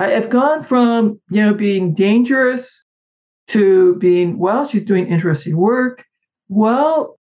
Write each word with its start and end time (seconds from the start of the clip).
I 0.00 0.08
have 0.12 0.30
gone 0.30 0.64
from, 0.64 1.20
you 1.28 1.42
know, 1.44 1.52
being 1.52 1.92
dangerous 1.92 2.84
to 3.48 3.96
being, 3.96 4.38
well, 4.38 4.66
she's 4.66 4.82
doing 4.82 5.06
interesting 5.06 5.58
work. 5.58 6.06
Well, 6.48 7.18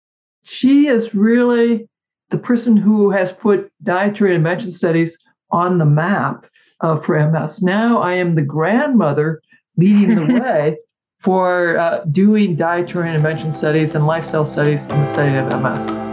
she 0.45 0.87
is 0.87 1.14
really 1.14 1.87
the 2.30 2.38
person 2.38 2.79
who 2.79 3.11
has 3.11 3.30
put 3.30 3.71
dietary 3.82 4.35
intervention 4.35 4.71
studies 4.71 5.19
on 5.50 5.77
the 5.77 5.85
map 5.85 6.46
uh, 6.80 6.98
for 6.98 7.21
MS. 7.30 7.62
Now 7.62 8.00
I 8.00 8.14
am 8.14 8.37
the 8.37 8.43
grandmother 8.43 9.43
leading 9.77 10.15
the 10.15 10.35
way 10.41 10.79
for 11.21 11.77
uh, 11.77 12.04
doing 12.11 12.57
dietary 12.57 13.11
intervention 13.11 13.53
studies 13.53 13.95
and 13.95 14.07
lifestyle 14.07 14.47
studies 14.47 14.87
in 14.87 14.97
the 15.01 15.04
study 15.04 15.37
of 15.37 15.63
MS. 15.63 16.12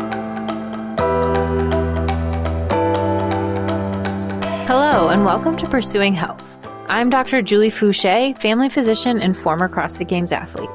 and 5.20 5.26
welcome 5.26 5.58
to 5.58 5.68
Pursuing 5.68 6.14
Health. 6.14 6.58
I'm 6.88 7.10
Dr. 7.10 7.42
Julie 7.42 7.70
Foucher, 7.70 8.42
family 8.42 8.70
physician 8.70 9.20
and 9.22 9.36
former 9.36 9.68
CrossFit 9.68 10.08
Games 10.08 10.32
athlete. 10.32 10.70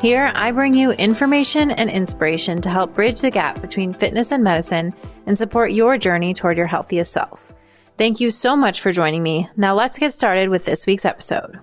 Here, 0.00 0.32
I 0.34 0.52
bring 0.52 0.72
you 0.72 0.92
information 0.92 1.70
and 1.70 1.90
inspiration 1.90 2.62
to 2.62 2.70
help 2.70 2.94
bridge 2.94 3.20
the 3.20 3.30
gap 3.30 3.60
between 3.60 3.92
fitness 3.92 4.32
and 4.32 4.42
medicine 4.42 4.94
and 5.26 5.36
support 5.36 5.72
your 5.72 5.98
journey 5.98 6.32
toward 6.32 6.56
your 6.56 6.66
healthiest 6.66 7.12
self. 7.12 7.52
Thank 7.98 8.20
you 8.20 8.30
so 8.30 8.56
much 8.56 8.80
for 8.80 8.90
joining 8.90 9.22
me. 9.22 9.50
Now, 9.58 9.74
let's 9.74 9.98
get 9.98 10.14
started 10.14 10.48
with 10.48 10.64
this 10.64 10.86
week's 10.86 11.04
episode. 11.04 11.60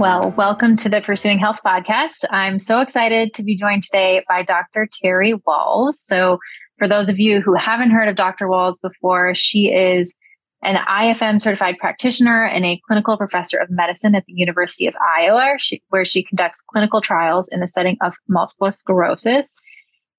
Well, 0.00 0.34
welcome 0.36 0.76
to 0.78 0.88
the 0.88 1.00
Pursuing 1.00 1.38
Health 1.38 1.60
podcast. 1.64 2.24
I'm 2.30 2.58
so 2.58 2.80
excited 2.80 3.34
to 3.34 3.44
be 3.44 3.56
joined 3.56 3.84
today 3.84 4.24
by 4.28 4.42
Dr. 4.42 4.88
Terry 5.00 5.34
Wahls. 5.46 5.92
So, 5.92 6.40
for 6.78 6.88
those 6.88 7.08
of 7.08 7.18
you 7.18 7.40
who 7.40 7.54
haven't 7.54 7.90
heard 7.90 8.08
of 8.08 8.16
Dr. 8.16 8.46
Wahls 8.46 8.80
before, 8.82 9.34
she 9.34 9.72
is 9.72 10.14
an 10.62 10.76
IFM 10.76 11.40
certified 11.40 11.76
practitioner 11.78 12.44
and 12.44 12.64
a 12.64 12.80
clinical 12.86 13.18
professor 13.18 13.58
of 13.58 13.70
medicine 13.70 14.14
at 14.14 14.24
the 14.26 14.32
University 14.32 14.86
of 14.86 14.94
Iowa, 15.16 15.56
where 15.88 16.04
she 16.04 16.24
conducts 16.24 16.62
clinical 16.62 17.00
trials 17.00 17.48
in 17.48 17.60
the 17.60 17.68
setting 17.68 17.98
of 18.02 18.14
multiple 18.28 18.72
sclerosis. 18.72 19.54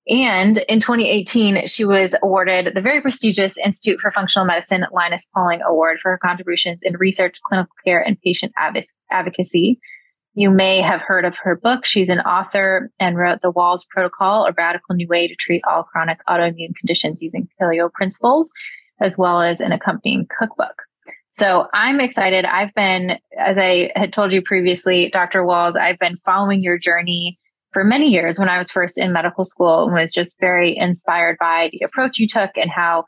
And 0.08 0.58
in 0.68 0.78
2018, 0.78 1.66
she 1.66 1.84
was 1.84 2.14
awarded 2.22 2.74
the 2.74 2.80
very 2.80 3.00
prestigious 3.00 3.58
Institute 3.58 3.98
for 3.98 4.12
Functional 4.12 4.46
Medicine 4.46 4.86
Linus 4.92 5.28
Pauling 5.34 5.62
Award 5.62 5.98
for 6.00 6.12
her 6.12 6.18
contributions 6.18 6.84
in 6.84 6.96
research, 6.96 7.40
clinical 7.44 7.74
care, 7.84 8.00
and 8.00 8.20
patient 8.20 8.52
advocacy. 9.10 9.80
You 10.38 10.50
may 10.50 10.82
have 10.82 11.00
heard 11.00 11.24
of 11.24 11.38
her 11.38 11.56
book. 11.56 11.86
She's 11.86 12.10
an 12.10 12.20
author 12.20 12.90
and 13.00 13.16
wrote 13.16 13.40
The 13.40 13.50
Wahls 13.50 13.88
Protocol, 13.88 14.44
a 14.44 14.52
radical 14.52 14.94
new 14.94 15.08
way 15.08 15.26
to 15.26 15.34
treat 15.34 15.62
all 15.66 15.82
chronic 15.82 16.18
autoimmune 16.28 16.76
conditions 16.78 17.22
using 17.22 17.48
paleo 17.58 17.90
principles, 17.90 18.52
as 19.00 19.16
well 19.16 19.40
as 19.40 19.62
an 19.62 19.72
accompanying 19.72 20.28
cookbook. 20.38 20.82
So 21.30 21.68
I'm 21.72 22.00
excited. 22.00 22.44
I've 22.44 22.74
been, 22.74 23.18
as 23.38 23.58
I 23.58 23.92
had 23.96 24.12
told 24.12 24.30
you 24.30 24.42
previously, 24.42 25.08
Dr. 25.10 25.42
Wahls, 25.42 25.74
I've 25.74 25.98
been 25.98 26.18
following 26.18 26.62
your 26.62 26.78
journey 26.78 27.38
for 27.72 27.82
many 27.82 28.08
years 28.08 28.38
when 28.38 28.50
I 28.50 28.58
was 28.58 28.70
first 28.70 28.98
in 28.98 29.14
medical 29.14 29.44
school 29.46 29.84
and 29.84 29.94
was 29.94 30.12
just 30.12 30.38
very 30.38 30.76
inspired 30.76 31.38
by 31.40 31.70
the 31.72 31.80
approach 31.82 32.18
you 32.18 32.28
took 32.28 32.58
and 32.58 32.70
how 32.70 33.04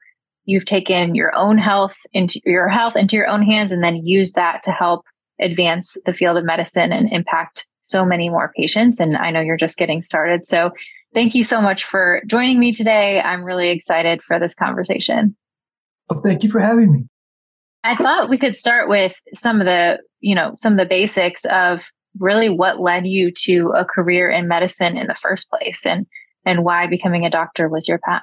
you've 0.47 0.65
taken 0.65 1.15
your 1.15 1.35
own 1.37 1.59
health 1.59 1.97
into 2.15 2.41
your 2.47 2.69
health 2.69 2.97
into 2.97 3.17
your 3.17 3.29
own 3.29 3.43
hands 3.43 3.71
and 3.71 3.85
then 3.85 3.97
used 4.03 4.35
that 4.35 4.63
to 4.63 4.73
help 4.73 5.05
advance 5.41 5.97
the 6.07 6.13
field 6.13 6.37
of 6.37 6.45
medicine 6.45 6.93
and 6.93 7.11
impact 7.13 7.67
so 7.81 8.05
many 8.05 8.29
more 8.29 8.53
patients. 8.57 9.01
And 9.01 9.17
I 9.17 9.31
know 9.31 9.41
you're 9.41 9.57
just 9.57 9.79
getting 9.79 10.03
started. 10.03 10.47
So 10.47 10.73
thank 11.15 11.35
you 11.35 11.43
so 11.43 11.61
much 11.61 11.85
for 11.85 12.23
joining 12.27 12.61
me 12.61 12.73
today. 12.73 13.21
I'm 13.21 13.43
really 13.43 13.71
excited 13.71 14.23
for 14.23 14.39
this 14.39 14.55
conversation. 14.55 15.37
Well, 16.11 16.21
thank 16.21 16.43
you 16.43 16.51
for 16.51 16.61
having 16.61 16.93
me. 16.93 17.07
I 17.85 17.97
thought 17.97 18.29
we 18.29 18.39
could 18.39 18.57
start 18.57 18.89
with 18.89 19.15
some 19.35 19.61
of 19.61 19.67
the, 19.67 20.01
you 20.21 20.35
know, 20.35 20.53
some 20.55 20.75
of 20.75 20.79
the 20.79 20.87
basics 20.87 21.45
of 21.47 21.91
really 22.19 22.49
what 22.49 22.81
led 22.81 23.07
you 23.07 23.31
to 23.31 23.73
a 23.77 23.85
career 23.85 24.29
in 24.29 24.49
medicine 24.49 24.97
in 24.97 25.07
the 25.07 25.15
first 25.15 25.49
place 25.49 25.87
and 25.87 26.07
and 26.45 26.65
why 26.65 26.87
becoming 26.87 27.27
a 27.27 27.31
doctor 27.31 27.69
was 27.69 27.87
your 27.87 27.99
path. 27.99 28.23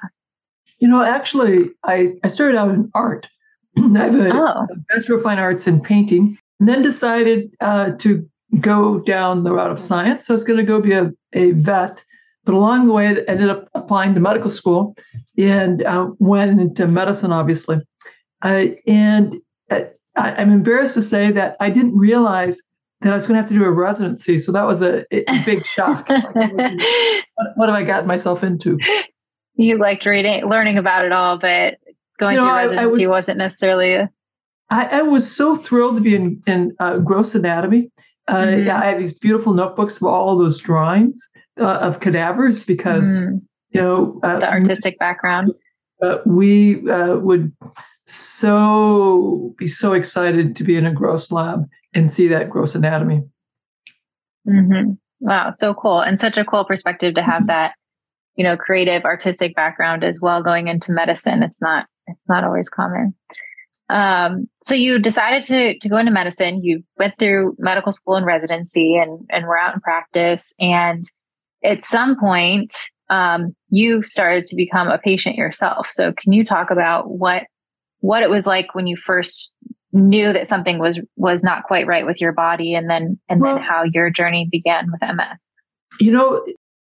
You 0.78 0.88
know, 0.88 1.02
actually, 1.02 1.70
I, 1.84 2.08
I 2.24 2.28
started 2.28 2.56
out 2.56 2.70
in 2.70 2.90
art. 2.94 3.28
I 3.78 4.04
have 4.04 4.14
a, 4.14 4.30
oh. 4.32 4.66
a 4.70 4.76
Bachelor 4.88 5.16
of 5.16 5.22
Fine 5.22 5.38
Arts 5.38 5.66
in 5.66 5.80
painting, 5.80 6.36
and 6.60 6.68
then 6.68 6.82
decided 6.82 7.54
uh, 7.60 7.92
to 7.98 8.28
go 8.60 9.00
down 9.00 9.44
the 9.44 9.52
route 9.52 9.70
of 9.70 9.78
science. 9.78 10.26
So 10.26 10.34
I 10.34 10.36
was 10.36 10.44
going 10.44 10.58
to 10.58 10.62
go 10.62 10.80
be 10.80 10.92
a, 10.92 11.12
a 11.32 11.52
vet. 11.52 12.04
But 12.44 12.54
along 12.54 12.86
the 12.86 12.92
way, 12.92 13.08
I 13.08 13.14
ended 13.28 13.50
up 13.50 13.68
applying 13.74 14.14
to 14.14 14.20
medical 14.20 14.48
school 14.48 14.96
and 15.36 15.82
uh, 15.82 16.10
went 16.18 16.60
into 16.60 16.86
medicine, 16.86 17.32
obviously. 17.32 17.80
Uh, 18.42 18.66
and 18.86 19.36
I, 19.70 19.88
I'm 20.16 20.52
embarrassed 20.52 20.94
to 20.94 21.02
say 21.02 21.32
that 21.32 21.56
I 21.60 21.70
didn't 21.70 21.96
realize 21.96 22.62
that 23.00 23.10
I 23.10 23.14
was 23.14 23.26
going 23.26 23.34
to 23.34 23.40
have 23.40 23.48
to 23.48 23.54
do 23.54 23.64
a 23.64 23.70
residency. 23.70 24.38
So 24.38 24.52
that 24.52 24.64
was 24.64 24.80
a, 24.80 25.04
a 25.12 25.44
big 25.44 25.66
shock. 25.66 26.08
what, 26.32 27.48
what, 27.56 27.68
have 27.68 27.76
I 27.76 27.82
gotten 27.82 28.06
myself 28.06 28.42
into? 28.42 28.78
You 29.54 29.78
liked 29.78 30.06
reading, 30.06 30.44
learning 30.46 30.78
about 30.78 31.04
it 31.04 31.12
all, 31.12 31.38
but 31.38 31.78
going 32.18 32.34
you 32.34 32.40
know, 32.40 32.46
through 32.46 32.56
residency 32.56 32.80
I, 32.80 32.82
I 32.82 32.86
was, 32.86 33.08
wasn't 33.08 33.38
necessarily 33.38 33.94
a 33.94 34.10
I, 34.70 34.86
I, 34.98 35.02
was 35.02 35.30
so 35.30 35.54
thrilled 35.54 35.96
to 35.96 36.02
be 36.02 36.14
in, 36.14 36.42
in 36.46 36.74
uh, 36.80 36.98
gross 36.98 37.34
anatomy. 37.34 37.90
Uh, 38.28 38.46
mm-hmm. 38.46 38.70
I 38.70 38.86
had 38.86 38.98
these 38.98 39.16
beautiful 39.16 39.54
notebooks 39.54 39.96
of 39.98 40.04
all 40.04 40.32
of 40.32 40.38
those 40.40 40.58
drawings 40.58 41.28
uh, 41.60 41.64
of 41.64 42.00
cadavers 42.00 42.64
because, 42.64 43.08
mm-hmm. 43.08 43.36
you 43.70 43.80
know, 43.80 44.20
uh, 44.22 44.40
the 44.40 44.50
artistic 44.50 44.98
background. 44.98 45.52
Uh, 46.02 46.18
we 46.26 46.88
uh, 46.90 47.16
would 47.16 47.52
so 48.06 49.54
be 49.56 49.66
so 49.66 49.92
excited 49.92 50.56
to 50.56 50.64
be 50.64 50.76
in 50.76 50.86
a 50.86 50.92
gross 50.92 51.30
lab 51.30 51.64
and 51.94 52.12
see 52.12 52.28
that 52.28 52.50
gross 52.50 52.74
anatomy. 52.74 53.22
Mm-hmm. 54.48 54.92
Wow, 55.20 55.50
so 55.50 55.74
cool. 55.74 56.00
And 56.00 56.18
such 56.18 56.36
a 56.36 56.44
cool 56.44 56.64
perspective 56.64 57.14
to 57.14 57.22
have 57.22 57.42
mm-hmm. 57.42 57.46
that, 57.46 57.74
you 58.34 58.44
know, 58.44 58.56
creative 58.56 59.04
artistic 59.04 59.54
background 59.54 60.04
as 60.04 60.20
well 60.20 60.42
going 60.42 60.68
into 60.68 60.92
medicine. 60.92 61.42
It's 61.42 61.62
not, 61.62 61.86
it's 62.06 62.28
not 62.28 62.44
always 62.44 62.68
common. 62.68 63.14
Um, 63.88 64.48
so 64.56 64.74
you 64.74 64.98
decided 64.98 65.42
to 65.44 65.78
to 65.78 65.88
go 65.88 65.98
into 65.98 66.12
medicine. 66.12 66.62
You 66.62 66.82
went 66.98 67.18
through 67.18 67.56
medical 67.58 67.92
school 67.92 68.16
and 68.16 68.26
residency, 68.26 68.96
and 68.96 69.20
and 69.30 69.46
were 69.46 69.58
out 69.58 69.74
in 69.74 69.80
practice. 69.80 70.52
And 70.58 71.04
at 71.64 71.82
some 71.82 72.18
point, 72.18 72.72
um, 73.10 73.54
you 73.70 74.02
started 74.02 74.46
to 74.48 74.56
become 74.56 74.88
a 74.88 74.98
patient 74.98 75.36
yourself. 75.36 75.88
So 75.90 76.12
can 76.12 76.32
you 76.32 76.44
talk 76.44 76.70
about 76.70 77.10
what 77.10 77.44
what 78.00 78.22
it 78.22 78.30
was 78.30 78.46
like 78.46 78.74
when 78.74 78.86
you 78.86 78.96
first 78.96 79.54
knew 79.92 80.32
that 80.32 80.46
something 80.46 80.78
was 80.78 81.00
was 81.16 81.42
not 81.42 81.64
quite 81.64 81.86
right 81.86 82.06
with 82.06 82.20
your 82.20 82.32
body, 82.32 82.74
and 82.74 82.90
then 82.90 83.18
and 83.28 83.40
well, 83.40 83.54
then 83.54 83.64
how 83.64 83.84
your 83.84 84.10
journey 84.10 84.48
began 84.50 84.90
with 84.90 85.00
MS? 85.00 85.48
You 86.00 86.12
know, 86.12 86.44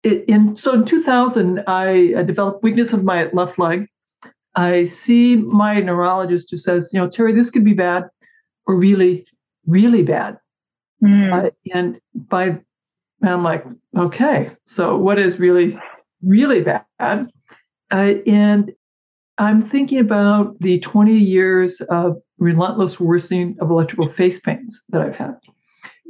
in 0.03 0.55
so 0.55 0.73
in 0.73 0.85
2000, 0.85 1.63
I, 1.67 2.13
I 2.17 2.23
developed 2.23 2.63
weakness 2.63 2.93
of 2.93 3.03
my 3.03 3.29
left 3.33 3.57
leg 3.57 3.87
I 4.55 4.83
see 4.83 5.37
my 5.37 5.79
neurologist 5.79 6.51
who 6.51 6.57
says, 6.57 6.91
you 6.93 6.99
know, 6.99 7.07
Terry, 7.07 7.33
this 7.33 7.49
could 7.49 7.65
be 7.65 7.73
bad 7.73 8.03
or 8.67 8.75
really, 8.75 9.25
really 9.65 10.03
bad. 10.03 10.37
Mm. 11.03 11.47
Uh, 11.47 11.49
and 11.73 11.99
by, 12.15 12.45
and 12.45 12.61
I'm 13.21 13.43
like, 13.43 13.65
okay, 13.97 14.51
so 14.65 14.97
what 14.97 15.17
is 15.17 15.39
really, 15.39 15.79
really 16.21 16.61
bad? 16.61 16.85
Uh, 16.99 18.13
and 18.27 18.71
I'm 19.37 19.61
thinking 19.61 19.99
about 19.99 20.59
the 20.59 20.79
20 20.79 21.13
years 21.13 21.81
of 21.81 22.17
relentless 22.37 22.99
worsening 22.99 23.57
of 23.59 23.69
electrical 23.69 24.07
face 24.07 24.39
pains 24.39 24.81
that 24.89 25.01
I've 25.01 25.15
had. 25.15 25.35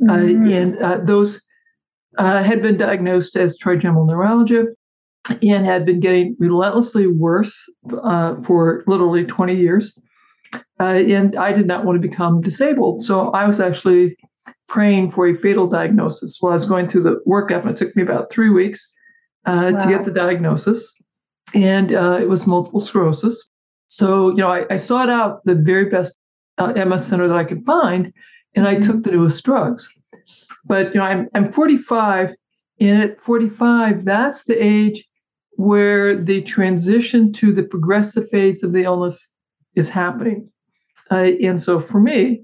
Mm. 0.02 0.10
Uh, 0.10 0.52
and 0.52 0.78
uh, 0.78 0.98
those 1.04 1.42
uh, 2.18 2.44
had 2.44 2.62
been 2.62 2.78
diagnosed 2.78 3.36
as 3.36 3.58
trigeminal 3.58 4.06
neuralgia 4.06 4.66
and 5.30 5.66
had 5.66 5.86
been 5.86 6.00
getting 6.00 6.36
relentlessly 6.40 7.08
worse 7.08 7.70
uh, 8.04 8.36
for 8.44 8.84
literally 8.88 9.26
20 9.26 9.56
years. 9.56 9.98
Uh, 10.80 10.84
and 10.84 11.36
I 11.36 11.54
did 11.54 11.66
not 11.66 11.86
want 11.86 12.02
to 12.02 12.08
become 12.08 12.42
disabled. 12.42 13.02
So 13.02 13.30
I 13.32 13.46
was 13.46 13.60
actually 13.60 14.18
praying 14.68 15.12
for 15.12 15.28
a 15.28 15.36
fatal 15.38 15.68
diagnosis 15.68 16.38
while 16.40 16.52
I 16.52 16.56
was 16.56 16.66
going 16.66 16.88
through 16.88 17.04
the 17.04 17.22
workup. 17.28 17.62
And 17.62 17.72
it 17.72 17.78
took 17.78 17.96
me 17.96 18.04
about 18.04 18.32
three 18.32 18.50
weeks 18.50 18.94
uh, 19.46 19.72
wow. 19.74 19.80
to 19.80 19.88
get 19.88 20.04
the 20.04 20.12
diagnosis. 20.12 20.94
And 21.54 21.94
uh, 21.94 22.18
it 22.20 22.28
was 22.28 22.48
multiple 22.48 22.80
sclerosis. 22.80 23.50
So, 23.88 24.30
you 24.30 24.38
know, 24.38 24.52
I, 24.52 24.66
I 24.72 24.76
sought 24.76 25.10
out 25.10 25.44
the 25.46 25.56
very 25.56 25.90
best 25.90 26.18
uh, 26.58 26.74
MS 26.74 27.06
center 27.06 27.28
that 27.28 27.38
I 27.38 27.44
could 27.44 27.66
find, 27.66 28.12
and 28.56 28.68
I 28.68 28.76
mm-hmm. 28.76 28.82
took 28.82 29.04
the 29.04 29.12
newest 29.12 29.44
drugs. 29.44 29.90
But, 30.66 30.94
you 30.94 31.00
know, 31.00 31.06
I'm, 31.06 31.28
I'm 31.36 31.52
45, 31.52 32.34
and 32.80 33.04
at 33.04 33.22
45, 33.22 34.06
that's 34.06 34.46
the 34.46 34.56
age 34.64 35.06
where 35.56 36.16
the 36.16 36.42
transition 36.42 37.32
to 37.34 37.54
the 37.54 37.64
progressive 37.64 38.30
phase 38.30 38.64
of 38.64 38.72
the 38.72 38.84
illness 38.84 39.32
is 39.76 39.90
happening. 39.90 40.50
Uh, 41.12 41.32
and 41.42 41.62
so 41.62 41.80
for 41.80 42.00
me, 42.00 42.44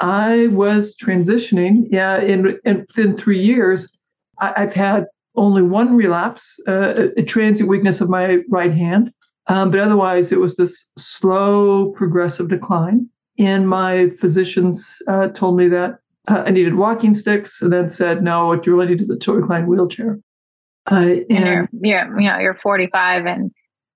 I 0.00 0.46
was 0.48 0.96
transitioning. 0.96 1.86
Yeah, 1.90 2.16
and, 2.16 2.58
and 2.64 2.86
within 2.88 3.16
three 3.16 3.40
years, 3.40 3.96
I, 4.40 4.52
have 4.56 4.72
had 4.72 5.06
only 5.36 5.62
one 5.62 5.96
relapse, 5.96 6.58
uh, 6.66 7.08
a 7.16 7.22
transient 7.22 7.68
weakness 7.68 8.00
of 8.00 8.08
my 8.08 8.38
right 8.48 8.72
hand. 8.72 9.12
Um, 9.46 9.70
but 9.70 9.80
otherwise, 9.80 10.32
it 10.32 10.40
was 10.40 10.56
this 10.56 10.90
slow, 10.96 11.90
progressive 11.90 12.48
decline. 12.48 13.08
And 13.38 13.68
my 13.68 14.10
physicians 14.10 15.00
uh, 15.08 15.28
told 15.28 15.56
me 15.56 15.66
that 15.68 15.98
uh, 16.28 16.44
I 16.46 16.50
needed 16.50 16.76
walking 16.76 17.14
sticks, 17.14 17.62
and 17.62 17.72
then 17.72 17.88
said, 17.88 18.22
"No, 18.22 18.46
what 18.46 18.66
you 18.66 18.74
really 18.74 18.88
need 18.88 19.00
is 19.00 19.10
a 19.10 19.16
total 19.16 19.40
recline 19.40 19.66
wheelchair." 19.66 20.18
Uh, 20.90 20.96
and, 20.96 21.30
and 21.30 21.46
you're, 21.46 21.68
you're, 21.82 22.20
you 22.20 22.28
know, 22.28 22.38
you're 22.38 22.54
45 22.54 23.26
and 23.26 23.50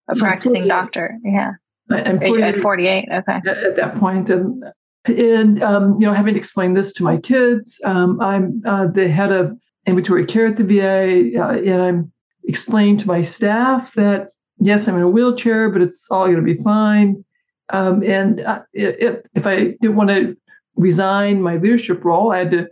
a 0.08 0.14
so 0.14 0.20
practicing 0.24 0.66
doctor. 0.66 1.16
Yeah. 1.24 1.52
I'm 1.90 2.20
48, 2.20 2.58
48. 2.58 3.08
Okay. 3.12 3.32
At, 3.32 3.46
at, 3.46 3.76
that 3.76 3.96
point, 3.96 4.30
and 4.30 4.64
and 5.06 5.62
um, 5.62 6.00
you 6.00 6.06
know, 6.06 6.14
having 6.14 6.34
explained 6.34 6.76
this 6.76 6.92
to 6.94 7.02
my 7.02 7.18
kids, 7.18 7.80
um, 7.84 8.20
I'm 8.20 8.62
uh, 8.64 8.86
the 8.86 9.08
head 9.08 9.32
of 9.32 9.56
ambulatory 9.86 10.24
care 10.24 10.46
at 10.46 10.56
the 10.56 10.64
VA, 10.64 11.38
uh, 11.38 11.58
and 11.58 11.82
I'm 11.82 12.12
explaining 12.44 12.96
to 12.98 13.06
my 13.06 13.20
staff 13.20 13.92
that 13.94 14.30
yes, 14.58 14.88
I'm 14.88 14.96
in 14.96 15.02
a 15.02 15.08
wheelchair, 15.08 15.68
but 15.68 15.82
it's 15.82 16.10
all 16.10 16.24
going 16.24 16.36
to 16.36 16.42
be 16.42 16.62
fine. 16.62 17.22
Um, 17.70 18.02
and 18.02 18.40
uh, 18.40 18.62
if, 18.72 19.20
if 19.34 19.46
I 19.46 19.76
didn't 19.80 19.96
want 19.96 20.10
to 20.10 20.36
resign 20.76 21.42
my 21.42 21.56
leadership 21.56 22.04
role, 22.04 22.32
I 22.32 22.38
had 22.38 22.50
to 22.52 22.68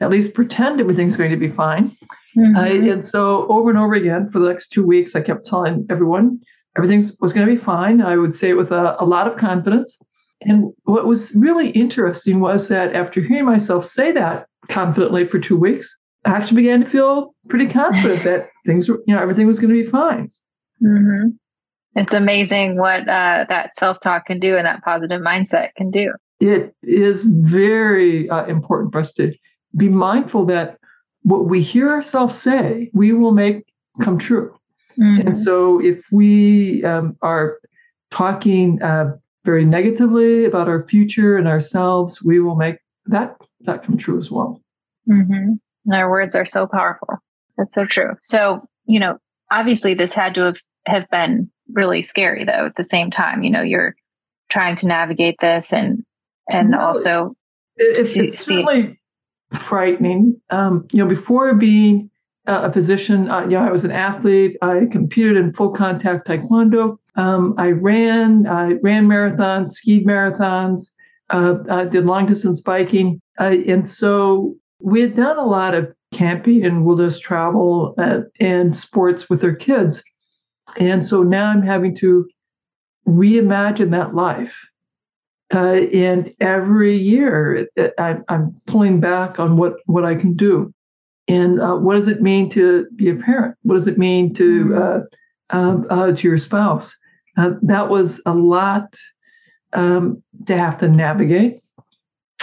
at 0.00 0.10
least 0.10 0.34
pretend 0.34 0.80
everything's 0.80 1.16
going 1.16 1.30
to 1.30 1.36
be 1.36 1.50
fine. 1.50 1.96
Mm-hmm. 2.38 2.90
And 2.90 3.04
so 3.04 3.46
over 3.48 3.70
and 3.70 3.78
over 3.78 3.94
again 3.94 4.28
for 4.28 4.38
the 4.38 4.48
next 4.48 4.68
two 4.68 4.86
weeks, 4.86 5.16
I 5.16 5.20
kept 5.20 5.44
telling 5.44 5.86
everyone 5.90 6.40
everything 6.76 7.02
was 7.20 7.32
going 7.32 7.46
to 7.46 7.52
be 7.52 7.58
fine. 7.58 8.00
I 8.00 8.16
would 8.16 8.34
say 8.34 8.50
it 8.50 8.56
with 8.56 8.70
a, 8.70 8.96
a 9.02 9.04
lot 9.04 9.26
of 9.26 9.36
confidence. 9.36 9.98
And 10.42 10.72
what 10.84 11.06
was 11.06 11.34
really 11.34 11.70
interesting 11.70 12.38
was 12.38 12.68
that 12.68 12.94
after 12.94 13.20
hearing 13.20 13.44
myself 13.44 13.84
say 13.84 14.12
that 14.12 14.46
confidently 14.68 15.26
for 15.26 15.40
two 15.40 15.56
weeks, 15.56 15.98
I 16.24 16.30
actually 16.30 16.62
began 16.62 16.80
to 16.80 16.86
feel 16.86 17.34
pretty 17.48 17.66
confident 17.66 18.22
that 18.24 18.50
things 18.66 18.88
were, 18.88 19.02
you 19.06 19.14
know, 19.14 19.20
everything 19.20 19.48
was 19.48 19.58
going 19.58 19.74
to 19.74 19.82
be 19.82 19.88
fine. 19.88 20.28
Mm-hmm. 20.82 21.30
It's 21.96 22.14
amazing 22.14 22.78
what 22.78 23.00
uh, 23.08 23.46
that 23.48 23.74
self 23.74 23.98
talk 23.98 24.26
can 24.26 24.38
do 24.38 24.56
and 24.56 24.64
that 24.64 24.84
positive 24.84 25.20
mindset 25.20 25.74
can 25.76 25.90
do. 25.90 26.12
It 26.38 26.72
is 26.84 27.24
very 27.24 28.30
uh, 28.30 28.46
important 28.46 28.92
for 28.92 29.00
us 29.00 29.12
to 29.14 29.32
be 29.76 29.88
mindful 29.88 30.44
that 30.46 30.78
what 31.28 31.44
we 31.46 31.62
hear 31.62 31.90
ourselves 31.90 32.40
say, 32.40 32.90
we 32.94 33.12
will 33.12 33.32
make 33.32 33.66
come 34.00 34.18
true. 34.18 34.54
Mm-hmm. 34.98 35.28
And 35.28 35.38
so 35.38 35.78
if 35.80 36.06
we 36.10 36.82
um, 36.84 37.16
are 37.20 37.58
talking 38.10 38.82
uh, 38.82 39.16
very 39.44 39.64
negatively 39.64 40.46
about 40.46 40.68
our 40.68 40.86
future 40.88 41.36
and 41.36 41.46
ourselves, 41.46 42.22
we 42.22 42.40
will 42.40 42.56
make 42.56 42.78
that 43.06 43.36
that 43.60 43.82
come 43.82 43.98
true 43.98 44.16
as 44.16 44.30
well. 44.30 44.62
Mm-hmm. 45.08 45.92
Our 45.92 46.10
words 46.10 46.34
are 46.34 46.46
so 46.46 46.66
powerful. 46.66 47.08
That's 47.56 47.74
so 47.74 47.84
true. 47.84 48.14
So, 48.20 48.66
you 48.86 48.98
know, 48.98 49.18
obviously 49.50 49.94
this 49.94 50.12
had 50.12 50.34
to 50.36 50.42
have, 50.42 50.60
have 50.86 51.10
been 51.10 51.50
really 51.72 52.00
scary 52.00 52.44
though 52.44 52.66
at 52.66 52.76
the 52.76 52.84
same 52.84 53.10
time. 53.10 53.42
You 53.42 53.50
know, 53.50 53.62
you're 53.62 53.94
trying 54.48 54.76
to 54.76 54.86
navigate 54.86 55.36
this 55.40 55.72
and 55.72 56.04
and 56.50 56.70
no, 56.70 56.80
also 56.80 57.34
it's, 57.76 58.12
see, 58.12 58.20
it's 58.20 58.38
certainly 58.38 58.98
frightening. 59.52 60.40
Um, 60.50 60.86
you 60.92 61.02
know, 61.02 61.08
before 61.08 61.54
being 61.54 62.10
a 62.46 62.72
physician, 62.72 63.30
uh, 63.30 63.40
know, 63.50 63.60
I 63.60 63.70
was 63.70 63.84
an 63.84 63.92
athlete. 63.92 64.56
I 64.62 64.86
competed 64.90 65.36
in 65.36 65.52
full 65.52 65.70
contact 65.70 66.26
taekwondo. 66.26 66.98
Um, 67.16 67.54
I 67.58 67.72
ran, 67.72 68.46
I 68.46 68.74
ran 68.82 69.06
marathons, 69.06 69.70
skied 69.70 70.06
marathons, 70.06 70.92
uh, 71.30 71.56
uh, 71.68 71.84
did 71.84 72.06
long 72.06 72.26
distance 72.26 72.60
biking, 72.60 73.20
uh, 73.38 73.56
and 73.66 73.86
so 73.86 74.56
we 74.80 75.00
had 75.02 75.16
done 75.16 75.36
a 75.36 75.44
lot 75.44 75.74
of 75.74 75.92
camping 76.12 76.64
and 76.64 76.86
wilderness 76.86 77.18
travel 77.18 77.94
uh, 77.98 78.20
and 78.40 78.74
sports 78.74 79.28
with 79.28 79.40
their 79.40 79.54
kids. 79.54 80.02
And 80.78 81.04
so 81.04 81.22
now 81.22 81.50
I'm 81.50 81.62
having 81.62 81.94
to 81.96 82.26
reimagine 83.06 83.90
that 83.90 84.14
life. 84.14 84.66
Uh, 85.52 85.86
and 85.94 86.34
every 86.40 86.96
year 86.96 87.68
I, 87.98 88.18
am 88.28 88.54
pulling 88.66 89.00
back 89.00 89.40
on 89.40 89.56
what, 89.56 89.76
what 89.86 90.04
I 90.04 90.14
can 90.14 90.34
do. 90.34 90.72
And 91.26 91.60
uh, 91.60 91.76
what 91.76 91.94
does 91.94 92.08
it 92.08 92.22
mean 92.22 92.50
to 92.50 92.86
be 92.96 93.08
a 93.08 93.14
parent? 93.14 93.56
What 93.62 93.74
does 93.74 93.88
it 93.88 93.98
mean 93.98 94.34
to, 94.34 94.64
mm-hmm. 94.64 94.78
uh, 94.78 95.56
um, 95.58 95.86
uh 95.88 96.12
to 96.12 96.28
your 96.28 96.38
spouse? 96.38 96.94
Uh, 97.36 97.52
that 97.62 97.88
was 97.88 98.20
a 98.26 98.34
lot 98.34 98.96
um, 99.72 100.22
to 100.46 100.56
have 100.56 100.78
to 100.78 100.88
navigate. 100.88 101.60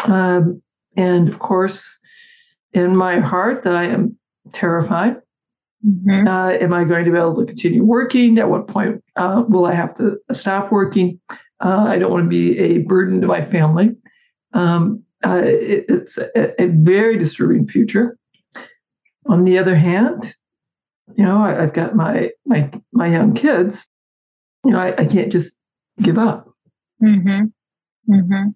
Um, 0.06 0.62
and 0.98 1.30
of 1.30 1.40
course, 1.40 2.00
in 2.74 2.96
my 2.96 3.20
heart, 3.20 3.68
I 3.68 3.86
am 3.86 4.18
terrified 4.52 5.18
Mm-hmm. 5.86 6.28
Uh, 6.28 6.52
am 6.52 6.74
I 6.74 6.84
going 6.84 7.06
to 7.06 7.12
be 7.12 7.18
able 7.18 7.36
to 7.36 7.46
continue 7.46 7.84
working? 7.84 8.40
At 8.40 8.50
what 8.50 8.68
point 8.68 9.04
uh, 9.16 9.44
will 9.48 9.66
I 9.66 9.74
have 9.74 9.94
to 9.96 10.18
stop 10.32 10.72
working? 10.72 11.20
Uh, 11.64 11.86
I 11.88 11.98
don't 11.98 12.12
want 12.12 12.26
to 12.26 12.30
be 12.30 12.58
a 12.58 12.80
burden 12.80 13.22
to 13.22 13.28
my 13.28 13.46
family. 13.46 13.96
Um, 14.54 15.04
uh, 15.26 15.42
it, 15.44 15.86
it's 15.88 16.18
a, 16.18 16.62
a, 16.62 16.68
very 16.68 17.18
disturbing 17.18 17.68
future. 17.68 18.18
On 19.28 19.44
the 19.44 19.58
other 19.58 19.76
hand, 19.76 20.36
you 21.16 21.24
know, 21.24 21.38
I, 21.38 21.54
have 21.54 21.74
got 21.74 21.96
my 21.96 22.32
my 22.46 22.70
my 22.92 23.08
young 23.08 23.34
kids. 23.34 23.88
You 24.64 24.72
know, 24.72 24.80
I, 24.80 25.02
I 25.02 25.06
can't 25.06 25.32
just 25.32 25.60
give 26.02 26.18
up. 26.18 26.50
Mm-hmm. 27.02 28.14
Mm-hmm. 28.14 28.50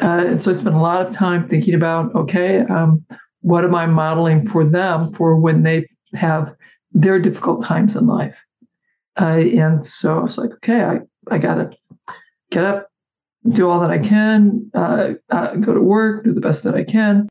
Uh, 0.00 0.24
and 0.26 0.42
so 0.42 0.50
I 0.50 0.54
spent 0.54 0.76
a 0.76 0.80
lot 0.80 1.04
of 1.04 1.12
time 1.12 1.48
thinking 1.48 1.74
about, 1.74 2.14
okay, 2.14 2.60
um, 2.60 3.04
what 3.40 3.64
am 3.64 3.74
I 3.74 3.86
modeling 3.86 4.46
for 4.46 4.64
them 4.64 5.12
for 5.12 5.36
when 5.36 5.62
they 5.62 5.86
have 6.14 6.54
their 6.92 7.18
difficult 7.18 7.64
times 7.64 7.96
in 7.96 8.06
life. 8.06 8.36
Uh, 9.20 9.42
and 9.56 9.84
so 9.84 10.18
I 10.18 10.22
was 10.22 10.38
like, 10.38 10.52
okay, 10.54 10.82
I, 10.82 10.98
I 11.30 11.38
got 11.38 11.54
to 11.56 11.70
get 12.50 12.64
up, 12.64 12.88
do 13.50 13.68
all 13.68 13.80
that 13.80 13.90
I 13.90 13.98
can, 13.98 14.70
uh, 14.74 15.14
uh, 15.30 15.54
go 15.56 15.74
to 15.74 15.80
work, 15.80 16.24
do 16.24 16.32
the 16.32 16.40
best 16.40 16.64
that 16.64 16.74
I 16.74 16.84
can. 16.84 17.28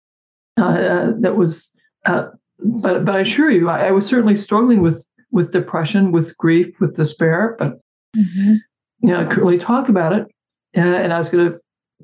Uh, 0.58 0.64
uh, 0.64 1.12
that 1.20 1.36
was, 1.36 1.72
uh, 2.06 2.28
but 2.60 3.06
but 3.06 3.16
I 3.16 3.20
assure 3.20 3.52
you, 3.52 3.70
I, 3.70 3.88
I, 3.88 3.92
was 3.92 4.08
certainly 4.08 4.36
struggling 4.36 4.82
with 4.82 5.06
with 5.32 5.52
depression, 5.52 6.12
with 6.12 6.36
grief, 6.38 6.74
with 6.80 6.96
despair. 6.96 7.56
But 7.60 7.80
mm-hmm. 8.16 8.54
you 9.02 9.10
know, 9.10 9.20
I 9.20 9.26
couldn't 9.26 9.44
really 9.44 9.60
talk 9.60 9.90
about 9.90 10.14
it, 10.14 10.28
and 10.74 11.14
I 11.14 11.18
was 11.20 11.30
going 11.30 11.52
to 11.52 11.60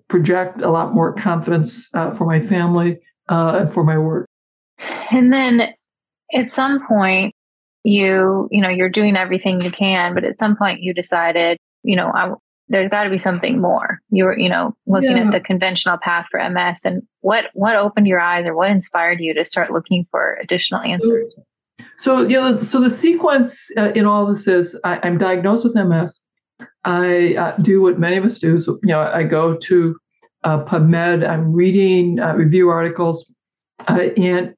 project 0.08 0.62
a 0.62 0.70
lot 0.70 0.94
more 0.94 1.14
confidence 1.14 1.90
for 1.90 2.26
my 2.26 2.40
family 2.40 3.00
and 3.30 3.74
for 3.74 3.84
my 3.84 3.98
work. 3.98 4.28
And 5.12 5.34
then 5.34 5.74
at 6.34 6.50
some 6.50 6.86
point 6.88 7.34
you 7.84 8.48
you 8.52 8.62
know 8.62 8.70
you're 8.70 8.90
doing 8.90 9.16
everything 9.16 9.62
you 9.62 9.72
can 9.72 10.14
but 10.14 10.24
at 10.24 10.38
some 10.38 10.56
point 10.56 10.82
you 10.82 10.94
decided 10.94 11.58
you 11.84 11.96
know 11.96 12.12
I, 12.14 12.32
there's 12.70 12.90
got 12.90 13.04
to 13.04 13.10
be 13.10 13.18
something 13.18 13.62
more 13.62 14.00
you 14.10 14.24
were 14.24 14.38
you 14.38 14.50
know 14.50 14.76
looking 14.88 15.18
yeah. 15.18 15.26
at 15.26 15.32
the 15.32 15.40
conventional 15.40 15.98
path 15.98 16.26
for 16.32 16.50
ms 16.50 16.86
and 16.86 17.02
what 17.22 17.46
what 17.54 17.76
opened 17.76 18.08
your 18.08 18.20
eyes 18.20 18.46
or 18.46 18.56
what 18.56 18.70
inspired 18.70 19.20
you 19.20 19.34
to 19.34 19.46
start 19.46 19.72
looking 19.72 20.06
for 20.12 20.38
additional 20.42 20.82
answers 20.82 21.40
so 21.98 22.22
you 22.22 22.40
know 22.40 22.56
so 22.56 22.80
the 22.80 22.90
sequence 22.90 23.70
uh, 23.78 23.92
in 23.96 24.06
all 24.06 24.26
this 24.26 24.48
is 24.48 24.80
I, 24.84 25.06
am 25.08 25.18
diagnosed 25.18 25.66
with 25.66 25.76
ms 25.76 26.24
i 26.84 27.36
uh, 27.36 27.58
do 27.58 27.82
what 27.82 28.00
many 28.00 28.18
of 28.18 28.24
us 28.24 28.40
do 28.40 28.60
so 28.60 28.80
you 28.84 28.90
know 28.90 29.02
i 29.02 29.24
go 29.24 29.56
to 29.56 29.98
uh, 30.44 30.64
pubmed 30.64 31.28
i'm 31.28 31.52
reading 31.52 32.20
uh, 32.20 32.34
review 32.34 32.70
articles 32.70 33.34
uh, 33.88 34.10
and 34.18 34.54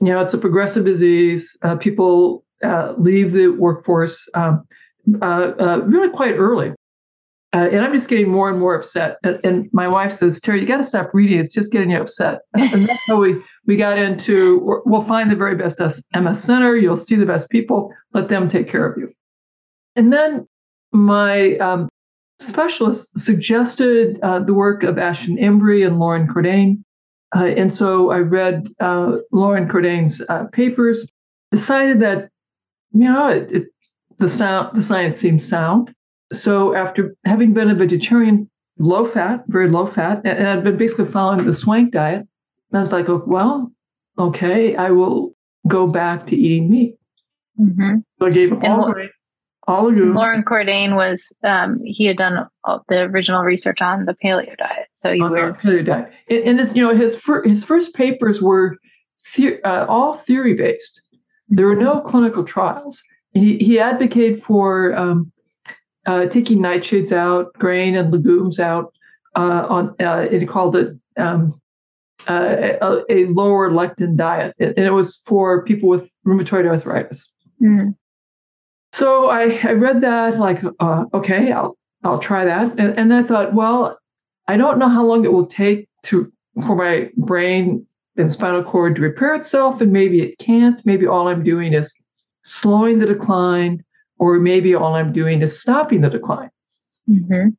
you 0.00 0.08
know, 0.12 0.20
it's 0.20 0.34
a 0.34 0.38
progressive 0.38 0.84
disease. 0.84 1.56
Uh, 1.62 1.76
people 1.76 2.44
uh, 2.62 2.94
leave 2.96 3.32
the 3.32 3.48
workforce 3.48 4.28
um, 4.34 4.64
uh, 5.22 5.52
uh 5.58 5.80
really 5.86 6.10
quite 6.10 6.34
early. 6.34 6.72
Uh, 7.54 7.68
and 7.72 7.80
I'm 7.80 7.92
just 7.92 8.10
getting 8.10 8.28
more 8.28 8.50
and 8.50 8.58
more 8.58 8.74
upset. 8.74 9.16
And, 9.22 9.40
and 9.42 9.70
my 9.72 9.88
wife 9.88 10.12
says, 10.12 10.38
Terry, 10.38 10.60
you 10.60 10.66
got 10.66 10.76
to 10.76 10.84
stop 10.84 11.10
reading. 11.14 11.38
It's 11.38 11.54
just 11.54 11.72
getting 11.72 11.90
you 11.90 12.00
upset. 12.00 12.40
And 12.54 12.86
that's 12.86 13.06
how 13.06 13.20
we, 13.20 13.36
we 13.66 13.76
got 13.76 13.98
into 13.98 14.82
we'll 14.84 15.00
find 15.00 15.30
the 15.30 15.36
very 15.36 15.56
best 15.56 15.80
MS 16.14 16.42
center. 16.42 16.76
You'll 16.76 16.96
see 16.96 17.16
the 17.16 17.24
best 17.24 17.48
people. 17.48 17.94
Let 18.12 18.28
them 18.28 18.48
take 18.48 18.68
care 18.68 18.86
of 18.86 18.98
you. 18.98 19.08
And 19.96 20.12
then 20.12 20.46
my 20.92 21.56
um, 21.56 21.88
specialist 22.38 23.18
suggested 23.18 24.20
uh, 24.22 24.40
the 24.40 24.54
work 24.54 24.82
of 24.82 24.98
Ashton 24.98 25.36
Embry 25.38 25.86
and 25.86 25.98
Loren 25.98 26.28
Cordain. 26.28 26.82
Uh, 27.34 27.46
and 27.46 27.72
so 27.72 28.10
I 28.10 28.18
read 28.18 28.68
uh, 28.80 29.16
Loren 29.32 29.68
Cordain's 29.68 30.22
uh, 30.28 30.44
papers, 30.52 31.10
decided 31.50 32.00
that, 32.00 32.30
you 32.92 33.08
know, 33.08 33.30
it, 33.30 33.52
it, 33.52 33.64
the, 34.18 34.28
sound, 34.28 34.76
the 34.76 34.82
science 34.82 35.18
seems 35.18 35.46
sound. 35.46 35.94
So 36.32 36.74
after 36.74 37.16
having 37.24 37.54
been 37.54 37.70
a 37.70 37.74
vegetarian, 37.74 38.50
low 38.78 39.04
fat, 39.04 39.44
very 39.48 39.68
low 39.68 39.86
fat, 39.86 40.22
and, 40.24 40.46
I'd 40.46 40.64
been 40.64 40.76
basically 40.76 41.06
following 41.06 41.44
the 41.44 41.52
swank 41.52 41.92
diet, 41.92 42.26
I 42.72 42.80
was 42.80 42.92
like, 42.92 43.08
oh, 43.08 43.22
well, 43.26 43.72
okay, 44.18 44.76
I 44.76 44.90
will 44.90 45.34
go 45.66 45.86
back 45.86 46.26
to 46.26 46.36
eating 46.36 46.70
meat. 46.70 46.96
Mm-hmm. 47.58 47.98
So 48.20 48.26
I 48.26 48.30
gave 48.30 48.52
up 48.52 48.62
all 48.62 48.92
grain 48.92 49.10
all 49.68 49.94
you. 49.94 50.12
Loren 50.12 50.42
Cordain 50.42 50.96
was 50.96 51.32
um, 51.44 51.80
he 51.84 52.06
had 52.06 52.16
done 52.16 52.48
the 52.88 53.02
original 53.02 53.42
research 53.42 53.80
on 53.80 54.06
the 54.06 54.14
paleo 54.14 54.56
diet. 54.56 54.88
So 54.94 55.12
you 55.12 55.22
were 55.22 55.52
paleo 55.52 55.84
diet, 55.84 56.10
and, 56.28 56.58
and 56.58 56.76
you 56.76 56.82
know 56.82 56.94
his 56.94 57.14
fir- 57.14 57.44
his 57.44 57.62
first 57.62 57.94
papers 57.94 58.42
were 58.42 58.76
the- 59.36 59.62
uh, 59.62 59.86
all 59.86 60.14
theory 60.14 60.54
based. 60.54 61.02
There 61.48 61.66
were 61.66 61.76
no 61.76 62.00
clinical 62.00 62.44
trials. 62.44 63.02
He 63.32 63.58
he 63.58 63.78
advocated 63.78 64.42
for 64.42 64.96
um, 64.96 65.30
uh, 66.06 66.26
taking 66.26 66.58
nightshades 66.58 67.12
out, 67.12 67.52
grain 67.54 67.94
and 67.94 68.10
legumes 68.10 68.58
out. 68.58 68.92
Uh, 69.36 69.66
on 69.68 69.94
uh, 70.00 70.26
it 70.30 70.48
called 70.48 70.74
it 70.74 70.96
um, 71.16 71.60
uh, 72.28 72.76
a, 72.80 73.02
a, 73.08 73.26
lower 73.26 73.70
lectin 73.70 74.16
diet, 74.16 74.54
and 74.58 74.78
it 74.78 74.90
was 74.90 75.16
for 75.16 75.62
people 75.64 75.88
with 75.88 76.12
rheumatoid 76.26 76.66
arthritis. 76.66 77.32
Mm. 77.62 77.94
So 78.92 79.28
I, 79.28 79.58
I 79.64 79.72
read 79.72 80.00
that 80.00 80.38
like, 80.38 80.64
uh, 80.80 81.04
okay, 81.14 81.52
I'll 81.52 81.76
I'll 82.04 82.18
try 82.18 82.44
that, 82.44 82.70
and, 82.78 82.98
and 82.98 83.10
then 83.10 83.24
I 83.24 83.26
thought, 83.26 83.54
well, 83.54 83.98
I 84.48 84.56
don't 84.56 84.78
know 84.78 84.88
how 84.88 85.04
long 85.04 85.24
it 85.24 85.32
will 85.32 85.46
take 85.46 85.88
to 86.04 86.32
for 86.66 86.74
my 86.74 87.10
brain 87.16 87.86
and 88.16 88.32
spinal 88.32 88.64
cord 88.64 88.96
to 88.96 89.02
repair 89.02 89.34
itself, 89.34 89.80
and 89.80 89.92
maybe 89.92 90.20
it 90.20 90.38
can't. 90.38 90.84
Maybe 90.84 91.06
all 91.06 91.28
I'm 91.28 91.44
doing 91.44 91.74
is 91.74 91.92
slowing 92.42 92.98
the 92.98 93.06
decline, 93.06 93.84
or 94.18 94.38
maybe 94.38 94.74
all 94.74 94.94
I'm 94.94 95.12
doing 95.12 95.42
is 95.42 95.60
stopping 95.60 96.00
the 96.00 96.10
decline. 96.10 96.50
Mm-hmm. 97.08 97.50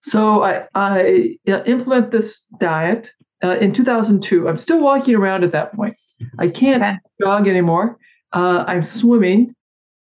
So 0.00 0.42
I, 0.44 0.66
I 0.74 1.38
implement 1.46 2.10
this 2.10 2.42
diet 2.60 3.12
uh, 3.42 3.56
in 3.60 3.72
2002. 3.72 4.48
I'm 4.48 4.58
still 4.58 4.80
walking 4.80 5.14
around 5.14 5.44
at 5.44 5.52
that 5.52 5.74
point. 5.74 5.96
I 6.38 6.48
can't 6.48 6.82
okay. 6.82 6.96
jog 7.20 7.48
anymore. 7.48 7.98
Uh, 8.32 8.64
I'm 8.66 8.82
swimming. 8.82 9.54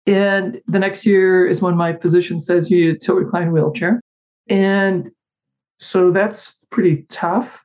And 0.06 0.60
the 0.66 0.78
next 0.78 1.06
year 1.06 1.46
is 1.46 1.62
when 1.62 1.76
my 1.76 1.94
physician 1.94 2.40
says 2.40 2.70
you 2.70 2.84
need 2.84 2.96
a 2.96 2.98
tilt 2.98 3.18
recline 3.18 3.52
wheelchair. 3.52 4.00
And 4.48 5.10
so 5.78 6.10
that's 6.10 6.56
pretty 6.70 7.04
tough. 7.08 7.64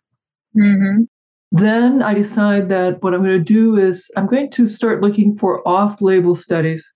Mm-hmm. 0.55 1.03
Then 1.51 2.01
I 2.01 2.13
decide 2.13 2.69
that 2.69 3.01
what 3.01 3.13
I'm 3.13 3.23
going 3.23 3.37
to 3.37 3.43
do 3.43 3.77
is 3.77 4.11
I'm 4.17 4.27
going 4.27 4.51
to 4.51 4.67
start 4.67 5.01
looking 5.01 5.33
for 5.33 5.65
off 5.67 6.01
label 6.01 6.35
studies 6.35 6.93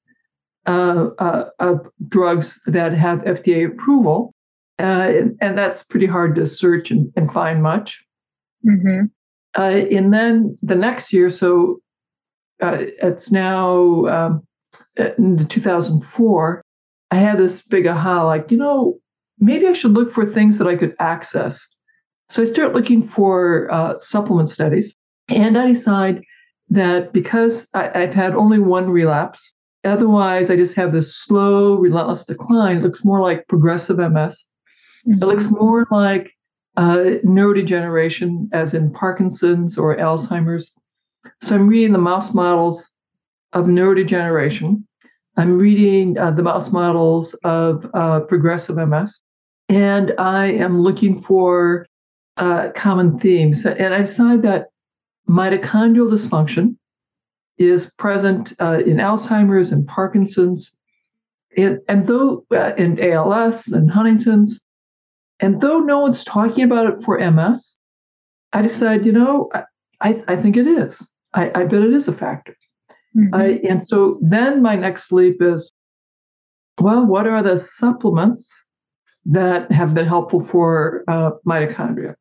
uh, 0.65 1.09
uh, 1.17 1.49
of 1.59 1.87
drugs 2.07 2.59
that 2.65 2.93
have 2.93 3.19
FDA 3.19 3.65
approval. 3.65 4.33
Uh, 4.79 5.09
and, 5.09 5.37
and, 5.41 5.57
that's 5.57 5.83
pretty 5.83 6.07
hard 6.07 6.35
to 6.35 6.47
search 6.47 6.89
and, 6.89 7.11
and 7.15 7.31
find 7.31 7.61
much. 7.61 8.03
Mm-hmm. 8.65 9.05
Uh, 9.55 9.61
and 9.95 10.11
then 10.11 10.57
the 10.63 10.75
next 10.75 11.13
year, 11.13 11.29
so 11.29 11.79
uh, 12.63 12.77
it's 12.79 13.31
now 13.31 14.05
um, 14.05 14.47
in 14.95 15.45
2004, 15.47 16.63
I 17.11 17.15
had 17.15 17.37
this 17.37 17.61
big 17.61 17.85
aha 17.85 18.23
like, 18.23 18.51
you 18.51 18.57
know, 18.57 18.99
maybe 19.39 19.67
I 19.67 19.73
should 19.73 19.91
look 19.91 20.11
for 20.13 20.25
things 20.25 20.57
that 20.57 20.67
I 20.67 20.75
could 20.75 20.95
access. 20.99 21.67
So 22.29 22.41
I 22.41 22.45
start 22.45 22.73
looking 22.73 23.01
for 23.01 23.71
uh, 23.71 23.97
supplement 23.97 24.49
studies, 24.49 24.95
and 25.27 25.57
I 25.57 25.67
decide 25.67 26.23
that 26.69 27.11
because 27.11 27.67
I, 27.73 27.91
have 27.93 28.13
had 28.13 28.35
only 28.35 28.59
one 28.59 28.89
relapse, 28.89 29.53
otherwise 29.83 30.49
I 30.49 30.55
just 30.55 30.75
have 30.75 30.91
this 30.91 31.15
slow, 31.15 31.75
relentless 31.75 32.25
decline. 32.25 32.77
It 32.77 32.83
looks 32.83 33.05
more 33.05 33.21
like 33.21 33.47
progressive 33.47 33.97
MS. 33.97 34.45
Mm-hmm. 35.07 35.23
It 35.23 35.25
looks 35.25 35.47
mm-hmm. 35.47 35.63
more 35.63 35.87
like 35.91 36.35
uh, 36.77 37.19
neurodegeneration, 37.25 38.49
as 38.53 38.73
in 38.73 38.91
Parkinson's 38.91 39.77
or 39.77 39.95
Alzheimer's. 39.95 40.73
So 41.41 41.55
I'm 41.55 41.67
reading 41.67 41.91
the 41.91 41.99
mouse 41.99 42.33
models 42.33 42.89
of 43.53 43.65
neurodegeneration. 43.65 44.83
I'm 45.37 45.57
reading 45.57 46.17
uh, 46.17 46.31
the 46.31 46.43
mouse 46.43 46.71
models 46.71 47.33
of 47.43 47.85
uh, 47.93 48.21
progressive 48.21 48.75
MS, 48.75 49.21
and 49.69 50.13
I 50.17 50.47
am 50.47 50.81
looking 50.81 51.21
for 51.21 51.85
uh, 52.37 52.69
common 52.75 53.17
themes. 53.17 53.65
And 53.65 53.93
I 53.93 53.99
decide 54.01 54.41
that 54.43 54.67
mitochondrial 55.29 56.11
dysfunction 56.11 56.75
is 57.57 57.91
present 57.97 58.53
uh, 58.59 58.79
in 58.85 58.97
Alzheimer's 58.97 59.71
and 59.71 59.87
Parkinson's, 59.87 60.75
and, 61.57 61.79
and 61.87 62.07
though 62.07 62.45
uh, 62.51 62.73
in 62.77 62.99
ALS 62.99 63.67
and 63.67 63.91
Huntington's, 63.91 64.63
and 65.39 65.59
though 65.61 65.79
no 65.79 65.99
one's 65.99 66.23
talking 66.23 66.63
about 66.63 66.93
it 66.93 67.03
for 67.03 67.19
MS, 67.19 67.77
I 68.53 68.61
decided, 68.61 69.05
you 69.05 69.11
know, 69.11 69.49
I, 70.01 70.23
I 70.27 70.35
think 70.35 70.57
it 70.57 70.67
is. 70.67 71.09
I, 71.33 71.51
I 71.55 71.65
bet 71.65 71.81
it 71.81 71.93
is 71.93 72.07
a 72.07 72.13
factor. 72.13 72.55
Mm-hmm. 73.15 73.35
I, 73.35 73.45
and 73.67 73.83
so 73.83 74.19
then 74.21 74.61
my 74.61 74.75
next 74.75 75.11
leap 75.11 75.41
is, 75.41 75.71
well, 76.79 77.05
what 77.05 77.27
are 77.27 77.43
the 77.43 77.57
supplements 77.57 78.65
that 79.25 79.71
have 79.71 79.93
been 79.93 80.07
helpful 80.07 80.43
for 80.43 81.03
uh, 81.07 81.31
mitochondria? 81.45 82.15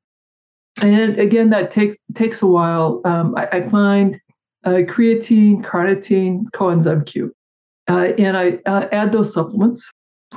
And 0.83 1.19
again, 1.19 1.51
that 1.51 1.71
takes 1.71 1.97
takes 2.15 2.43
a 2.43 2.47
while. 2.47 3.01
Um, 3.05 3.35
I, 3.37 3.49
I, 3.53 3.69
find 3.69 4.21
uh, 4.65 4.83
creatine, 4.87 5.65
carnitine, 5.65 6.45
coenzyme 6.51 7.07
Q, 7.07 7.33
uh, 7.89 8.13
and 8.19 8.37
I 8.37 8.59
uh, 8.67 8.89
add 8.93 9.13
those 9.13 9.33
supplements. 9.33 9.91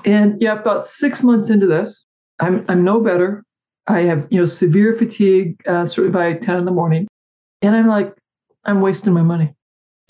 And 0.05 0.41
yeah, 0.41 0.59
about 0.59 0.85
six 0.85 1.23
months 1.23 1.49
into 1.49 1.67
this, 1.67 2.05
I'm 2.39 2.65
I'm 2.67 2.83
no 2.83 2.99
better. 2.99 3.43
I 3.87 4.01
have 4.01 4.27
you 4.29 4.39
know 4.39 4.45
severe 4.45 4.97
fatigue, 4.97 5.61
uh, 5.67 5.85
certainly 5.85 6.11
by 6.11 6.33
ten 6.33 6.57
in 6.57 6.65
the 6.65 6.71
morning, 6.71 7.07
and 7.61 7.75
I'm 7.75 7.87
like, 7.87 8.15
I'm 8.65 8.81
wasting 8.81 9.13
my 9.13 9.21
money. 9.21 9.53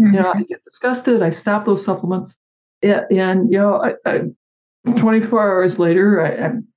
Mm-hmm. 0.01 0.13
You 0.13 0.19
know, 0.21 0.31
I 0.33 0.43
get 0.43 0.63
disgusted. 0.63 1.21
I 1.21 1.31
stop 1.31 1.65
those 1.65 1.83
supplements, 1.83 2.37
and, 2.81 3.05
and 3.11 3.51
you 3.51 3.57
know, 3.57 3.81
I, 3.81 3.93
I, 4.05 4.21
24 4.95 5.41
hours 5.41 5.79
later, 5.79 6.21
I, 6.21 6.45
am 6.45 6.67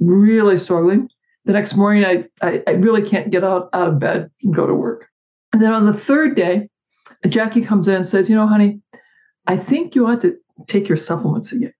really 0.00 0.58
struggling. 0.58 1.08
The 1.44 1.52
next 1.52 1.76
morning, 1.76 2.04
I, 2.04 2.24
I 2.46 2.62
I 2.66 2.70
really 2.72 3.02
can't 3.02 3.30
get 3.30 3.44
out 3.44 3.68
out 3.72 3.88
of 3.88 3.98
bed 3.98 4.30
and 4.42 4.54
go 4.54 4.66
to 4.66 4.74
work. 4.74 5.08
And 5.54 5.62
then 5.62 5.72
on 5.72 5.86
the 5.86 5.94
third 5.94 6.34
day, 6.34 6.68
Jackie 7.28 7.62
comes 7.62 7.86
in 7.86 7.94
and 7.94 8.06
says, 8.06 8.28
"You 8.28 8.34
know, 8.34 8.48
honey, 8.48 8.80
I 9.46 9.56
think 9.56 9.94
you 9.94 10.04
ought 10.04 10.20
to 10.22 10.36
take 10.66 10.88
your 10.88 10.96
supplements 10.96 11.52
again." 11.52 11.72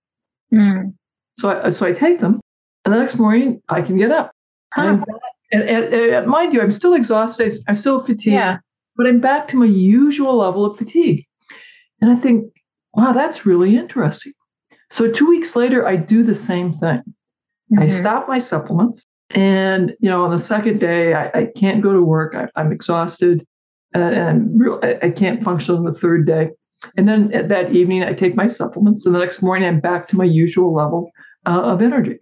Mm. 0.53 0.93
So 1.37 1.49
I 1.49 1.67
so 1.67 1.85
I 1.85 1.91
take 1.91 2.21
them, 2.21 2.39
and 2.85 2.93
the 2.93 2.97
next 2.97 3.17
morning, 3.17 3.61
I 3.67 3.81
can 3.81 3.97
get 3.97 4.11
up. 4.11 4.31
Huh. 4.71 5.03
And, 5.51 5.63
and, 5.63 5.93
and, 5.93 6.25
mind 6.25 6.53
you, 6.53 6.61
I'm 6.61 6.71
still 6.71 6.93
exhausted. 6.93 7.61
I'm 7.67 7.75
still 7.75 7.99
fatigued, 7.99 8.27
yeah. 8.33 8.59
but 8.95 9.07
I'm 9.07 9.19
back 9.19 9.49
to 9.49 9.57
my 9.57 9.65
usual 9.65 10.37
level 10.37 10.63
of 10.63 10.77
fatigue. 10.77 11.25
And 11.99 12.09
I 12.09 12.15
think, 12.15 12.53
wow, 12.93 13.11
that's 13.11 13.45
really 13.45 13.75
interesting. 13.75 14.31
So 14.89 15.11
two 15.11 15.27
weeks 15.27 15.53
later, 15.53 15.85
I 15.85 15.97
do 15.97 16.23
the 16.23 16.33
same 16.33 16.71
thing. 16.71 17.01
Mm-hmm. 17.01 17.79
I 17.79 17.87
stop 17.87 18.29
my 18.29 18.39
supplements. 18.39 19.05
And, 19.31 19.95
you 19.99 20.09
know, 20.09 20.23
on 20.23 20.31
the 20.31 20.39
second 20.39 20.79
day, 20.79 21.13
I, 21.13 21.29
I 21.33 21.45
can't 21.57 21.81
go 21.81 21.91
to 21.91 22.01
work. 22.01 22.35
I, 22.35 22.61
am 22.61 22.71
exhausted 22.71 23.45
and 23.99 24.29
I'm 24.29 24.57
real, 24.57 24.79
I, 25.01 25.09
can't 25.09 25.43
function 25.43 25.75
on 25.75 25.83
the 25.83 25.93
third 25.93 26.25
day. 26.25 26.49
And 26.97 27.07
then 27.07 27.29
that 27.47 27.71
evening, 27.71 28.03
I 28.03 28.13
take 28.13 28.35
my 28.35 28.47
supplements. 28.47 29.05
And 29.05 29.15
the 29.15 29.19
next 29.19 29.41
morning, 29.41 29.67
I'm 29.67 29.79
back 29.79 30.07
to 30.09 30.17
my 30.17 30.25
usual 30.25 30.73
level 30.73 31.11
uh, 31.45 31.61
of 31.61 31.81
energy. 31.81 32.19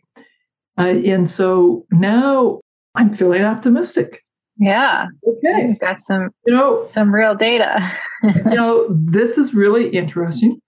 Uh, 0.77 0.95
and 1.05 1.27
so 1.27 1.85
now 1.91 2.59
I'm 2.95 3.13
feeling 3.13 3.43
optimistic. 3.43 4.21
Yeah. 4.57 5.07
Okay. 5.27 5.75
Got 5.79 6.01
some, 6.01 6.29
you 6.45 6.53
know, 6.53 6.87
some 6.91 7.13
real 7.13 7.35
data. 7.35 7.91
you 8.23 8.55
know, 8.55 8.87
this 8.89 9.37
is 9.37 9.53
really 9.53 9.89
interesting. 9.89 10.59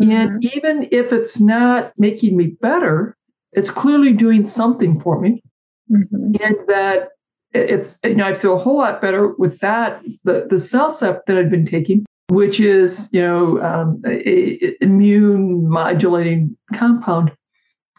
Mm-hmm. 0.00 0.10
And 0.10 0.44
even 0.54 0.88
if 0.92 1.12
it's 1.12 1.40
not 1.40 1.92
making 1.98 2.36
me 2.36 2.56
better, 2.60 3.16
it's 3.52 3.70
clearly 3.70 4.12
doing 4.12 4.44
something 4.44 5.00
for 5.00 5.20
me. 5.20 5.42
Mm-hmm. 5.90 6.42
And 6.42 6.56
that 6.68 7.08
it's, 7.52 7.98
you 8.04 8.14
know, 8.14 8.26
I 8.26 8.34
feel 8.34 8.54
a 8.54 8.58
whole 8.58 8.78
lot 8.78 9.00
better 9.00 9.34
with 9.36 9.58
that, 9.60 10.02
the, 10.24 10.46
the 10.48 10.56
CellCept 10.56 11.26
that 11.26 11.36
I've 11.36 11.50
been 11.50 11.66
taking, 11.66 12.04
which 12.28 12.60
is, 12.60 13.08
you 13.12 13.20
know, 13.20 13.60
um, 13.62 14.02
a, 14.06 14.64
a 14.64 14.76
immune 14.80 15.68
modulating 15.68 16.56
compound 16.74 17.32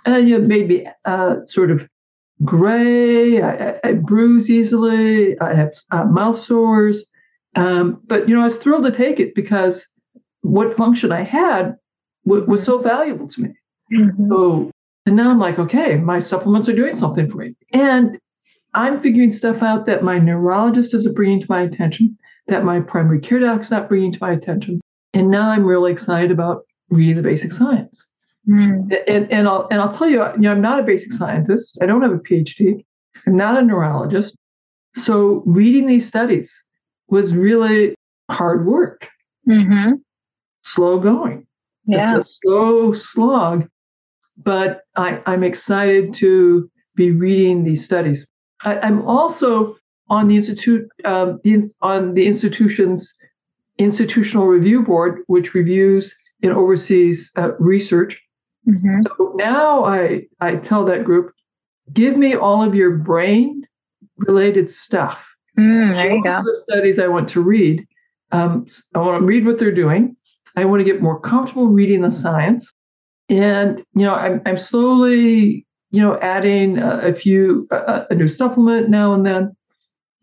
and 0.06 0.28
you 0.28 0.38
know, 0.38 0.46
maybe 0.46 0.88
uh, 1.06 1.44
sort 1.44 1.72
of 1.72 1.88
gray. 2.44 3.42
I, 3.42 3.80
I, 3.84 3.94
bruise 3.94 4.50
easily. 4.50 5.40
I 5.40 5.54
have 5.54 5.74
uh, 5.92 6.06
mouth 6.06 6.38
sores. 6.38 7.10
Um, 7.56 8.02
but 8.06 8.30
you 8.30 8.36
know, 8.36 8.42
I 8.42 8.46
was 8.46 8.58
thrilled 8.58 8.86
to 8.86 8.92
take 8.92 9.20
it 9.20 9.36
because 9.36 9.88
what 10.42 10.74
function 10.74 11.12
I 11.12 11.22
had 11.22 11.76
w- 12.26 12.46
was 12.46 12.64
so 12.64 12.80
valuable 12.80 13.28
to 13.28 13.42
me. 13.42 13.50
Mm-hmm. 13.94 14.30
So, 14.30 14.72
and 15.06 15.16
now 15.16 15.30
I'm 15.30 15.40
like, 15.40 15.60
okay, 15.60 15.98
my 15.98 16.20
supplements 16.20 16.70
are 16.70 16.76
doing 16.76 16.96
something 16.96 17.30
for 17.30 17.38
me, 17.38 17.56
and 17.74 18.18
I'm 18.74 19.00
figuring 19.00 19.32
stuff 19.32 19.62
out 19.62 19.86
that 19.86 20.04
my 20.04 20.20
neurologist 20.20 20.94
isn't 20.94 21.16
bringing 21.16 21.42
to 21.42 21.48
my 21.50 21.62
attention, 21.62 22.18
that 22.48 22.64
my 22.64 22.80
primary 22.80 23.20
care 23.20 23.40
doc's 23.40 23.72
not 23.72 23.90
bringing 23.90 24.12
to 24.14 24.20
my 24.22 24.32
attention, 24.32 24.82
and 25.14 25.30
now 25.30 25.50
I'm 25.50 25.66
really 25.66 25.92
excited 25.92 26.32
about 26.32 26.64
reading 26.90 27.16
the 27.16 27.24
basic 27.24 27.52
science. 27.52 28.08
Mm. 28.48 28.92
And, 29.08 29.32
and 29.32 29.48
I'll 29.48 29.68
and 29.70 29.82
I'll 29.82 29.92
tell 29.92 30.10
you, 30.10 30.24
you 30.36 30.42
know, 30.42 30.52
I'm 30.52 30.62
not 30.62 30.80
a 30.80 30.84
basic 30.84 31.12
scientist. 31.12 31.78
I 31.82 31.86
don't 31.86 32.02
have 32.02 32.12
a 32.12 32.20
PhD. 32.20 32.84
I'm 33.28 33.36
not 33.36 33.58
a 33.58 33.62
neurologist. 33.62 34.36
So 34.96 35.44
reading 35.46 35.86
these 35.86 36.08
studies 36.08 36.64
was 37.08 37.36
really 37.36 37.96
hard 38.30 38.66
work. 38.66 39.08
Mm-hmm. 39.48 39.94
Slow 40.64 41.00
going. 41.00 41.46
Yeah. 41.86 42.18
It's 42.18 42.26
a 42.26 42.30
slow 42.30 42.94
slog, 42.94 43.68
but 44.38 44.82
I, 44.96 45.22
I'm 45.26 45.44
excited 45.44 46.14
to 46.16 46.70
be 46.96 47.12
reading 47.12 47.64
these 47.64 47.84
studies. 47.84 48.28
I, 48.64 48.88
am 48.88 49.08
also 49.08 49.78
on 50.10 50.28
the 50.28 50.36
institute, 50.36 50.88
uh, 51.06 51.34
the, 51.44 51.72
on 51.82 52.14
the 52.14 52.26
institution's 52.28 53.14
institutional 53.78 54.48
review 54.48 54.84
board, 54.84 55.22
which 55.28 55.54
reviews 55.54 56.16
and 56.44 56.52
oversees 56.52 57.32
uh, 57.38 57.56
research 57.60 58.22
Mm-hmm. 58.68 59.02
So 59.02 59.34
now 59.36 59.86
I 59.86 60.28
I 60.40 60.58
tell 60.58 60.86
that 60.86 61.04
group, 61.04 61.34
give 61.94 62.18
me 62.18 62.36
all 62.36 62.64
of 62.64 62.76
your 62.76 62.98
brain 62.98 63.66
related 64.18 64.70
stuff. 64.70 65.28
Mm, 65.58 65.96
there 65.96 66.12
you 66.12 66.24
go. 66.24 66.30
The 66.30 66.56
studies 66.68 67.00
I 67.00 67.08
want 67.08 67.28
to 67.30 67.42
read. 67.42 67.86
Um, 68.32 68.68
I 68.96 69.00
want 69.00 69.20
to 69.20 69.26
read 69.26 69.46
what 69.46 69.58
they're 69.58 69.74
doing. 69.74 70.16
I 70.56 70.66
want 70.66 70.80
to 70.80 70.84
get 70.84 71.02
more 71.02 71.20
comfortable 71.20 71.68
reading 71.68 72.02
the 72.02 72.12
science, 72.12 72.72
and 73.30 73.80
you 73.96 74.06
know 74.06 74.14
I'm 74.14 74.42
I'm 74.46 74.58
slowly 74.58 75.66
you 75.92 76.02
know 76.02 76.18
adding 76.20 76.78
a, 76.78 77.00
a 77.10 77.14
few 77.14 77.68
a, 77.72 78.06
a, 78.10 78.16
new 78.16 78.28
supplement 78.28 78.90
now 78.90 79.14
and 79.14 79.26
then, 79.26 79.56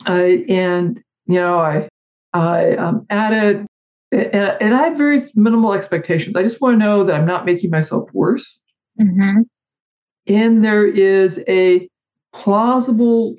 uh, 0.06 0.52
and 0.52 1.00
you 1.26 1.36
know 1.36 1.58
I 1.58 1.88
I 2.32 2.74
um, 2.76 3.06
added 3.10 3.66
and, 4.10 4.56
and, 4.60 4.74
I 4.74 4.84
have 4.84 4.96
very 4.96 5.20
minimal 5.34 5.74
expectations. 5.74 6.36
I 6.36 6.42
just 6.42 6.60
want 6.60 6.74
to 6.74 6.78
know 6.78 7.04
that 7.04 7.14
I'm 7.14 7.26
not 7.26 7.44
making 7.44 7.70
myself 7.70 8.08
worse. 8.14 8.60
Mm-hmm. 9.00 9.42
And 10.26 10.64
there 10.64 10.86
is 10.86 11.42
a 11.46 11.88
plausible 12.32 13.34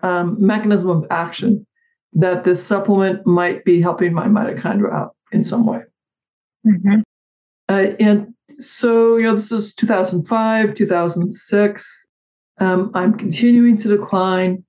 um, 0.00 0.36
mechanism 0.38 0.90
of 0.90 1.06
action 1.10 1.66
that 2.14 2.44
this 2.44 2.64
supplement 2.64 3.26
might 3.26 3.64
be 3.64 3.80
helping 3.80 4.12
my 4.12 4.26
mitochondria 4.26 4.92
out 4.92 5.16
in 5.32 5.42
some 5.42 5.66
way. 5.66 5.80
Mm-hmm. 6.66 7.00
Uh, 7.68 7.86
and 7.98 8.34
so, 8.64 9.16
you 9.16 9.24
know, 9.24 9.34
this 9.34 9.52
is 9.52 9.74
2005, 9.74 10.74
2006. 10.74 12.08
Um, 12.58 12.90
I'm 12.94 13.16
continuing 13.16 13.76
to 13.78 13.88
decline. 13.88 14.64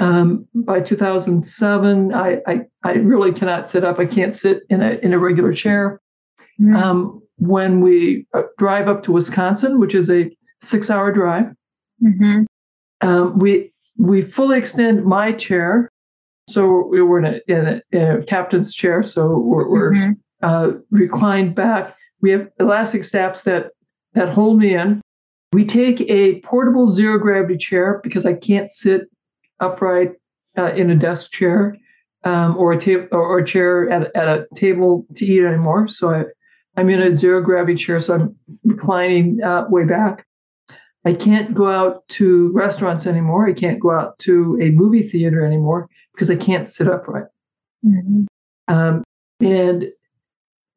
Um, 0.00 0.46
by 0.54 0.80
2007, 0.80 2.14
I, 2.14 2.40
I, 2.46 2.60
I 2.84 2.92
really 2.94 3.32
cannot 3.32 3.68
sit 3.68 3.84
up. 3.84 3.98
I 3.98 4.06
can't 4.06 4.32
sit 4.32 4.62
in 4.68 4.82
a 4.82 4.98
in 5.02 5.12
a 5.14 5.18
regular 5.18 5.52
chair. 5.52 6.00
Mm-hmm. 6.60 6.76
Um, 6.76 7.22
when 7.36 7.80
we 7.80 8.26
uh, 8.34 8.42
drive 8.58 8.88
up 8.88 9.02
to 9.04 9.12
Wisconsin, 9.12 9.80
which 9.80 9.94
is 9.94 10.10
a 10.10 10.30
six 10.60 10.90
hour 10.90 11.10
drive, 11.10 11.46
mm-hmm. 12.02 12.42
um, 13.00 13.38
we 13.38 13.72
we 13.96 14.22
fully 14.22 14.58
extend 14.58 15.04
my 15.04 15.32
chair. 15.32 15.90
So 16.48 16.86
we 16.86 17.02
were 17.02 17.18
in 17.18 17.26
a, 17.26 17.40
in 17.46 17.66
a, 17.66 17.82
in 17.92 18.18
a 18.18 18.24
captain's 18.24 18.74
chair. 18.74 19.02
So 19.02 19.38
we're, 19.38 19.68
we're 19.68 19.92
mm-hmm. 19.92 20.12
uh, 20.42 20.78
reclined 20.90 21.54
back. 21.54 21.94
We 22.20 22.30
have 22.32 22.48
elastic 22.58 23.04
straps 23.04 23.44
that 23.44 23.72
that 24.14 24.28
hold 24.28 24.58
me 24.58 24.74
in. 24.74 25.00
We 25.52 25.64
take 25.64 26.00
a 26.02 26.40
portable 26.40 26.88
zero 26.88 27.18
gravity 27.18 27.56
chair 27.56 28.00
because 28.02 28.26
I 28.26 28.34
can't 28.34 28.70
sit 28.70 29.02
upright 29.60 30.12
uh, 30.56 30.72
in 30.72 30.90
a 30.90 30.96
desk 30.96 31.30
chair 31.30 31.76
um, 32.24 32.56
or 32.56 32.72
a 32.72 32.78
table 32.78 33.08
or 33.12 33.38
a 33.38 33.46
chair 33.46 33.88
at, 33.90 34.14
at 34.14 34.28
a 34.28 34.46
table 34.54 35.06
to 35.16 35.24
eat 35.24 35.44
anymore. 35.44 35.88
So 35.88 36.10
I, 36.10 36.24
I'm 36.76 36.90
in 36.90 37.00
a 37.00 37.12
zero 37.12 37.40
gravity 37.40 37.76
chair, 37.76 38.00
so 38.00 38.14
I'm 38.14 38.36
reclining 38.64 39.42
uh, 39.42 39.66
way 39.68 39.84
back. 39.84 40.26
I 41.04 41.14
can't 41.14 41.54
go 41.54 41.70
out 41.70 42.06
to 42.08 42.50
restaurants 42.52 43.06
anymore. 43.06 43.48
I 43.48 43.52
can't 43.52 43.80
go 43.80 43.92
out 43.92 44.18
to 44.20 44.58
a 44.60 44.70
movie 44.70 45.02
theater 45.02 45.44
anymore 45.44 45.88
because 46.12 46.30
I 46.30 46.36
can't 46.36 46.68
sit 46.68 46.88
upright. 46.88 47.26
Mm-hmm. 47.86 48.24
Um, 48.68 49.04
and 49.40 49.90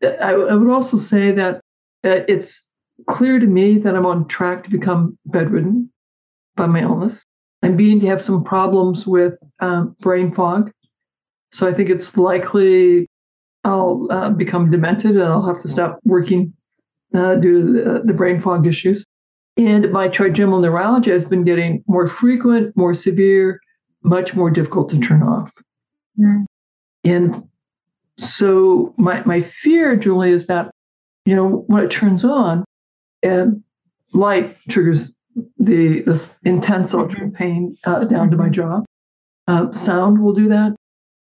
I, 0.04 0.34
I, 0.34 0.56
would 0.56 0.72
also 0.72 0.98
say 0.98 1.32
that 1.32 1.62
it's 2.04 2.68
clear 3.08 3.40
to 3.40 3.46
me 3.46 3.78
that 3.80 3.96
I'm 3.96 4.06
on 4.06 4.28
track 4.28 4.64
to 4.64 4.70
become 4.70 5.18
bedridden 5.26 5.92
by 6.56 6.68
my 6.68 6.82
illness. 6.82 7.26
I'm 7.64 7.78
beginning 7.78 8.02
to 8.02 8.08
have 8.08 8.22
some 8.22 8.44
problems 8.44 9.06
with 9.06 9.40
um, 9.60 9.96
brain 10.00 10.32
fog. 10.32 10.72
So 11.52 11.68
I 11.68 11.74
think 11.74 11.90
it's 11.90 12.18
likely 12.18 13.08
I'll 13.64 14.08
uh, 14.10 14.32
become 14.32 14.72
demented 14.72 15.12
and 15.12 15.24
I'll 15.24 15.46
have 15.46 15.60
to 15.60 15.68
stop 15.68 16.00
working 16.04 16.54
uh, 17.14 17.36
due 17.36 17.62
to 17.62 17.74
the, 17.74 18.02
the, 18.06 18.14
brain 18.14 18.40
fog 18.40 18.66
issues. 18.66 19.06
And 19.58 19.92
my 19.92 20.08
trigeminal 20.08 20.62
neuralgia 20.62 21.12
has 21.12 21.26
been 21.26 21.44
getting 21.44 21.84
more 21.88 22.08
frequent, 22.08 22.76
more 22.76 22.94
severe, 22.94 23.60
much 24.04 24.34
more 24.34 24.50
difficult 24.50 24.90
to 24.90 25.00
turn 25.00 25.22
off. 25.22 25.52
Mm. 26.18 26.46
And 27.04 27.36
so 28.22 28.94
my, 28.98 29.24
my 29.26 29.42
fear, 29.42 29.96
Julie, 29.96 30.32
is 30.32 30.48
that, 30.48 30.72
you 31.26 31.36
know, 31.36 31.64
when 31.68 31.84
it 31.84 31.92
turns 31.92 32.24
on, 32.24 32.64
and 33.24 33.64
light 34.14 34.58
triggers 34.70 35.14
the 35.58 36.02
this 36.02 36.38
intense 36.44 36.94
electrical 36.94 37.28
mm-hmm. 37.28 37.36
pain 37.36 37.78
uh, 37.86 38.04
down 38.06 38.30
to 38.32 38.38
my 38.38 38.46
mm-hmm. 38.46 38.54
jaw. 38.54 38.82
Uh, 39.48 39.72
sound 39.72 40.22
will 40.22 40.34
do 40.34 40.48
that. 40.50 40.76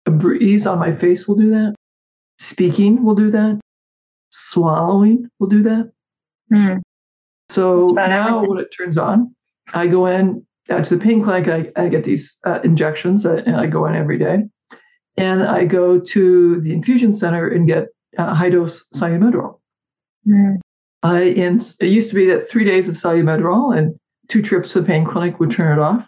A 0.05 0.11
breeze 0.11 0.67
on 0.67 0.79
my 0.79 0.95
face 0.95 1.27
will 1.27 1.35
do 1.35 1.49
that. 1.49 1.75
Speaking 2.37 3.03
will 3.03 3.15
do 3.15 3.31
that. 3.31 3.59
Swallowing 4.31 5.27
will 5.39 5.47
do 5.47 5.63
that. 5.63 5.91
Mm. 6.51 6.81
So 7.49 7.79
now 7.95 8.45
when 8.45 8.59
it 8.59 8.73
turns 8.75 8.97
on, 8.97 9.33
I 9.73 9.87
go 9.87 10.05
in 10.05 10.45
uh, 10.69 10.83
to 10.83 10.95
the 10.97 11.03
pain 11.03 11.23
clinic. 11.23 11.47
I, 11.47 11.81
I 11.81 11.87
get 11.87 12.03
these 12.03 12.37
uh, 12.45 12.59
injections, 12.63 13.25
uh, 13.25 13.41
and 13.45 13.55
I 13.55 13.65
go 13.67 13.85
in 13.85 13.95
every 13.95 14.19
day. 14.19 14.43
And 15.17 15.43
I 15.43 15.65
go 15.65 15.99
to 15.99 16.61
the 16.61 16.73
infusion 16.73 17.13
center 17.13 17.47
and 17.47 17.67
get 17.67 17.87
uh, 18.17 18.33
high 18.33 18.49
dose 18.49 18.87
Solu-Medrol. 18.93 19.59
Mm. 20.27 20.59
Uh, 21.03 21.07
and 21.07 21.75
it 21.79 21.87
used 21.87 22.09
to 22.09 22.15
be 22.15 22.25
that 22.27 22.49
three 22.49 22.65
days 22.65 22.89
of 22.89 22.95
Solu-Medrol 22.95 23.77
and 23.77 23.95
two 24.27 24.41
trips 24.41 24.73
to 24.73 24.81
the 24.81 24.87
pain 24.87 25.05
clinic 25.05 25.39
would 25.39 25.51
turn 25.51 25.77
it 25.77 25.81
off. 25.81 26.07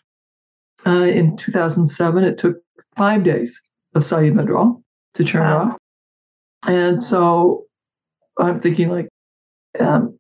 Uh, 0.86 1.04
in 1.04 1.36
2007, 1.38 2.24
it 2.24 2.38
took 2.38 2.58
five 2.96 3.24
days 3.24 3.62
of 3.96 4.04
Solu-Medrol 4.04 4.82
to 5.14 5.24
turn 5.24 5.42
wow. 5.42 5.52
it 5.52 5.66
off. 5.66 5.78
And 6.68 7.04
so 7.04 7.66
I'm 8.40 8.60
thinking, 8.60 8.90
like, 8.90 9.08
um, 9.80 10.18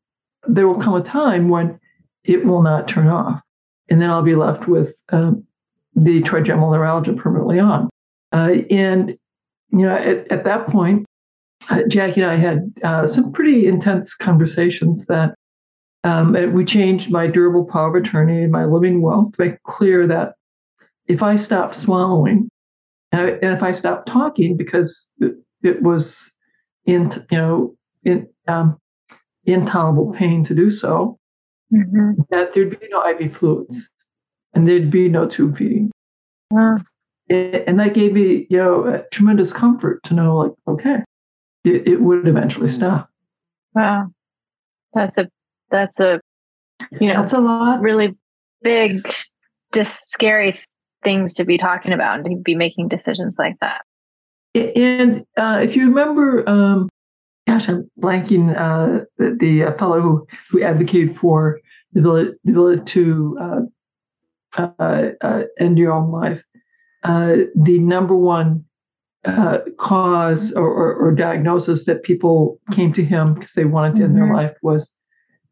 there 0.47 0.67
will 0.67 0.80
come 0.80 0.95
a 0.95 1.02
time 1.02 1.50
when 1.50 1.80
it 2.23 2.45
will 2.45 2.62
not 2.62 2.88
turn 2.88 3.08
off. 3.08 3.41
And 3.89 4.02
then 4.02 4.10
I'll 4.10 4.23
be 4.23 4.36
left 4.36 4.67
with 4.67 5.02
um, 5.10 5.45
the 5.95 6.21
trigeminal 6.21 6.71
neuralgia 6.71 7.13
permanently 7.13 7.60
on. 7.60 7.89
Uh, 8.32 8.56
and, 8.70 9.18
you 9.70 9.86
know, 9.86 9.96
at, 9.96 10.32
at 10.32 10.44
that 10.44 10.68
point, 10.68 11.06
uh, 11.70 11.84
Jackie 11.88 12.22
and 12.22 12.32
I 12.32 12.36
had 12.36 12.60
uh, 12.84 13.08
some 13.08 13.32
pretty 13.32 13.68
intense 13.68 14.16
conversations 14.16 15.08
that 15.08 15.36
um, 16.04 16.34
we 16.54 16.63
changed 16.63 17.12
my 17.12 17.28
durable 17.28 17.66
power 17.66 17.90
of 17.90 18.02
attorney 18.02 18.44
and 18.44 18.52
my 18.52 18.66
living 18.66 19.02
will 19.02 19.32
to 19.32 19.42
make 19.42 19.63
clear 19.63 20.08
that 20.08 20.36
if 21.08 21.24
I 21.24 21.36
stopped 21.36 21.76
swallowing 21.76 22.50
and, 23.12 23.22
I, 23.22 23.30
and 23.30 23.56
if 23.56 23.63
I 23.63 23.72
stopped 23.72 24.08
talking 24.08 24.56
because 24.56 25.10
it, 25.20 25.36
it 25.63 25.82
was 25.82 26.32
in 26.86 27.12
you 27.32 27.38
know 27.38 27.76
in 28.04 28.28
um, 28.48 28.78
intolerable 29.46 30.12
pain 30.13 30.44
to 30.44 30.56
do 30.56 30.70
so, 30.70 31.18
mm-hmm. 31.74 32.22
that 32.30 32.54
there'd 32.54 32.80
be 32.80 32.88
no 32.90 33.06
IV 33.10 33.36
fluids 33.36 33.90
and 34.54 34.68
there'd 34.68 34.92
be 34.92 35.10
no 35.10 35.28
tube 35.28 35.58
feeding. 35.58 35.92
Wow. 36.52 36.78
And 37.30 37.80
that 37.80 37.94
gave 37.94 38.13
me 38.13 38.48
you 38.50 38.58
know 38.58 39.04
tremendous 39.12 39.52
comfort 39.52 40.02
to 40.04 40.13
know 40.13 40.38
like 40.38 40.52
okay 40.68 41.04
it, 41.68 41.88
it 41.88 42.02
would 42.02 42.28
eventually 42.28 42.68
stop. 42.68 43.10
Wow. 43.74 44.12
That's 44.94 45.18
a, 45.18 45.30
that's 45.70 46.00
a, 46.00 46.20
you 47.00 47.08
know, 47.10 47.20
that's 47.20 47.34
a 47.34 47.40
lot. 47.40 47.82
Really 47.82 48.16
big, 48.62 48.94
just 49.74 50.10
scary 50.10 50.56
things 51.04 51.36
to 51.36 51.46
be 51.46 51.58
talking 51.58 51.94
about 51.94 52.20
and 52.20 52.26
to 52.26 52.36
be 52.42 52.56
making 52.56 52.88
decisions 52.88 53.38
like 53.38 53.58
that. 53.62 53.82
And 54.56 55.26
uh, 55.38 55.60
if 55.62 55.76
you 55.76 55.90
remember, 55.90 56.48
um, 56.50 56.90
gosh, 57.46 57.68
I'm 57.68 57.90
blanking 58.00 58.58
uh, 58.58 59.06
the, 59.18 59.36
the 59.40 59.76
fellow 59.78 60.02
who, 60.02 60.28
who 60.50 60.63
advocated 60.63 61.18
for 61.18 61.60
the 61.94 62.00
ability, 62.00 62.32
the 62.44 62.52
ability 62.52 62.84
to 62.84 63.38
uh, 63.40 63.60
uh, 64.80 65.10
uh 65.22 65.44
end 65.60 65.78
your 65.78 65.92
own 65.92 66.12
life. 66.12 66.44
Uh, 67.04 67.38
the 67.56 67.80
number 67.80 68.16
one 68.16 68.66
uh, 69.26 69.60
cause 69.78 70.54
or, 70.54 70.68
or, 70.68 70.96
or, 70.96 71.12
diagnosis 71.12 71.86
that 71.86 72.04
people 72.04 72.60
came 72.72 72.94
to 72.94 73.04
him 73.04 73.34
because 73.34 73.54
they 73.54 73.66
wanted 73.66 73.96
to 73.96 74.04
end 74.04 74.16
mm-hmm. 74.16 74.26
their 74.26 74.34
life 74.34 74.56
was 74.62 74.92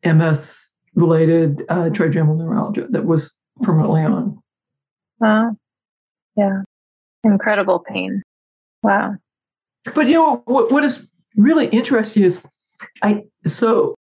MS 0.03 0.69
related 0.93 1.63
uh, 1.69 1.89
trigeminal 1.89 2.37
neuralgia 2.37 2.87
that 2.89 3.05
was 3.05 3.35
permanently 3.61 4.01
on. 4.01 4.39
Wow. 5.19 5.57
Yeah. 6.37 6.61
Incredible 7.23 7.79
pain. 7.79 8.21
Wow. 8.81 9.15
But 9.93 10.07
you 10.07 10.13
know 10.13 10.43
what, 10.45 10.71
what 10.71 10.83
is 10.83 11.09
really 11.35 11.67
interesting 11.67 12.23
is 12.23 12.41
I 13.01 13.23
so 13.45 13.95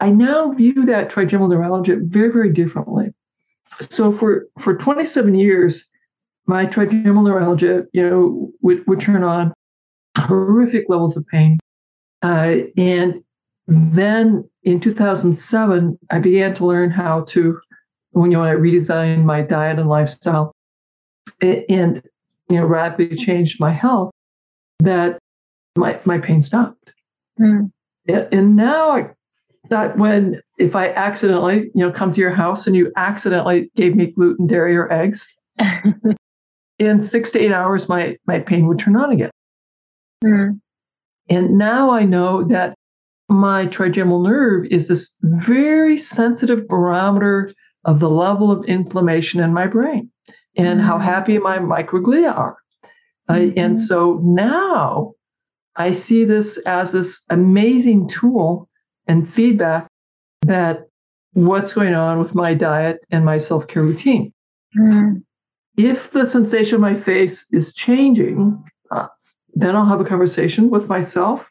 I 0.00 0.10
now 0.10 0.52
view 0.52 0.86
that 0.86 1.10
trigeminal 1.10 1.48
neuralgia 1.48 1.98
very, 2.00 2.32
very 2.32 2.52
differently. 2.52 3.12
So 3.80 4.10
for 4.12 4.46
for 4.58 4.76
27 4.76 5.34
years, 5.34 5.88
my 6.50 6.66
trigeminal 6.66 7.22
neuralgia, 7.22 7.86
you 7.92 8.10
know, 8.10 8.50
would, 8.60 8.84
would 8.88 9.00
turn 9.00 9.22
on 9.22 9.54
horrific 10.18 10.88
levels 10.88 11.16
of 11.16 11.24
pain. 11.28 11.60
Uh, 12.22 12.56
and 12.76 13.22
then 13.68 14.50
in 14.64 14.80
2007, 14.80 15.96
I 16.10 16.18
began 16.18 16.52
to 16.54 16.66
learn 16.66 16.90
how 16.90 17.22
to, 17.28 17.60
when 18.10 18.32
you 18.32 18.38
know, 18.38 18.42
I 18.42 18.54
redesigned 18.54 19.22
my 19.22 19.42
diet 19.42 19.78
and 19.78 19.88
lifestyle 19.88 20.52
and, 21.40 22.02
you 22.48 22.56
know, 22.56 22.66
radically 22.66 23.16
changed 23.16 23.60
my 23.60 23.72
health, 23.72 24.10
that 24.80 25.20
my, 25.78 26.00
my 26.04 26.18
pain 26.18 26.42
stopped. 26.42 26.92
Mm. 27.38 27.70
And 28.08 28.56
now 28.56 28.90
I 28.90 29.10
that 29.68 29.96
when 29.96 30.40
if 30.58 30.74
I 30.74 30.88
accidentally, 30.88 31.70
you 31.76 31.86
know, 31.86 31.92
come 31.92 32.10
to 32.10 32.20
your 32.20 32.32
house 32.32 32.66
and 32.66 32.74
you 32.74 32.90
accidentally 32.96 33.70
gave 33.76 33.94
me 33.94 34.06
gluten, 34.06 34.48
dairy, 34.48 34.76
or 34.76 34.92
eggs, 34.92 35.32
in 36.80 37.00
six 37.00 37.30
to 37.30 37.38
eight 37.38 37.52
hours, 37.52 37.88
my 37.88 38.16
my 38.26 38.40
pain 38.40 38.66
would 38.66 38.78
turn 38.78 38.96
on 38.96 39.12
again. 39.12 39.30
Mm. 40.24 40.60
And 41.28 41.58
now 41.58 41.90
I 41.90 42.04
know 42.04 42.42
that 42.44 42.74
my 43.28 43.66
trigeminal 43.66 44.22
nerve 44.22 44.66
is 44.70 44.88
this 44.88 45.14
very 45.22 45.96
sensitive 45.96 46.66
barometer 46.66 47.52
of 47.84 48.00
the 48.00 48.10
level 48.10 48.50
of 48.50 48.64
inflammation 48.64 49.40
in 49.40 49.54
my 49.54 49.66
brain 49.66 50.10
and 50.56 50.80
mm. 50.80 50.84
how 50.84 50.98
happy 50.98 51.38
my 51.38 51.58
microglia 51.58 52.36
are. 52.36 52.56
Mm-hmm. 53.30 53.58
Uh, 53.58 53.62
and 53.62 53.78
so 53.78 54.18
now 54.22 55.12
I 55.76 55.92
see 55.92 56.24
this 56.24 56.56
as 56.66 56.92
this 56.92 57.22
amazing 57.30 58.08
tool 58.08 58.68
and 59.06 59.30
feedback 59.30 59.86
that 60.42 60.88
what's 61.34 61.74
going 61.74 61.94
on 61.94 62.18
with 62.18 62.34
my 62.34 62.54
diet 62.54 62.98
and 63.10 63.24
my 63.24 63.38
self 63.38 63.68
care 63.68 63.82
routine. 63.82 64.32
Mm. 64.76 65.22
If 65.82 66.10
the 66.10 66.26
sensation 66.26 66.74
of 66.74 66.80
my 66.82 66.94
face 66.94 67.46
is 67.52 67.72
changing, 67.72 68.62
uh, 68.90 69.06
then 69.54 69.74
I'll 69.74 69.86
have 69.86 70.00
a 70.00 70.04
conversation 70.04 70.68
with 70.68 70.90
myself 70.90 71.48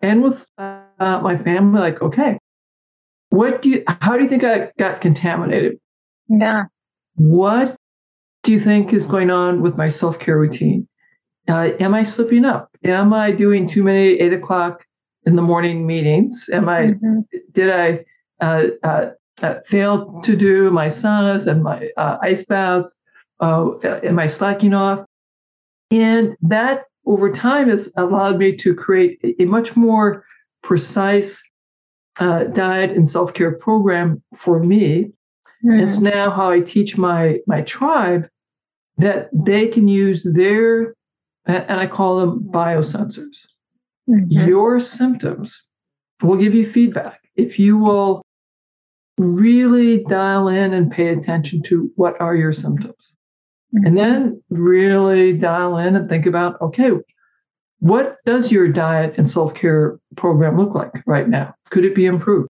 and 0.00 0.22
with 0.22 0.46
uh, 0.56 0.80
my 0.98 1.36
family. 1.36 1.80
Like, 1.80 2.00
okay, 2.00 2.38
what 3.28 3.60
do 3.60 3.68
you? 3.68 3.84
How 3.86 4.16
do 4.16 4.22
you 4.22 4.30
think 4.30 4.44
I 4.44 4.70
got 4.78 5.02
contaminated? 5.02 5.78
Yeah. 6.28 6.64
What 7.16 7.76
do 8.44 8.52
you 8.52 8.60
think 8.60 8.94
is 8.94 9.06
going 9.06 9.30
on 9.30 9.60
with 9.60 9.76
my 9.76 9.88
self 9.88 10.18
care 10.18 10.38
routine? 10.38 10.88
Uh, 11.46 11.72
am 11.78 11.92
I 11.92 12.02
slipping 12.02 12.46
up? 12.46 12.70
Am 12.82 13.12
I 13.12 13.30
doing 13.30 13.66
too 13.66 13.84
many 13.84 14.18
eight 14.18 14.32
o'clock 14.32 14.86
in 15.26 15.36
the 15.36 15.42
morning 15.42 15.86
meetings? 15.86 16.48
Am 16.50 16.66
I? 16.66 16.80
Mm-hmm. 16.80 17.20
Did 17.52 17.70
I 17.70 18.04
uh, 18.42 18.68
uh, 18.82 19.10
uh 19.42 19.54
fail 19.66 20.18
to 20.22 20.34
do 20.34 20.70
my 20.70 20.86
saunas 20.86 21.46
and 21.46 21.62
my 21.62 21.90
uh, 21.98 22.16
ice 22.22 22.46
baths? 22.46 22.96
Uh, 23.40 23.72
am 23.82 24.18
I 24.18 24.26
slacking 24.26 24.74
off? 24.74 25.04
And 25.90 26.36
that 26.42 26.84
over 27.04 27.32
time 27.32 27.68
has 27.68 27.92
allowed 27.96 28.38
me 28.38 28.56
to 28.56 28.74
create 28.74 29.18
a, 29.38 29.44
much 29.44 29.76
more 29.76 30.24
precise 30.62 31.42
diet 32.18 32.90
and 32.90 33.06
self 33.06 33.34
care 33.34 33.52
program 33.52 34.22
for 34.34 34.62
me. 34.62 35.12
Mm-hmm. 35.64 35.80
It's 35.80 36.00
now 36.00 36.30
how 36.30 36.50
I 36.50 36.60
teach 36.60 36.96
my 36.96 37.38
my 37.46 37.62
tribe 37.62 38.28
that 38.98 39.28
they 39.32 39.68
can 39.68 39.88
use 39.88 40.22
their 40.34 40.94
and 41.46 41.80
I 41.80 41.86
call 41.86 42.18
them 42.18 42.40
biosensors. 42.40 43.46
Mm-hmm. 44.08 44.30
Your 44.30 44.80
symptoms 44.80 45.64
will 46.22 46.36
give 46.36 46.54
you 46.54 46.66
feedback. 46.66 47.20
If 47.36 47.58
you 47.58 47.78
will 47.78 48.22
really 49.18 50.04
dial 50.04 50.48
in 50.48 50.72
and 50.72 50.90
pay 50.90 51.08
attention 51.08 51.62
to 51.62 51.90
what 51.96 52.20
are 52.20 52.34
your 52.34 52.52
symptoms, 52.52 53.16
mm-hmm. 53.74 53.86
and 53.86 53.96
then 53.96 54.42
really 54.50 55.32
dial 55.32 55.78
in 55.78 55.96
and 55.96 56.08
think 56.08 56.26
about 56.26 56.60
okay, 56.60 56.92
what 57.80 58.16
does 58.24 58.50
your 58.50 58.68
diet 58.68 59.14
and 59.16 59.28
self 59.28 59.54
care 59.54 59.98
program 60.16 60.56
look 60.56 60.74
like 60.74 60.92
right 61.06 61.28
now? 61.28 61.54
Could 61.70 61.84
it 61.84 61.94
be 61.94 62.06
improved? 62.06 62.48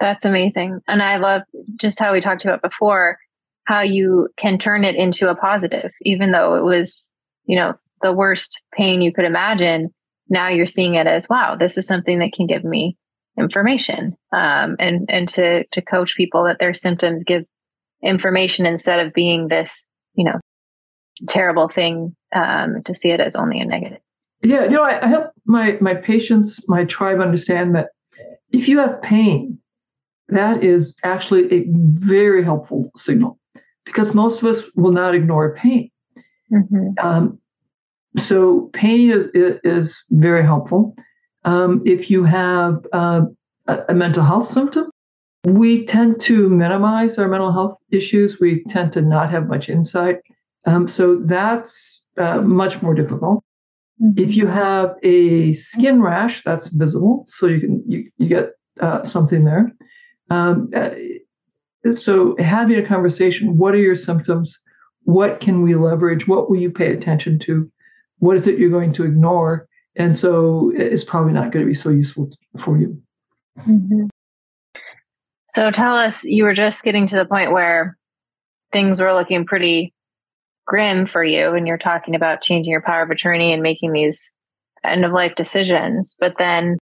That's 0.00 0.24
amazing. 0.24 0.80
And 0.88 1.02
I 1.02 1.18
love 1.18 1.42
just 1.76 1.98
how 1.98 2.12
we 2.12 2.20
talked 2.20 2.44
about 2.44 2.62
before 2.62 3.18
how 3.64 3.82
you 3.82 4.28
can 4.36 4.58
turn 4.58 4.82
it 4.82 4.96
into 4.96 5.30
a 5.30 5.36
positive, 5.36 5.92
even 6.02 6.32
though 6.32 6.56
it 6.56 6.64
was, 6.64 7.08
you 7.44 7.54
know, 7.54 7.74
the 8.02 8.12
worst 8.12 8.62
pain 8.74 9.02
you 9.02 9.12
could 9.12 9.26
imagine, 9.26 9.94
now 10.28 10.48
you're 10.48 10.66
seeing 10.66 10.94
it 10.94 11.06
as 11.06 11.28
wow, 11.28 11.54
this 11.54 11.76
is 11.76 11.86
something 11.86 12.18
that 12.20 12.32
can 12.32 12.46
give 12.46 12.64
me 12.64 12.96
information. 13.38 14.16
Um, 14.32 14.76
and 14.78 15.08
and 15.08 15.28
to 15.30 15.64
to 15.66 15.82
coach 15.82 16.16
people 16.16 16.44
that 16.44 16.58
their 16.58 16.74
symptoms 16.74 17.22
give 17.24 17.44
information 18.02 18.64
instead 18.64 19.04
of 19.04 19.12
being 19.12 19.48
this, 19.48 19.86
you 20.14 20.24
know, 20.24 20.40
terrible 21.28 21.68
thing. 21.68 22.14
Um, 22.32 22.82
to 22.84 22.94
see 22.94 23.10
it 23.10 23.18
as 23.18 23.34
only 23.34 23.58
a 23.58 23.64
negative. 23.64 23.98
Yeah, 24.42 24.64
you 24.64 24.70
know, 24.70 24.84
I, 24.84 25.04
I 25.04 25.08
help 25.08 25.32
my 25.46 25.76
my 25.80 25.94
patients, 25.94 26.66
my 26.68 26.84
tribe 26.84 27.20
understand 27.20 27.74
that 27.74 27.88
if 28.52 28.68
you 28.68 28.78
have 28.78 29.02
pain, 29.02 29.58
that 30.28 30.62
is 30.62 30.96
actually 31.02 31.52
a 31.52 31.66
very 31.68 32.44
helpful 32.44 32.90
signal 32.96 33.38
because 33.84 34.14
most 34.14 34.42
of 34.42 34.48
us 34.48 34.64
will 34.76 34.92
not 34.92 35.14
ignore 35.14 35.54
pain. 35.56 35.90
Mm-hmm. 36.52 37.04
Um, 37.04 37.38
so 38.16 38.70
pain 38.72 39.10
is, 39.10 39.28
is 39.34 40.04
very 40.10 40.44
helpful. 40.44 40.96
Um, 41.44 41.82
if 41.84 42.10
you 42.10 42.24
have 42.24 42.84
uh, 42.92 43.22
a 43.66 43.94
mental 43.94 44.22
health 44.22 44.46
symptom, 44.46 44.90
we 45.44 45.84
tend 45.86 46.20
to 46.22 46.48
minimize 46.48 47.18
our 47.18 47.28
mental 47.28 47.52
health 47.52 47.78
issues. 47.90 48.40
We 48.40 48.62
tend 48.64 48.92
to 48.92 49.02
not 49.02 49.30
have 49.30 49.48
much 49.48 49.68
insight. 49.68 50.16
Um, 50.66 50.86
so 50.86 51.16
that's 51.16 52.02
uh, 52.18 52.42
much 52.42 52.82
more 52.82 52.94
difficult. 52.94 53.42
Mm-hmm. 54.02 54.20
If 54.20 54.36
you 54.36 54.46
have 54.46 54.94
a 55.02 55.52
skin 55.54 56.02
rash, 56.02 56.42
that's 56.44 56.68
visible, 56.68 57.26
so 57.28 57.46
you 57.46 57.60
can 57.60 57.82
you, 57.86 58.10
you 58.18 58.28
get 58.28 58.50
uh, 58.80 59.04
something 59.04 59.44
there. 59.44 59.72
Um, 60.30 60.70
uh, 60.74 60.90
so 61.94 62.36
having 62.38 62.78
a 62.78 62.86
conversation, 62.86 63.56
what 63.56 63.74
are 63.74 63.78
your 63.78 63.94
symptoms? 63.94 64.58
What 65.04 65.40
can 65.40 65.62
we 65.62 65.74
leverage? 65.74 66.28
What 66.28 66.50
will 66.50 66.58
you 66.58 66.70
pay 66.70 66.92
attention 66.92 67.38
to? 67.40 67.70
what 68.20 68.36
is 68.36 68.46
it 68.46 68.58
you're 68.58 68.70
going 68.70 68.92
to 68.92 69.04
ignore? 69.04 69.66
And 69.96 70.14
so 70.14 70.72
it's 70.76 71.02
probably 71.02 71.32
not 71.32 71.50
going 71.50 71.64
to 71.64 71.68
be 71.68 71.74
so 71.74 71.90
useful 71.90 72.30
for 72.56 72.78
you. 72.78 73.02
Mm-hmm. 73.58 74.06
So 75.50 75.70
tell 75.72 75.96
us, 75.96 76.24
you 76.24 76.44
were 76.44 76.54
just 76.54 76.84
getting 76.84 77.06
to 77.06 77.16
the 77.16 77.24
point 77.24 77.50
where 77.50 77.98
things 78.70 79.00
were 79.00 79.12
looking 79.12 79.44
pretty 79.44 79.92
grim 80.64 81.06
for 81.06 81.24
you, 81.24 81.54
and 81.54 81.66
you're 81.66 81.76
talking 81.76 82.14
about 82.14 82.40
changing 82.40 82.70
your 82.70 82.82
power 82.82 83.02
of 83.02 83.10
attorney 83.10 83.52
and 83.52 83.60
making 83.60 83.92
these 83.92 84.32
end 84.84 85.04
of 85.04 85.10
life 85.10 85.34
decisions. 85.34 86.16
But 86.20 86.34
then 86.38 86.78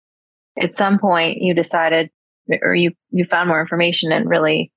at 0.60 0.74
some 0.74 0.98
point, 0.98 1.38
you 1.40 1.54
decided, 1.54 2.10
or 2.60 2.74
you 2.74 2.92
you 3.10 3.24
found 3.24 3.48
more 3.48 3.60
information 3.60 4.12
and 4.12 4.28
really 4.28 4.70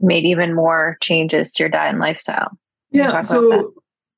made 0.00 0.26
even 0.26 0.54
more 0.54 0.98
changes 1.00 1.50
to 1.52 1.62
your 1.62 1.70
diet 1.70 1.92
and 1.92 2.00
lifestyle. 2.00 2.50
yeah. 2.90 3.20
So 3.22 3.72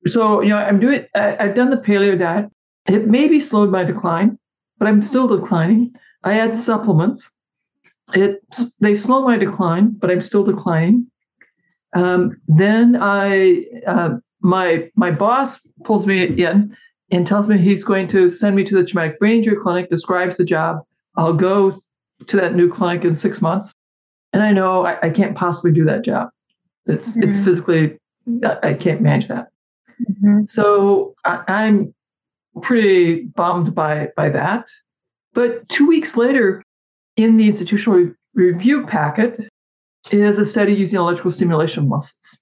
so, 0.05 0.41
you 0.41 0.49
know, 0.49 0.57
I'm 0.57 0.79
doing, 0.79 1.05
I, 1.15 1.37
I've 1.39 1.55
done 1.55 1.69
the 1.69 1.77
paleo 1.77 2.19
diet. 2.19 2.49
It 2.87 3.07
maybe 3.07 3.39
slowed 3.39 3.69
my 3.69 3.83
decline, 3.83 4.37
but 4.77 4.87
I'm 4.87 5.01
still 5.01 5.27
declining. 5.27 5.95
I 6.23 6.39
add 6.39 6.55
supplements. 6.55 7.31
It 8.13 8.43
they 8.79 8.95
slow 8.95 9.23
my 9.23 9.37
decline, 9.37 9.91
but 9.91 10.11
I'm 10.11 10.21
still 10.21 10.43
declining. 10.43 11.07
Um, 11.95 12.41
then 12.47 12.97
I 12.99 13.65
uh, 13.87 14.17
my 14.41 14.89
my 14.95 15.11
boss 15.11 15.65
pulls 15.83 16.05
me 16.05 16.23
in 16.23 16.75
and 17.11 17.27
tells 17.27 17.47
me 17.47 17.57
he's 17.57 17.83
going 17.83 18.07
to 18.09 18.29
send 18.29 18.55
me 18.55 18.63
to 18.63 18.75
the 18.75 18.85
traumatic 18.85 19.19
brain 19.19 19.37
injury 19.37 19.55
clinic. 19.55 19.89
Describes 19.89 20.37
the 20.37 20.45
job. 20.45 20.81
I'll 21.15 21.33
go 21.33 21.73
to 22.27 22.37
that 22.37 22.55
new 22.55 22.69
clinic 22.69 23.05
in 23.05 23.15
six 23.15 23.41
months, 23.41 23.73
and 24.31 24.43
I 24.43 24.51
know 24.51 24.85
I, 24.85 25.07
I 25.07 25.09
can't 25.09 25.35
possibly 25.35 25.71
do 25.71 25.85
that 25.85 26.03
job. 26.03 26.29
It's 26.85 27.11
mm-hmm. 27.11 27.23
it's 27.23 27.37
physically 27.37 27.97
I 28.61 28.73
can't 28.73 29.01
manage 29.01 29.27
that. 29.27 29.49
Mm-hmm. 30.01 30.45
So 30.45 31.15
I, 31.25 31.43
I'm 31.47 31.93
pretty 32.61 33.25
bummed 33.25 33.73
by 33.73 34.09
by 34.15 34.29
that. 34.29 34.67
But 35.33 35.67
two 35.69 35.87
weeks 35.87 36.15
later, 36.15 36.63
in 37.15 37.37
the 37.37 37.47
institutional 37.47 37.99
re- 37.99 38.13
review 38.33 38.85
packet, 38.85 39.49
is 40.11 40.37
a 40.37 40.45
study 40.45 40.73
using 40.73 40.99
electrical 40.99 41.31
stimulation 41.31 41.87
muscles. 41.87 42.37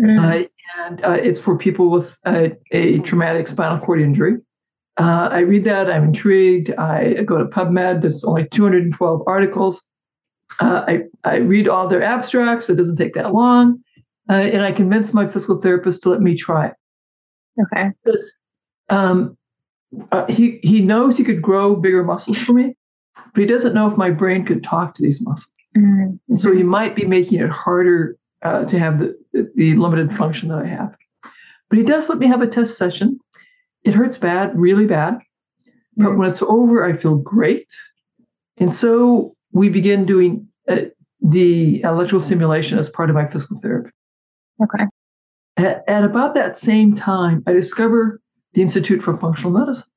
Mm. 0.00 0.44
Uh, 0.44 0.48
and 0.78 1.04
uh, 1.04 1.12
it's 1.12 1.38
for 1.38 1.56
people 1.58 1.90
with 1.90 2.16
a, 2.26 2.52
a, 2.70 2.98
traumatic 3.00 3.48
spinal 3.48 3.78
cord 3.78 4.00
injury. 4.00 4.36
Uh, 4.98 5.28
I 5.30 5.40
read 5.40 5.64
that, 5.64 5.90
I'm 5.90 6.04
intrigued. 6.04 6.72
I 6.74 7.22
go 7.24 7.38
to 7.38 7.44
PubMed, 7.44 8.02
there's 8.02 8.24
only 8.24 8.48
212 8.48 9.22
articles. 9.26 9.82
Uh, 10.60 10.84
I, 10.86 11.00
I 11.24 11.36
read 11.36 11.68
all 11.68 11.88
their 11.88 12.02
abstracts, 12.02 12.70
it 12.70 12.76
doesn't 12.76 12.96
take 12.96 13.14
that 13.14 13.32
long. 13.32 13.82
Uh, 14.28 14.34
and 14.34 14.62
I 14.62 14.72
convince 14.72 15.12
my 15.12 15.26
physical 15.26 15.60
therapist 15.60 16.02
to 16.02 16.10
let 16.10 16.20
me 16.20 16.36
try 16.36 16.68
it. 16.68 16.74
Okay. 17.60 17.90
Because 18.04 18.32
um, 18.88 19.36
uh, 20.10 20.26
he 20.28 20.60
he 20.62 20.80
knows 20.80 21.18
he 21.18 21.24
could 21.24 21.42
grow 21.42 21.76
bigger 21.76 22.04
muscles 22.04 22.38
for 22.38 22.52
me, 22.52 22.76
but 23.16 23.40
he 23.40 23.46
doesn't 23.46 23.74
know 23.74 23.86
if 23.86 23.96
my 23.96 24.10
brain 24.10 24.44
could 24.44 24.62
talk 24.62 24.94
to 24.94 25.02
these 25.02 25.22
muscles. 25.22 25.52
Mm-hmm. 25.76 26.16
And 26.28 26.38
so 26.38 26.52
he 26.52 26.62
might 26.62 26.94
be 26.94 27.06
making 27.06 27.40
it 27.40 27.50
harder 27.50 28.16
uh, 28.42 28.64
to 28.64 28.78
have 28.78 28.98
the 28.98 29.16
the 29.54 29.74
limited 29.76 30.14
function 30.14 30.48
that 30.48 30.58
I 30.58 30.66
have. 30.66 30.94
But 31.70 31.78
he 31.78 31.84
does 31.84 32.08
let 32.08 32.18
me 32.18 32.26
have 32.26 32.42
a 32.42 32.46
test 32.46 32.76
session. 32.76 33.18
It 33.84 33.94
hurts 33.94 34.18
bad, 34.18 34.56
really 34.58 34.86
bad, 34.86 35.18
but 35.96 36.04
mm-hmm. 36.04 36.18
when 36.18 36.28
it's 36.28 36.42
over, 36.42 36.84
I 36.84 36.96
feel 36.96 37.16
great. 37.16 37.66
And 38.58 38.72
so 38.72 39.34
we 39.52 39.68
begin 39.68 40.04
doing 40.04 40.46
uh, 40.68 40.76
the 41.20 41.82
electrical 41.82 42.20
stimulation 42.20 42.78
as 42.78 42.88
part 42.88 43.10
of 43.10 43.16
my 43.16 43.26
physical 43.26 43.58
therapy. 43.60 43.90
Okay. 44.62 44.84
At, 45.56 45.82
at 45.88 46.04
about 46.04 46.34
that 46.34 46.56
same 46.56 46.94
time, 46.94 47.42
I 47.46 47.52
discover 47.52 48.20
the 48.54 48.62
Institute 48.62 49.02
for 49.02 49.16
Functional 49.16 49.52
Medicine. 49.52 49.88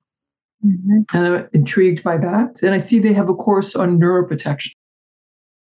Mm-hmm. 0.66 1.02
And 1.14 1.28
I'm 1.28 1.50
intrigued 1.54 2.04
by 2.04 2.18
that. 2.18 2.62
And 2.64 2.74
I 2.74 2.78
see 2.78 3.00
they 3.00 3.14
have 3.14 3.30
a 3.30 3.36
course 3.36 3.76
on 3.76 4.00
neuroprotection. 4.00 4.72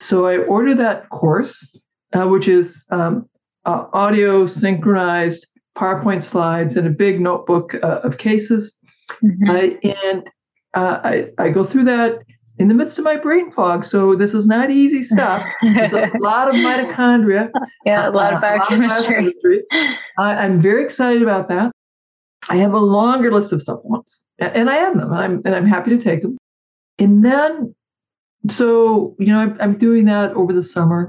So 0.01 0.27
I 0.27 0.39
order 0.39 0.75
that 0.75 1.09
course, 1.11 1.77
uh, 2.13 2.27
which 2.27 2.49
is 2.49 2.85
um, 2.91 3.29
uh, 3.65 3.85
audio 3.93 4.47
synchronized 4.47 5.47
PowerPoint 5.77 6.23
slides 6.23 6.77
and 6.77 6.87
a 6.87 6.91
big 6.91 7.21
notebook 7.21 7.75
uh, 7.83 8.01
of 8.03 8.19
cases. 8.19 8.77
Mm-hmm. 9.25 9.89
and 10.05 10.29
uh, 10.75 11.01
I, 11.03 11.31
I 11.39 11.49
go 11.49 11.65
through 11.65 11.85
that 11.85 12.19
in 12.59 12.69
the 12.69 12.75
midst 12.75 12.99
of 12.99 13.05
my 13.05 13.17
brain 13.17 13.51
fog. 13.51 13.85
So 13.85 14.15
this 14.15 14.35
is 14.35 14.47
not 14.47 14.71
easy 14.71 15.03
stuff. 15.03 15.43
There's 15.63 15.93
a 15.93 16.11
lot 16.21 16.49
of 16.49 16.57
mitochondria. 16.57 17.51
Yeah, 17.87 18.09
a 18.09 18.11
lot 18.11 18.35
of 18.35 18.41
biochemistry. 18.41 19.63
I'm 20.19 20.61
very 20.61 20.85
excited 20.85 21.23
about 21.23 21.49
that. 21.49 21.73
I 22.49 22.57
have 22.57 22.73
a 22.73 22.79
longer 22.79 23.33
list 23.33 23.53
of 23.53 23.63
supplements, 23.63 24.25
and 24.39 24.71
I 24.71 24.77
add 24.79 24.99
them, 24.99 25.13
and 25.13 25.15
I'm 25.15 25.43
and 25.45 25.55
I'm 25.55 25.67
happy 25.67 25.91
to 25.91 25.99
take 25.99 26.23
them. 26.23 26.39
And 26.99 27.25
then, 27.25 27.75
so 28.49 29.15
you 29.19 29.27
know, 29.27 29.41
I'm, 29.41 29.57
I'm 29.61 29.79
doing 29.79 30.07
that 30.07 30.33
over 30.33 30.53
the 30.53 30.63
summer, 30.63 31.09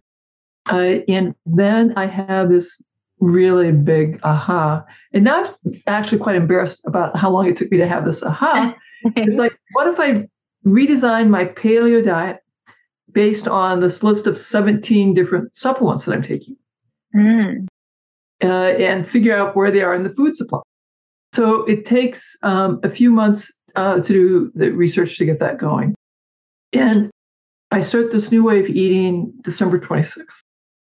uh, 0.72 1.00
and 1.08 1.34
then 1.46 1.94
I 1.96 2.06
have 2.06 2.50
this 2.50 2.82
really 3.20 3.72
big 3.72 4.20
aha. 4.24 4.84
And 5.14 5.24
now 5.24 5.44
I'm 5.44 5.74
actually 5.88 6.20
quite 6.20 6.36
embarrassed 6.36 6.82
about 6.86 7.16
how 7.18 7.30
long 7.30 7.48
it 7.48 7.56
took 7.56 7.72
me 7.72 7.78
to 7.78 7.88
have 7.88 8.06
this 8.06 8.24
aha. 8.24 8.76
it's 9.16 9.38
like, 9.38 9.58
what 9.74 9.88
if 9.88 10.00
I 10.00 10.28
redesign 10.66 11.30
my 11.30 11.46
paleo 11.46 12.04
diet 12.04 12.40
based 13.12 13.48
on 13.48 13.80
this 13.80 14.04
list 14.04 14.28
of 14.28 14.40
17 14.40 15.14
different 15.14 15.56
supplements 15.56 16.06
that 16.06 16.14
I'm 16.14 16.22
taking 16.22 16.56
mm. 17.16 17.68
uh, 18.42 18.46
and 18.46 19.08
figure 19.08 19.36
out 19.36 19.56
where 19.56 19.72
they 19.72 19.82
are 19.82 19.94
in 19.94 20.04
the 20.04 20.14
food 20.14 20.36
supply? 20.36 20.60
So 21.34 21.64
it 21.66 21.86
takes 21.86 22.36
um, 22.44 22.80
a 22.84 22.90
few 22.90 23.12
months 23.12 23.52
uh, 23.76 24.02
to 24.02 24.14
do 24.14 24.52
the 24.56 24.72
research 24.72 25.18
to 25.18 25.26
get 25.26 25.40
that 25.40 25.58
going. 25.58 25.96
And 26.74 27.10
I 27.72 27.82
start 27.82 28.12
this 28.12 28.32
new 28.32 28.44
way 28.44 28.60
of 28.60 28.68
eating 28.68 29.32
December 29.44 29.80
26th. 29.80 30.42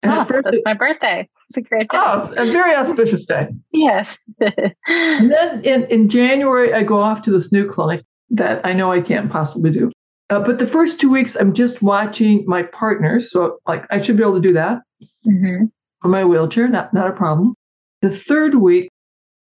And 0.02 0.12
oh, 0.12 0.24
first 0.24 0.50
that's 0.50 0.62
my 0.64 0.74
birthday. 0.74 1.28
It's 1.48 1.58
a 1.58 1.62
great 1.62 1.90
day. 1.90 1.98
Oh, 1.98 2.20
it's 2.20 2.30
a 2.30 2.50
very 2.50 2.74
auspicious 2.74 3.26
day. 3.26 3.48
yes. 3.72 4.16
and 4.40 5.30
then 5.30 5.62
in, 5.62 5.84
in 5.84 6.08
January, 6.08 6.72
I 6.72 6.82
go 6.82 7.00
off 7.00 7.22
to 7.22 7.30
this 7.30 7.52
new 7.52 7.68
clinic 7.68 8.04
that 8.30 8.64
I 8.64 8.72
know 8.72 8.90
I 8.92 9.00
can't 9.02 9.30
possibly 9.30 9.70
do. 9.70 9.90
Uh, 10.30 10.40
but 10.40 10.58
the 10.58 10.66
first 10.66 11.00
two 11.00 11.10
weeks, 11.10 11.36
I'm 11.36 11.52
just 11.52 11.82
watching 11.82 12.44
my 12.46 12.62
partners. 12.62 13.30
So, 13.30 13.58
like, 13.66 13.84
I 13.90 14.00
should 14.00 14.16
be 14.16 14.22
able 14.22 14.40
to 14.40 14.48
do 14.48 14.54
that 14.54 14.80
mm-hmm. 15.26 15.64
from 16.00 16.10
my 16.10 16.24
wheelchair, 16.24 16.68
not, 16.68 16.94
not 16.94 17.08
a 17.08 17.12
problem. 17.12 17.54
The 18.00 18.10
third 18.10 18.54
week, 18.54 18.89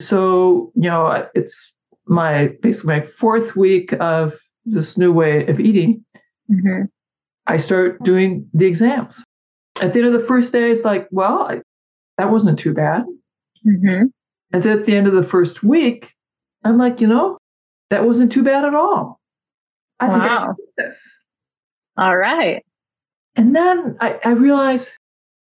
so, 0.00 0.72
you 0.74 0.88
know, 0.88 1.28
it's 1.34 1.72
my 2.06 2.48
basically 2.62 3.00
my 3.00 3.06
fourth 3.06 3.56
week 3.56 3.92
of 3.94 4.34
this 4.64 4.96
new 4.96 5.12
way 5.12 5.46
of 5.46 5.60
eating. 5.60 6.04
Mm-hmm. 6.50 6.84
I 7.46 7.56
start 7.56 8.02
doing 8.02 8.48
the 8.52 8.66
exams 8.66 9.24
at 9.82 9.92
the 9.92 10.00
end 10.00 10.08
of 10.08 10.20
the 10.20 10.26
first 10.26 10.52
day, 10.52 10.70
it's 10.70 10.84
like, 10.84 11.08
well, 11.10 11.42
I, 11.42 11.62
that 12.16 12.30
wasn't 12.30 12.58
too 12.58 12.74
bad. 12.74 13.04
Mm-hmm. 13.66 14.06
And 14.52 14.62
then 14.62 14.78
at 14.78 14.86
the 14.86 14.96
end 14.96 15.06
of 15.06 15.12
the 15.12 15.22
first 15.22 15.62
week, 15.62 16.14
I'm 16.64 16.78
like, 16.78 17.00
you 17.00 17.06
know, 17.06 17.38
that 17.90 18.04
wasn't 18.04 18.32
too 18.32 18.42
bad 18.42 18.64
at 18.64 18.74
all. 18.74 19.18
I 20.00 20.08
wow. 20.08 20.12
think 20.12 20.24
I 20.24 20.36
can 20.36 20.54
do 20.54 20.64
this. 20.76 21.16
All 21.96 22.16
right. 22.16 22.64
And 23.36 23.54
then 23.54 23.96
I, 24.00 24.18
I 24.24 24.30
realized, 24.30 24.92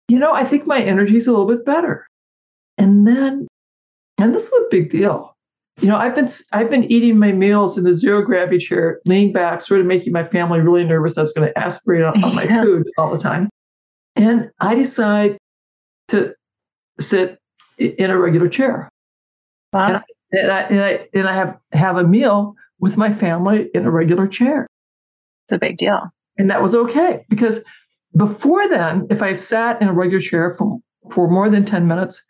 you 0.08 0.20
know, 0.20 0.34
I 0.34 0.44
think 0.44 0.68
my 0.68 0.80
energy 0.80 1.18
is 1.18 1.28
a 1.28 1.32
little 1.32 1.48
bit 1.48 1.66
better. 1.66 2.06
And 2.78 3.08
then, 3.08 3.48
and 4.24 4.34
this 4.34 4.46
is 4.46 4.54
a 4.54 4.68
big 4.72 4.90
deal. 4.90 5.36
You 5.82 5.90
know, 5.90 5.98
I've 5.98 6.16
been 6.16 6.28
I've 6.52 6.70
been 6.70 6.86
eating 6.86 7.18
my 7.18 7.32
meals 7.32 7.78
in 7.78 7.84
the 7.84 7.94
zero 7.94 8.22
gravity 8.22 8.60
chair, 8.60 9.02
leaning 9.06 9.34
back, 9.34 9.62
sort 9.62 9.82
of 9.82 9.86
making 9.86 10.14
my 10.14 10.24
family 10.24 10.60
really 10.60 10.84
nervous. 10.84 11.18
I 11.18 11.22
was 11.22 11.34
going 11.34 11.48
to 11.48 11.60
aspirate 11.60 12.04
on, 12.04 12.24
on 12.24 12.36
my 12.36 12.48
food 12.64 12.88
all 12.98 13.12
the 13.12 13.18
time. 13.18 13.50
And 14.16 14.50
I 14.60 14.76
decide 14.76 15.38
to 16.10 16.34
sit 17.00 17.40
in 17.78 18.12
a 18.12 18.18
regular 18.18 18.48
chair. 18.48 18.88
Wow. 19.74 19.88
And, 19.88 19.98
I, 19.98 20.04
and, 20.32 20.52
I, 20.52 20.62
and, 20.62 20.82
I, 20.82 21.08
and 21.14 21.28
I 21.28 21.34
have, 21.34 21.58
have 21.74 21.98
a 21.98 22.04
meal 22.04 22.56
with 22.80 22.96
my 22.96 23.12
family 23.12 23.70
in 23.74 23.86
a 23.86 23.92
regular 23.92 24.28
chair. 24.28 24.68
It's 25.46 25.54
a 25.54 25.58
big 25.58 25.78
deal. 25.78 26.00
And 26.38 26.50
that 26.50 26.62
was 26.62 26.76
okay 26.76 27.26
because 27.30 27.64
before 28.16 28.70
then, 28.70 29.08
if 29.10 29.24
I 29.24 29.34
sat 29.34 29.82
in 29.82 29.88
a 29.88 29.94
regular 29.94 30.22
chair 30.22 30.54
for, 30.54 30.80
for 31.12 31.28
more 31.28 31.50
than 31.50 31.66
10 31.66 31.88
minutes, 31.88 32.24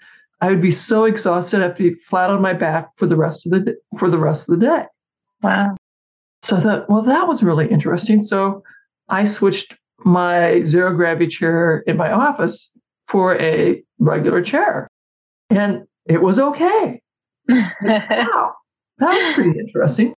I 0.44 0.50
would 0.50 0.62
be 0.62 0.72
so 0.72 1.06
exhausted 1.06 1.62
I'd 1.62 1.78
be 1.78 1.94
flat 1.94 2.30
on 2.30 2.42
my 2.42 2.52
back 2.52 2.90
for 2.98 3.06
the 3.06 3.16
rest 3.16 3.46
of 3.46 3.54
the 3.54 3.78
for 3.98 4.10
the 4.10 4.18
rest 4.18 4.50
of 4.50 4.60
the 4.60 4.66
day. 4.66 4.84
Wow. 5.42 5.78
So 6.42 6.58
I 6.58 6.60
thought, 6.60 6.90
well, 6.90 7.02
that 7.02 7.30
was 7.30 7.44
really 7.44 7.72
interesting. 7.72 8.22
So 8.22 8.62
I 9.08 9.24
switched 9.24 9.78
my 10.00 10.62
zero 10.64 10.94
gravity 10.94 11.28
chair 11.28 11.82
in 11.88 11.96
my 11.96 12.12
office 12.12 12.74
for 13.08 13.40
a 13.40 13.82
regular 14.00 14.42
chair. 14.42 14.90
And 15.50 15.84
it 16.08 16.22
was 16.22 16.38
okay. 16.38 17.00
wow, 17.50 18.54
that 18.98 19.14
was 19.14 19.36
pretty 19.36 19.58
interesting. 19.58 20.14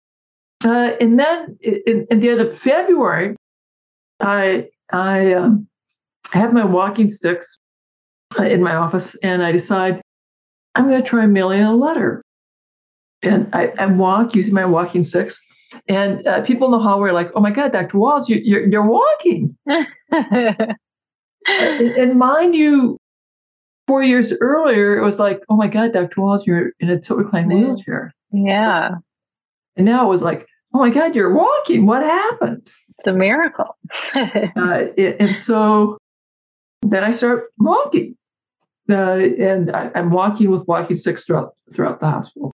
Uh, 0.64 0.94
and 1.00 1.20
then 1.20 1.56
in, 1.62 2.08
in, 2.10 2.20
the 2.20 2.30
end 2.30 2.42
of 2.42 2.58
February, 2.58 3.36
I 4.20 4.70
I 4.92 5.34
um, 5.34 5.68
have 6.32 6.52
my 6.52 6.66
walking 6.66 7.10
sticks 7.10 7.60
uh, 8.40 8.44
in 8.44 8.64
my 8.64 8.74
office, 8.74 9.14
and 9.22 9.44
I 9.44 9.52
decide 9.52 10.02
I'm 10.76 10.88
going 10.88 11.02
to 11.02 11.08
try 11.08 11.26
mailing 11.26 11.62
a 11.62 11.74
letter. 11.74 12.22
And 13.24 13.50
I, 13.54 13.74
I 13.80 13.86
walk 13.88 14.36
using 14.36 14.54
my 14.54 14.66
walking 14.66 15.04
sticks, 15.04 15.42
and 15.88 16.26
uh, 16.28 16.42
people 16.42 16.68
in 16.68 16.72
the 16.72 16.80
hallway 16.80 17.10
are 17.10 17.14
like, 17.14 17.32
"Oh 17.34 17.42
my 17.42 17.50
God, 17.50 17.72
Dr. 17.72 17.98
Wahls, 17.98 18.30
you, 18.30 18.40
you're 18.44 18.68
you're 18.68 18.86
walking." 18.86 19.58
and, 19.68 20.78
and 21.48 22.20
mind 22.20 22.56
you, 22.56 22.98
four 23.88 24.04
years 24.04 24.34
earlier, 24.42 24.98
it 24.98 25.04
was 25.04 25.18
like, 25.18 25.42
"Oh 25.50 25.56
my 25.56 25.68
God, 25.68 25.94
Dr. 25.94 26.22
Wahls, 26.22 26.46
you're 26.46 26.72
in 26.80 26.90
a 26.90 27.00
tilt 27.00 27.20
recline 27.20 27.48
wheelchair." 27.48 28.14
Yeah. 28.32 28.92
And 29.76 29.86
now 29.86 30.06
it 30.06 30.10
was 30.10 30.22
like, 30.22 30.46
"Oh 30.74 30.80
my 30.80 30.90
God, 30.90 31.16
you're 31.16 31.34
walking. 31.34 31.88
What 31.88 32.04
happened?" 32.04 32.72
It's 33.00 33.08
a 33.08 33.14
miracle. 33.14 33.78
uh, 34.16 34.86
it, 34.96 35.18
and 35.20 35.38
so 35.38 35.98
then 36.82 37.04
I 37.04 37.12
start 37.12 37.46
walking, 37.58 38.16
and 38.94 39.72
I, 39.72 39.92
am 39.96 40.12
walking 40.12 40.52
with 40.52 40.68
walking 40.68 40.96
sticks 40.96 41.26
throughout 41.26 41.56
throughout 41.74 42.00
the 42.00 42.10
hospital. 42.10 42.52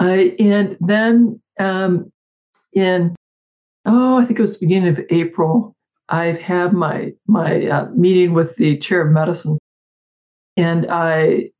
Uh, 0.00 0.26
and 0.38 0.76
then 0.80 1.40
um, 1.58 2.10
in 2.72 3.14
oh, 3.86 4.18
I 4.18 4.24
think 4.24 4.38
it 4.38 4.42
was 4.42 4.58
the 4.58 4.66
beginning 4.66 4.90
of 4.90 5.00
April. 5.10 5.74
I've 6.08 6.38
had 6.38 6.72
my 6.72 7.12
my 7.26 7.66
uh, 7.66 7.88
meeting 7.94 8.34
with 8.34 8.56
the 8.56 8.78
chair 8.78 9.06
of 9.06 9.12
medicine, 9.12 9.58
and 10.56 10.86
I 10.90 11.50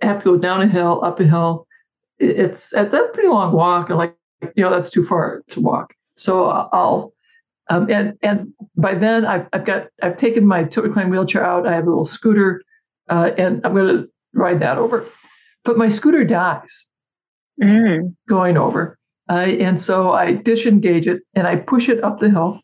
have 0.00 0.18
to 0.18 0.24
go 0.24 0.36
down 0.36 0.62
a 0.62 0.68
hill, 0.68 1.02
up 1.04 1.20
a 1.20 1.24
hill. 1.24 1.66
It's 2.18 2.70
that's 2.70 2.94
a 2.94 3.08
pretty 3.12 3.28
long 3.28 3.52
walk, 3.52 3.88
and 3.88 3.98
like 3.98 4.16
you 4.54 4.62
know 4.62 4.70
that's 4.70 4.90
too 4.90 5.02
far 5.02 5.42
to 5.48 5.60
walk. 5.60 5.94
So 6.16 6.46
I'll 6.46 7.12
um, 7.68 7.90
and 7.90 8.18
and 8.22 8.52
by 8.76 8.94
then 8.94 9.24
I've, 9.24 9.46
I've 9.52 9.64
got 9.64 9.88
I've 10.02 10.16
taken 10.16 10.46
my 10.46 10.64
tilt 10.64 10.86
recline 10.86 11.10
wheelchair 11.10 11.44
out. 11.44 11.66
I 11.66 11.74
have 11.74 11.84
a 11.84 11.88
little 11.88 12.04
scooter, 12.04 12.62
uh, 13.08 13.30
and 13.36 13.60
I'm 13.64 13.74
going 13.74 13.96
to 13.96 14.08
ride 14.34 14.60
that 14.60 14.78
over. 14.78 15.06
But 15.64 15.78
my 15.78 15.88
scooter 15.88 16.24
dies 16.24 16.86
mm. 17.62 18.14
going 18.28 18.56
over, 18.56 18.98
uh, 19.28 19.34
and 19.34 19.78
so 19.78 20.12
I 20.12 20.34
disengage 20.34 21.06
it 21.06 21.22
and 21.34 21.46
I 21.46 21.56
push 21.56 21.88
it 21.88 22.02
up 22.02 22.18
the 22.18 22.30
hill. 22.30 22.60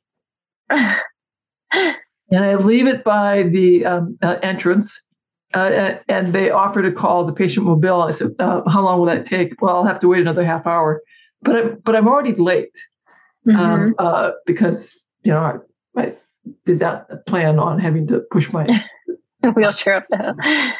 and 0.71 2.45
I 2.45 2.55
leave 2.57 2.87
it 2.87 3.05
by 3.05 3.45
the 3.45 3.87
um, 3.87 4.19
uh, 4.23 4.37
entrance. 4.43 5.01
Uh, 5.55 5.95
and 6.09 6.35
they 6.35 6.51
offer 6.51 6.83
to 6.83 6.93
call 6.93 7.25
the 7.25 7.33
patient 7.33 7.65
mobile. 7.65 8.03
I 8.03 8.11
said, 8.11 8.33
uh, 8.39 8.61
"How 8.69 8.83
long 8.83 8.99
will 8.99 9.07
that 9.07 9.25
take?" 9.25 9.63
Well, 9.63 9.77
I'll 9.77 9.85
have 9.87 9.99
to 10.01 10.09
wait 10.09 10.21
another 10.21 10.45
half 10.45 10.67
hour, 10.67 11.01
but 11.41 11.57
I'm 11.57 11.79
but 11.85 11.97
I'm 11.97 12.07
already 12.07 12.35
late 12.35 12.77
um, 13.49 13.55
mm-hmm. 13.55 13.61
um, 13.61 13.95
uh, 13.99 14.31
because 14.45 14.99
you 15.23 15.33
know 15.33 15.63
I, 15.97 16.01
I, 16.01 16.15
did 16.67 16.81
not 16.81 17.09
plan 17.27 17.59
on 17.59 17.79
having 17.79 18.07
to 18.09 18.21
push 18.31 18.53
my 18.53 18.67
wheelchair 19.57 19.97
up 19.97 20.07
the 20.11 20.17
hill. 20.17 20.73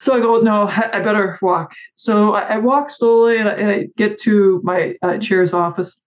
So 0.00 0.14
I 0.14 0.20
go, 0.20 0.40
no, 0.40 0.62
I 0.62 1.00
better 1.00 1.36
walk. 1.42 1.74
So 1.94 2.32
I, 2.34 2.54
I 2.54 2.58
walk 2.58 2.88
slowly 2.88 3.38
and 3.38 3.48
I, 3.48 3.52
and 3.52 3.70
I, 3.70 3.88
get 3.96 4.18
to 4.20 4.60
my 4.62 4.94
uh, 5.02 5.18
chair's 5.18 5.52
office 5.52 6.00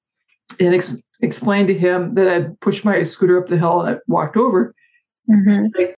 and 0.60 0.73
ex- 0.73 1.04
explain 1.21 1.67
to 1.67 1.73
him 1.77 2.15
that 2.15 2.27
I'd 2.27 2.60
pushed 2.62 2.86
my 2.86 3.04
scooter 3.04 3.38
up 3.41 3.47
the 3.47 3.58
hill 3.58 3.82
and 3.82 3.95
I 3.95 3.99
walked 4.08 4.38
over. 4.38 4.73
Mm-hmm. 5.30 5.65
Like, 5.77 5.95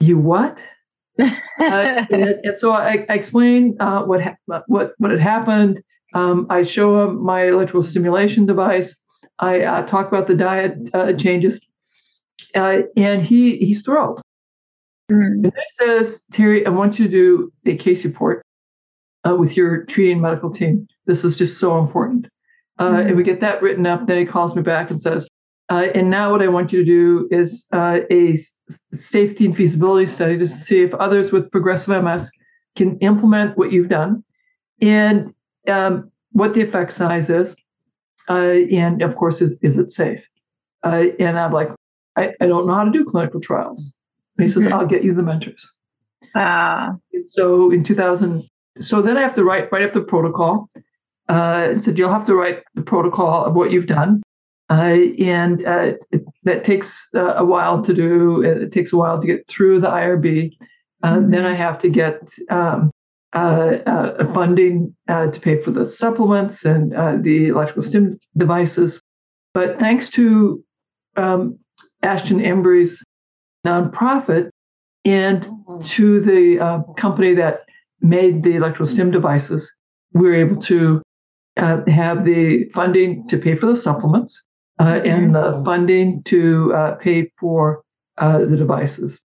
you 0.00 0.18
what? 0.18 0.62
uh, 1.20 1.30
and, 1.58 2.12
and, 2.12 2.56
so 2.56 2.72
I, 2.72 3.06
I 3.08 3.14
explain 3.14 3.76
uh, 3.80 4.02
what 4.02 4.20
ha- 4.20 4.62
what 4.66 4.94
what 4.98 5.10
had 5.12 5.20
happened. 5.20 5.80
Um, 6.12 6.46
I 6.50 6.62
show 6.62 7.04
him 7.04 7.22
my 7.22 7.48
electrical 7.48 7.82
stimulation 7.82 8.46
device. 8.46 9.00
I 9.38 9.60
uh, 9.60 9.86
talk 9.86 10.08
about 10.08 10.26
the 10.26 10.34
diet 10.34 10.76
uh, 10.92 11.12
changes, 11.12 11.64
uh, 12.56 12.82
and 12.96 13.22
he 13.22 13.58
he's 13.58 13.82
thrilled. 13.82 14.20
Mm. 15.10 15.26
And 15.26 15.46
it 15.46 15.54
says, 15.70 16.24
Terry, 16.32 16.66
I 16.66 16.70
want 16.70 16.98
you 16.98 17.06
to 17.06 17.10
do 17.10 17.52
a 17.66 17.76
case 17.76 18.04
report 18.04 18.42
uh, 19.28 19.36
with 19.36 19.56
your 19.56 19.84
treating 19.84 20.20
medical 20.20 20.50
team. 20.50 20.86
This 21.06 21.24
is 21.24 21.36
just 21.36 21.58
so 21.58 21.78
important. 21.78 22.28
Uh, 22.78 22.90
mm. 22.90 23.06
And 23.08 23.16
we 23.16 23.22
get 23.22 23.40
that 23.40 23.62
written 23.62 23.86
up. 23.86 24.06
Then 24.06 24.18
he 24.18 24.24
calls 24.24 24.56
me 24.56 24.62
back 24.62 24.90
and 24.90 25.00
says, 25.00 25.28
Uh, 25.70 25.86
and 25.94 26.10
now 26.10 26.30
what 26.30 26.42
I 26.42 26.48
want 26.48 26.72
you 26.72 26.80
to 26.80 26.84
do 26.84 27.28
is 27.30 27.66
uh, 27.72 28.00
a 28.10 28.38
safety 28.92 29.46
and 29.46 29.56
feasibility 29.56 30.06
study 30.06 30.38
to 30.38 30.46
see 30.46 30.82
if 30.82 30.94
others 30.94 31.32
with 31.32 31.50
progressive 31.50 32.02
MS 32.02 32.30
can 32.76 32.98
implement 32.98 33.56
what 33.56 33.72
you've 33.72 33.88
done 33.88 34.24
and 34.80 35.32
um, 35.68 36.10
what 36.32 36.54
the 36.54 36.62
effect 36.62 36.92
size 36.92 37.30
is. 37.30 37.54
Uh, 38.28 38.64
and 38.72 39.02
of 39.02 39.14
course, 39.16 39.40
is, 39.40 39.56
is 39.62 39.78
it 39.78 39.90
safe? 39.90 40.26
Uh, 40.82 41.04
and 41.18 41.38
I'm 41.38 41.52
like, 41.52 41.70
I, 42.16 42.32
I, 42.40 42.46
don't 42.46 42.66
know 42.66 42.74
how 42.74 42.84
to 42.84 42.90
do 42.90 43.04
clinical 43.04 43.40
trials. 43.40 43.94
And 44.36 44.48
he 44.48 44.52
mm-hmm. 44.52 44.62
says, 44.62 44.72
I'll 44.72 44.86
get 44.86 45.04
you 45.04 45.14
the 45.14 45.22
mentors. 45.22 45.72
Ah. 46.34 46.94
And 47.12 47.26
so 47.26 47.70
in 47.70 47.84
2000, 47.84 48.48
so 48.80 49.02
then 49.02 49.16
I 49.16 49.20
have 49.20 49.34
to 49.34 49.44
write, 49.44 49.70
write 49.70 49.82
up 49.82 49.92
the 49.92 50.02
protocol. 50.02 50.68
Uh, 51.28 51.74
said, 51.76 51.98
you'll 51.98 52.12
have 52.12 52.26
to 52.26 52.34
write 52.34 52.64
the 52.74 52.82
protocol 52.82 53.44
of 53.44 53.54
what 53.54 53.70
you've 53.70 53.86
done. 53.86 54.22
Uh, 54.70 54.98
and 55.18 55.64
uh, 55.66 55.92
it, 56.10 56.24
that 56.42 56.64
takes 56.64 57.08
uh, 57.14 57.34
a 57.36 57.44
while 57.44 57.82
to 57.82 57.94
do. 57.94 58.42
It 58.42 58.72
takes 58.72 58.92
a 58.92 58.96
while 58.96 59.20
to 59.20 59.26
get 59.26 59.46
through 59.46 59.80
the 59.80 59.88
IRB. 59.88 60.56
Uh, 61.02 61.14
mm-hmm. 61.14 61.30
Then 61.30 61.44
I 61.44 61.54
have 61.54 61.78
to 61.78 61.88
get 61.88 62.32
um, 62.50 62.90
uh, 63.34 63.78
uh, 63.86 64.32
funding 64.32 64.94
to 65.08 65.40
pay 65.40 65.60
for 65.60 65.70
the 65.70 65.86
supplements 65.86 66.64
and 66.64 66.92
the 67.22 67.48
electrical 67.48 67.82
stim 67.82 68.18
devices. 68.36 69.00
But 69.52 69.78
thanks 69.78 70.10
to 70.10 70.64
um, 71.16 71.58
Ashton 72.02 72.40
Embry's 72.40 73.02
nonprofit 73.64 74.50
and 75.04 75.42
mm-hmm. 75.42 75.80
to 75.82 76.20
the 76.20 76.84
company 76.96 77.34
that 77.34 77.60
made 78.00 78.42
the 78.42 78.56
electrical 78.56 78.86
stim 78.86 79.10
devices, 79.10 79.72
we 80.12 80.28
were 80.28 80.34
able 80.34 80.56
to 80.56 81.02
uh, 81.56 81.82
have 81.88 82.24
the 82.24 82.68
funding 82.70 83.26
to 83.28 83.38
pay 83.38 83.54
for 83.54 83.66
the 83.66 83.76
supplements 83.76 84.44
uh, 84.80 85.00
and 85.04 85.34
the 85.34 85.62
funding 85.64 86.22
to 86.24 86.72
uh, 86.74 86.94
pay 86.96 87.30
for 87.38 87.82
uh, 88.18 88.38
the 88.38 88.56
devices. 88.56 89.20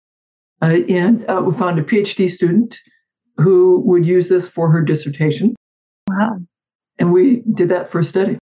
Uh, 0.61 0.79
and 0.89 1.29
uh, 1.29 1.41
we 1.45 1.55
found 1.55 1.79
a 1.79 1.83
PhD 1.83 2.29
student 2.29 2.79
who 3.37 3.81
would 3.85 4.05
use 4.05 4.29
this 4.29 4.49
for 4.49 4.71
her 4.71 4.81
dissertation. 4.81 5.55
Wow. 6.09 6.39
And 6.99 7.13
we 7.13 7.43
did 7.53 7.69
that 7.69 7.91
for 7.91 7.99
a 7.99 8.03
study. 8.03 8.37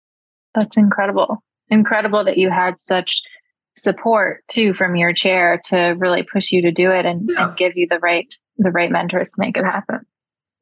That's 0.54 0.78
incredible. 0.78 1.44
Incredible 1.70 2.24
that 2.24 2.38
you 2.38 2.50
had 2.50 2.80
such 2.80 3.22
support 3.78 4.44
too 4.48 4.74
from 4.74 4.96
your 4.96 5.14
chair 5.14 5.60
to 5.66 5.96
really 5.98 6.24
push 6.24 6.52
you 6.52 6.62
to 6.62 6.72
do 6.72 6.92
it 6.92 7.06
and, 7.06 7.30
yeah. 7.32 7.50
and 7.50 7.58
give 7.58 7.76
you 7.76 7.88
the 7.90 8.00
right 8.00 8.34
the 8.58 8.72
right 8.72 8.90
mentors 8.90 9.32
to 9.32 9.36
make 9.40 9.58
it 9.58 9.66
happen. 9.66 10.00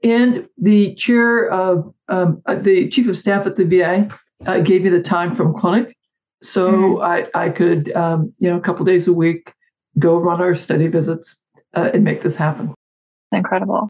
And 0.03 0.49
the 0.57 0.95
chair 0.95 1.47
of 1.49 1.93
um, 2.09 2.41
the 2.47 2.89
chief 2.89 3.07
of 3.07 3.17
staff 3.17 3.45
at 3.45 3.55
the 3.55 3.65
VA 3.65 4.09
uh, 4.45 4.59
gave 4.59 4.83
me 4.83 4.89
the 4.89 5.01
time 5.01 5.33
from 5.33 5.53
clinic 5.53 5.95
so 6.43 6.71
mm-hmm. 6.71 7.01
I, 7.01 7.45
I 7.45 7.49
could, 7.49 7.91
um, 7.93 8.33
you 8.37 8.49
know, 8.49 8.57
a 8.57 8.61
couple 8.61 8.85
days 8.85 9.07
a 9.07 9.13
week 9.13 9.53
go 9.97 10.17
run 10.17 10.41
our 10.41 10.55
study 10.55 10.87
visits 10.87 11.39
uh, 11.73 11.91
and 11.93 12.03
make 12.03 12.21
this 12.21 12.35
happen. 12.35 12.73
Incredible. 13.31 13.87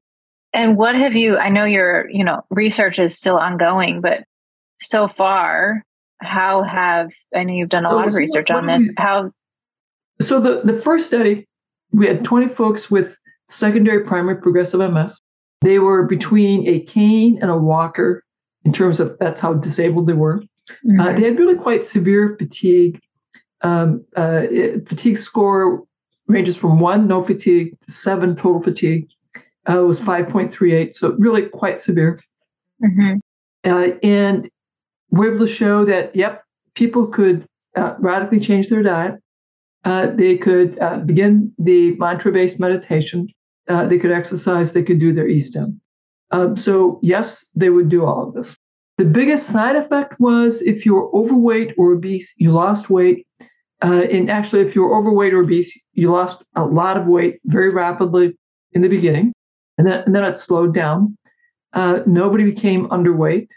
And 0.53 0.77
what 0.77 0.93
have 0.93 1.15
you, 1.15 1.37
I 1.37 1.49
know 1.49 1.65
your, 1.65 2.07
you 2.11 2.23
know, 2.23 2.45
research 2.51 2.99
is 2.99 3.17
still 3.17 3.37
ongoing, 3.37 4.01
but 4.01 4.23
so 4.79 5.07
far, 5.07 5.83
how 6.23 6.63
have, 6.63 7.11
I 7.35 7.43
know 7.43 7.53
you've 7.53 7.69
done 7.69 7.85
a 7.85 7.89
so, 7.89 7.95
lot 7.95 8.07
of 8.07 8.15
research 8.15 8.51
on 8.51 8.65
this. 8.65 8.89
How? 8.97 9.31
So 10.21 10.39
the, 10.39 10.61
the 10.63 10.79
first 10.79 11.07
study, 11.07 11.47
we 11.91 12.07
had 12.07 12.23
20 12.23 12.49
folks 12.49 12.89
with 12.89 13.17
secondary 13.47 14.03
primary 14.03 14.37
progressive 14.37 14.79
MS. 14.91 15.21
They 15.61 15.79
were 15.79 16.03
between 16.03 16.67
a 16.67 16.81
cane 16.81 17.39
and 17.41 17.49
a 17.49 17.57
walker 17.57 18.23
in 18.65 18.73
terms 18.73 18.99
of 18.99 19.17
that's 19.19 19.39
how 19.39 19.53
disabled 19.53 20.07
they 20.07 20.13
were. 20.13 20.41
Mm-hmm. 20.85 20.99
Uh, 20.99 21.13
they 21.13 21.23
had 21.23 21.39
really 21.39 21.55
quite 21.55 21.85
severe 21.85 22.35
fatigue. 22.37 22.99
Um, 23.61 24.05
uh, 24.15 24.43
fatigue 24.85 25.17
score 25.17 25.83
ranges 26.27 26.57
from 26.57 26.79
one, 26.79 27.07
no 27.07 27.21
fatigue, 27.21 27.77
to 27.85 27.91
seven, 27.91 28.35
total 28.35 28.61
fatigue. 28.61 29.07
Uh, 29.65 29.83
was 29.83 29.97
5.38, 29.97 30.93
so 30.93 31.15
really 31.19 31.43
quite 31.43 31.79
severe. 31.79 32.19
Mm-hmm. 32.83 33.19
Uh, 33.63 33.95
and 34.03 34.49
we're 35.13 35.35
able 35.35 35.45
to 35.45 35.51
show 35.51 35.85
that, 35.85 36.15
yep, 36.15 36.43
people 36.73 37.07
could 37.07 37.45
uh, 37.75 37.93
radically 37.99 38.39
change 38.39 38.69
their 38.69 38.83
diet. 38.83 39.15
Uh, 39.85 40.07
they 40.07 40.37
could 40.37 40.79
begin 41.05 41.53
the 41.59 41.95
mantra 41.97 42.31
based 42.31 42.59
meditation. 42.59 43.27
they 43.67 43.99
could 43.99 44.11
exercise. 44.11 44.73
They 44.73 44.83
could 44.83 44.99
do 44.99 45.13
their 45.13 45.27
e 45.27 45.39
stim. 45.39 45.79
Um, 46.31 46.57
so, 46.57 46.99
yes, 47.03 47.45
they 47.55 47.69
would 47.69 47.89
do 47.89 48.05
all 48.05 48.27
of 48.27 48.33
this. 48.33 48.57
The 48.97 49.05
biggest 49.05 49.47
side 49.47 49.75
effect 49.75 50.19
was 50.19 50.61
if 50.61 50.85
you 50.85 50.95
were 50.95 51.13
overweight 51.15 51.73
or 51.77 51.93
obese, 51.93 52.33
you 52.37 52.51
lost 52.51 52.89
weight. 52.89 53.27
Uh, 53.83 54.05
and 54.11 54.29
actually, 54.29 54.61
if 54.61 54.75
you 54.75 54.83
were 54.83 54.97
overweight 54.97 55.33
or 55.33 55.41
obese, 55.41 55.77
you 55.93 56.11
lost 56.11 56.43
a 56.55 56.65
lot 56.65 56.97
of 56.97 57.05
weight 57.05 57.39
very 57.45 57.69
rapidly 57.69 58.35
in 58.71 58.81
the 58.81 58.87
beginning, 58.87 59.33
and 59.77 59.85
then, 59.85 60.03
and 60.05 60.15
then 60.15 60.23
it 60.23 60.37
slowed 60.37 60.73
down. 60.73 61.17
Uh, 61.73 61.99
nobody 62.05 62.43
became 62.43 62.87
underweight. 62.89 63.49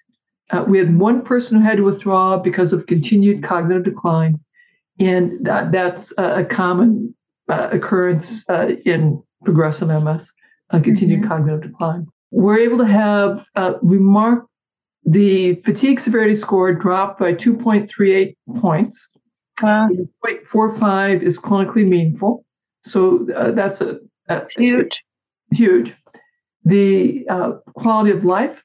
Uh, 0.50 0.64
we 0.66 0.78
had 0.78 0.98
one 0.98 1.22
person 1.22 1.58
who 1.58 1.64
had 1.64 1.78
to 1.78 1.82
withdraw 1.82 2.38
because 2.38 2.72
of 2.72 2.86
continued 2.86 3.42
cognitive 3.42 3.84
decline, 3.84 4.38
and 5.00 5.44
that, 5.44 5.72
that's 5.72 6.12
a, 6.18 6.40
a 6.40 6.44
common 6.44 7.14
uh, 7.48 7.68
occurrence 7.72 8.48
uh, 8.48 8.68
in 8.84 9.22
progressive 9.44 9.88
MS, 9.88 10.32
continued 10.70 11.20
mm-hmm. 11.20 11.28
cognitive 11.28 11.62
decline. 11.62 12.06
We're 12.30 12.58
able 12.58 12.78
to 12.78 12.86
have 12.86 13.46
uh, 13.56 13.74
remark 13.82 14.46
the 15.04 15.54
fatigue 15.64 16.00
severity 16.00 16.34
score 16.34 16.74
dropped 16.74 17.20
by 17.20 17.32
2.38 17.32 18.36
points. 18.56 19.08
Wow. 19.62 19.88
0.45 20.24 21.22
is 21.22 21.38
clinically 21.38 21.86
meaningful. 21.86 22.44
So 22.84 23.26
uh, 23.32 23.52
that's 23.52 23.80
a 23.80 24.00
that's 24.28 24.52
huge. 24.52 25.02
Huge. 25.52 25.94
The 26.64 27.24
uh, 27.30 27.52
quality 27.74 28.10
of 28.10 28.24
life 28.24 28.62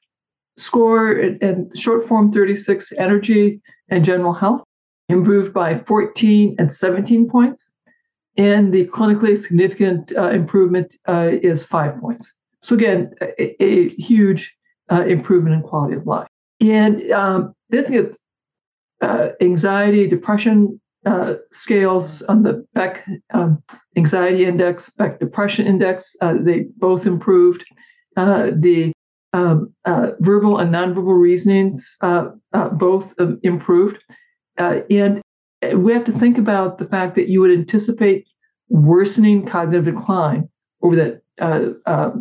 score 0.56 1.12
and 1.12 1.76
short 1.76 2.04
form 2.04 2.30
36 2.32 2.92
energy 2.98 3.60
and 3.88 4.04
general 4.04 4.32
health 4.32 4.64
improved 5.08 5.52
by 5.52 5.78
14 5.78 6.56
and 6.58 6.70
17 6.70 7.28
points. 7.28 7.70
And 8.36 8.72
the 8.72 8.86
clinically 8.86 9.36
significant 9.36 10.12
uh, 10.16 10.30
improvement 10.30 10.96
uh, 11.06 11.30
is 11.42 11.64
five 11.66 12.00
points. 12.00 12.34
So, 12.62 12.74
again, 12.74 13.12
a, 13.20 13.62
a 13.62 13.88
huge 13.90 14.56
uh, 14.90 15.04
improvement 15.04 15.54
in 15.56 15.62
quality 15.62 15.96
of 15.96 16.06
life. 16.06 16.28
And 16.60 17.10
um, 17.12 17.54
at 17.72 18.16
uh, 19.02 19.28
anxiety, 19.40 20.06
depression 20.06 20.80
uh, 21.04 21.34
scales 21.50 22.22
on 22.22 22.44
the 22.44 22.64
Beck 22.72 23.04
um, 23.34 23.62
Anxiety 23.96 24.44
Index, 24.46 24.88
Beck 24.90 25.18
Depression 25.18 25.66
Index, 25.66 26.16
uh, 26.22 26.34
they 26.40 26.66
both 26.78 27.06
improved. 27.06 27.64
The 28.16 28.91
um, 29.32 29.72
uh, 29.84 30.08
verbal 30.20 30.58
and 30.58 30.74
nonverbal 30.74 31.18
reasonings 31.18 31.96
uh, 32.00 32.30
both 32.72 33.14
um, 33.18 33.40
improved. 33.42 34.02
and 34.58 35.22
we 35.74 35.92
have 35.92 36.04
to 36.04 36.12
think 36.12 36.38
about 36.38 36.78
the 36.78 36.86
fact 36.86 37.14
that 37.14 37.28
you 37.28 37.40
would 37.40 37.50
anticipate 37.50 38.26
worsening 38.68 39.46
cognitive 39.46 39.84
decline 39.84 40.48
over 40.82 40.96
that 40.96 41.22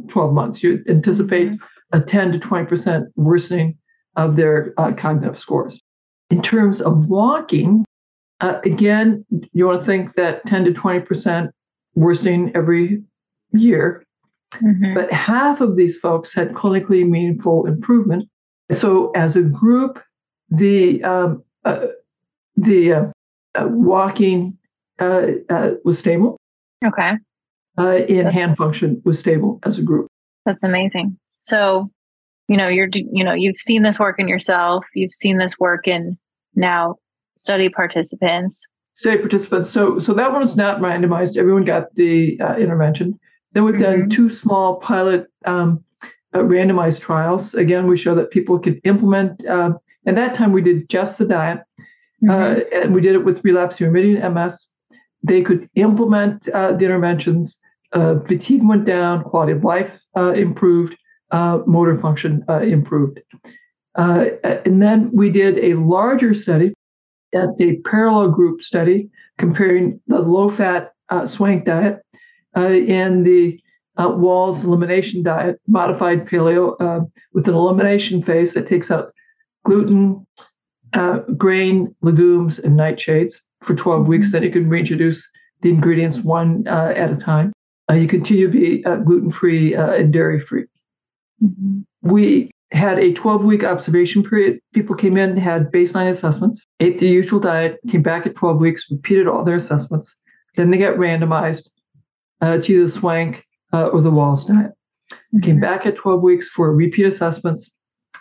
12 0.08 0.34
months. 0.34 0.64
You 0.64 0.84
anticipate 0.88 1.50
mm-hmm. 1.50 1.98
a 1.98 2.02
10 2.02 2.34
to 2.34 2.40
20% 2.40 3.08
worsening 3.16 3.78
of 4.16 4.36
their 4.36 4.74
uh, 4.78 4.94
cognitive 4.94 5.38
scores. 5.38 5.82
In 6.30 6.42
terms 6.42 6.82
of 6.82 7.08
walking, 7.08 7.86
uh, 8.40 8.60
again, 8.64 9.26
you 9.54 9.66
want 9.66 9.80
to 9.80 9.86
think 9.86 10.16
that 10.16 10.46
10 10.46 10.66
to 10.66 10.72
20% 10.72 11.50
worsening 11.96 12.52
every 12.56 13.04
year, 13.54 14.04
mm-hmm. 14.52 14.94
but 14.94 15.12
half 15.12 15.62
of 15.62 15.76
these 15.76 15.98
folks 15.98 16.34
had 16.34 16.54
clinically 16.54 17.08
meaningful 17.08 17.66
improvement. 17.66 18.28
So, 18.72 19.12
as 19.12 19.36
a 19.36 19.42
group, 19.42 20.00
the 20.50 21.04
um, 21.04 21.44
uh, 21.66 21.88
the 22.56 22.94
uh, 22.94 23.06
uh, 23.56 23.68
walking 23.70 24.58
uh, 25.00 25.28
was 25.84 26.00
stable. 26.00 26.38
Okay. 26.86 27.12
in 27.78 28.26
hand 28.26 28.58
function 28.58 29.02
was 29.06 29.20
stable 29.20 29.60
as 29.64 29.78
a 29.78 29.84
group. 29.84 30.08
That's 30.46 30.64
amazing. 30.64 31.18
So 31.38 31.92
you 32.52 32.58
know 32.58 32.68
you're 32.68 32.90
you 32.92 33.24
know 33.24 33.32
you've 33.32 33.58
seen 33.58 33.82
this 33.82 33.98
work 33.98 34.20
in 34.20 34.28
yourself 34.28 34.84
you've 34.94 35.14
seen 35.14 35.38
this 35.38 35.58
work 35.58 35.88
in 35.88 36.18
now 36.54 36.96
study 37.38 37.70
participants 37.70 38.68
study 38.94 39.18
participants 39.18 39.70
so 39.70 39.98
so 40.00 40.14
that 40.14 40.32
one 40.32 40.42
was 40.42 40.58
not 40.58 40.82
randomized 40.82 41.38
everyone 41.38 41.64
got 41.64 41.96
the 41.96 42.38
uh, 42.42 42.56
intervention 42.58 43.18
then 43.54 43.64
we've 43.64 43.76
mm-hmm. 43.76 44.02
done 44.02 44.10
two 44.10 44.30
small 44.30 44.78
pilot 44.78 45.28
um, 45.46 45.84
uh, 46.34 46.40
randomized 46.40 47.02
trials 47.02 47.54
again 47.56 47.88
we 47.88 47.98
show 47.98 48.16
that 48.16 48.32
people 48.32 48.60
could 48.60 48.80
implement 48.84 49.46
uh, 49.46 49.72
and 50.06 50.18
that 50.18 50.34
time 50.34 50.52
we 50.52 50.62
did 50.62 50.90
just 50.90 51.18
the 51.18 51.26
diet 51.26 51.60
uh, 52.30 52.32
mm-hmm. 52.32 52.62
and 52.74 52.96
we 52.96 53.02
did 53.02 53.16
it 53.16 53.26
with 53.26 53.44
relapsing 53.44 53.88
remitting 53.88 54.34
ms 54.34 54.68
they 55.24 55.42
could 55.42 55.70
implement 55.76 56.48
uh, 56.50 56.72
the 56.72 56.86
interventions 56.86 57.60
uh, 57.94 58.20
fatigue 58.22 58.68
went 58.68 58.86
down 58.86 59.24
quality 59.24 59.52
of 59.52 59.64
life 59.64 60.02
improved 60.16 60.96
uh, 61.32 61.60
motor 61.66 61.98
function 61.98 62.44
uh, 62.50 62.60
improved. 62.60 63.22
Uh, 63.96 64.26
and 64.66 64.82
then 64.82 65.10
we 65.14 65.30
did 65.30 65.58
a 65.60 65.74
larger 65.76 66.34
study 66.34 66.74
That's 67.34 67.60
a 67.62 67.78
parallel 67.78 68.32
group 68.32 68.62
study 68.62 69.10
comparing 69.38 70.00
the 70.08 70.20
low 70.20 70.50
fat 70.50 70.92
uh, 71.10 71.26
swank 71.26 71.66
diet 71.66 72.02
uh, 72.56 72.68
and 72.88 73.26
the 73.26 73.60
uh, 73.98 74.10
Wahls 74.10 74.64
elimination 74.64 75.24
diet, 75.24 75.60
modified 75.68 76.28
paleo, 76.28 76.76
uh, 76.80 77.06
with 77.34 77.48
an 77.48 77.54
elimination 77.54 78.22
phase 78.22 78.54
that 78.54 78.68
takes 78.68 78.90
out 78.90 79.14
gluten, 79.64 80.26
uh, 80.94 81.20
grain, 81.38 81.94
legumes, 82.02 82.60
and 82.60 82.78
nightshades 82.78 83.36
for 83.62 83.76
12 83.76 84.08
weeks. 84.08 84.28
Mm-hmm. 84.28 84.32
Then 84.34 84.44
you 84.44 84.52
can 84.52 84.70
reintroduce 84.70 85.30
the 85.62 85.70
ingredients 85.70 86.22
one 86.22 86.68
uh, 86.68 86.94
at 86.96 87.12
a 87.12 87.16
time. 87.16 87.54
Uh, 87.90 87.96
you 87.96 88.08
continue 88.08 88.48
to 88.48 88.52
be 88.52 88.86
uh, 88.86 88.98
gluten 88.98 89.32
free 89.32 89.76
and 89.76 90.12
dairy 90.14 90.40
free. 90.40 90.66
Mm-hmm. 91.44 91.82
We 92.02 92.52
had 92.72 93.00
a 93.00 93.14
12 93.14 93.44
week 93.44 93.64
observation 93.64 94.24
period. 94.24 94.60
People 94.74 94.96
came 94.96 95.18
in, 95.18 95.36
had 95.38 95.72
baseline 95.72 96.10
assessments, 96.10 96.66
ate 96.80 97.00
the 97.00 97.08
usual 97.08 97.40
diet, 97.40 97.80
came 97.90 98.02
back 98.02 98.26
at 98.26 98.36
12 98.36 98.60
weeks, 98.60 98.90
repeated 98.90 99.28
all 99.28 99.44
their 99.44 99.58
assessments. 99.58 100.16
Then 100.56 100.72
they 100.72 100.78
got 100.78 100.96
randomized 100.96 101.70
to 102.42 102.48
either 102.48 102.82
the 102.82 102.90
swank 102.90 103.46
or 103.72 104.02
the 104.02 104.12
Wahls 104.12 104.48
diet. 104.48 104.72
Mm-hmm. 105.12 105.40
Came 105.40 105.60
back 105.60 105.86
at 105.86 105.96
12 105.96 106.22
weeks 106.22 106.50
for 106.50 106.74
repeat 106.76 107.06
assessments 107.06 107.74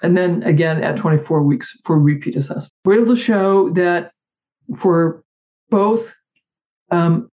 and 0.03 0.17
then 0.17 0.43
again 0.45 0.83
at 0.83 0.97
24 0.97 1.43
weeks 1.43 1.77
for 1.85 1.99
repeat 1.99 2.37
assessment. 2.37 2.73
We're 2.85 3.01
able 3.01 3.15
to 3.15 3.21
show 3.21 3.71
that 3.71 4.13
for 4.77 5.23
both 5.69 6.15
um, 6.91 7.29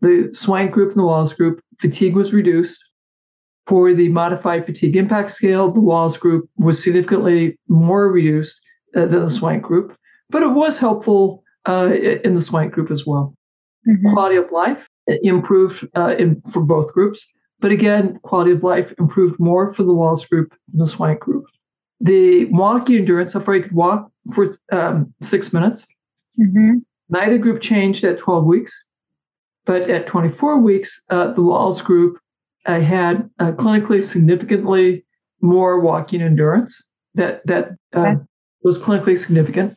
the 0.00 0.30
swank 0.32 0.72
group 0.72 0.90
and 0.90 0.98
the 0.98 1.04
Wahls 1.04 1.36
group, 1.36 1.60
fatigue 1.80 2.16
was 2.16 2.32
reduced. 2.32 2.82
For 3.68 3.94
the 3.94 4.08
modified 4.08 4.66
fatigue 4.66 4.96
impact 4.96 5.30
scale, 5.30 5.70
the 5.70 5.80
Wahls 5.80 6.18
group 6.18 6.50
was 6.56 6.82
significantly 6.82 7.56
more 7.68 8.10
reduced 8.10 8.60
uh, 8.96 9.06
than 9.06 9.22
the 9.22 9.30
swank 9.30 9.62
group, 9.62 9.96
but 10.30 10.42
it 10.42 10.48
was 10.48 10.78
helpful 10.78 11.44
uh, 11.68 11.92
in 12.24 12.34
the 12.34 12.42
swank 12.42 12.72
group 12.72 12.90
as 12.90 13.06
well. 13.06 13.34
Mm-hmm. 13.88 14.12
Quality 14.12 14.36
of 14.36 14.50
life 14.50 14.88
improved 15.06 15.88
uh, 15.96 16.14
in, 16.18 16.40
for 16.50 16.62
both 16.64 16.92
groups, 16.92 17.30
but 17.60 17.70
again, 17.70 18.18
quality 18.22 18.52
of 18.52 18.62
life 18.62 18.92
improved 18.98 19.38
more 19.38 19.72
for 19.72 19.82
the 19.82 19.92
Wahls 19.92 20.28
group 20.28 20.54
than 20.68 20.80
the 20.80 20.86
swank 20.86 21.20
group 21.20 21.46
the 22.02 22.46
walking 22.46 22.96
endurance, 22.96 23.32
how 23.32 23.40
far 23.40 23.54
you 23.54 23.62
could 23.62 23.72
walk 23.72 24.10
for 24.34 24.54
um, 24.72 25.14
six 25.22 25.52
minutes. 25.52 25.86
Mm-hmm. 26.38 26.78
Neither 27.08 27.38
group 27.38 27.62
changed 27.62 28.04
at 28.04 28.18
12 28.18 28.44
weeks, 28.44 28.86
but 29.64 29.82
at 29.82 30.06
24 30.08 30.58
weeks, 30.58 31.00
uh, 31.10 31.28
the 31.32 31.42
Wahls 31.42 31.82
group 31.82 32.18
uh, 32.66 32.80
had 32.80 33.30
uh, 33.38 33.52
clinically 33.52 34.02
significantly 34.02 35.04
more 35.40 35.80
walking 35.80 36.22
endurance 36.22 36.82
that 37.14 37.44
that 37.46 37.70
uh, 37.94 38.00
okay. 38.00 38.16
was 38.62 38.78
clinically 38.78 39.16
significant. 39.16 39.76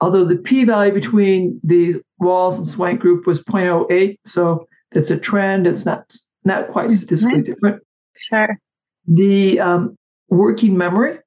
Although 0.00 0.24
the 0.24 0.36
p-value 0.36 0.92
between 0.92 1.60
the 1.62 2.02
Wahls 2.24 2.58
and 2.58 2.66
Swank 2.66 3.00
group 3.00 3.26
was 3.26 3.42
0.08, 3.44 4.18
so 4.24 4.66
it's 4.92 5.10
a 5.10 5.18
trend. 5.18 5.66
It's 5.66 5.84
not 5.84 6.14
not 6.44 6.70
quite 6.70 6.86
mm-hmm. 6.86 6.96
statistically 6.96 7.40
mm-hmm. 7.40 7.52
different. 7.52 7.82
Sure. 8.16 8.58
The 9.06 9.60
um, 9.60 9.96
working 10.28 10.76
memory 10.76 11.18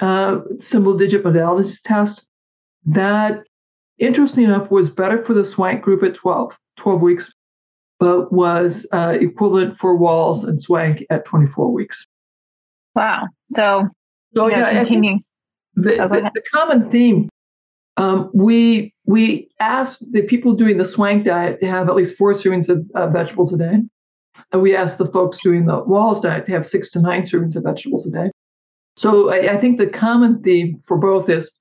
uh, 0.00 0.40
symbol 0.58 0.96
digit 0.96 1.24
modalities 1.24 1.80
test. 1.82 2.28
That, 2.86 3.44
interesting 3.98 4.44
enough, 4.44 4.70
was 4.70 4.90
better 4.90 5.24
for 5.24 5.34
the 5.34 5.44
swank 5.44 5.82
group 5.82 6.02
at 6.02 6.14
12, 6.14 6.56
12 6.76 7.00
weeks, 7.00 7.34
but 7.98 8.32
was 8.32 8.86
uh, 8.92 9.16
equivalent 9.20 9.76
for 9.76 9.98
Wahls 9.98 10.44
and 10.44 10.60
swank 10.60 11.04
at 11.10 11.24
24 11.24 11.72
weeks. 11.72 12.06
Wow. 12.94 13.28
So, 13.50 13.88
so 14.34 14.48
yeah, 14.48 14.72
continue. 14.72 15.18
The, 15.76 15.98
oh, 15.98 16.08
the, 16.08 16.30
the, 16.32 16.42
common 16.52 16.88
theme 16.88 17.28
um, 17.96 18.30
we 18.34 18.92
we 19.06 19.48
asked 19.60 20.12
the 20.12 20.22
people 20.22 20.54
doing 20.54 20.78
the 20.78 20.84
swank 20.84 21.24
diet 21.24 21.58
to 21.60 21.66
have 21.66 21.88
at 21.88 21.94
least 21.94 22.16
four 22.16 22.32
servings 22.32 22.68
of 22.68 22.88
uh, 22.94 23.08
vegetables 23.08 23.52
a 23.52 23.58
day, 23.58 23.78
and 24.52 24.62
we 24.62 24.74
asked 24.74 24.98
the 24.98 25.06
folks 25.06 25.40
doing 25.42 25.66
the 25.66 25.82
Wahls 25.84 26.22
diet 26.22 26.46
to 26.46 26.52
have 26.52 26.66
six 26.66 26.90
to 26.92 27.00
nine 27.00 27.22
servings 27.22 27.56
of 27.56 27.64
vegetables 27.64 28.06
a 28.06 28.10
day. 28.10 28.30
So 28.96 29.30
I, 29.30 29.54
I 29.54 29.58
think 29.58 29.78
the 29.78 29.86
common 29.86 30.42
theme 30.42 30.80
for 30.86 30.98
both 30.98 31.28
is 31.28 31.58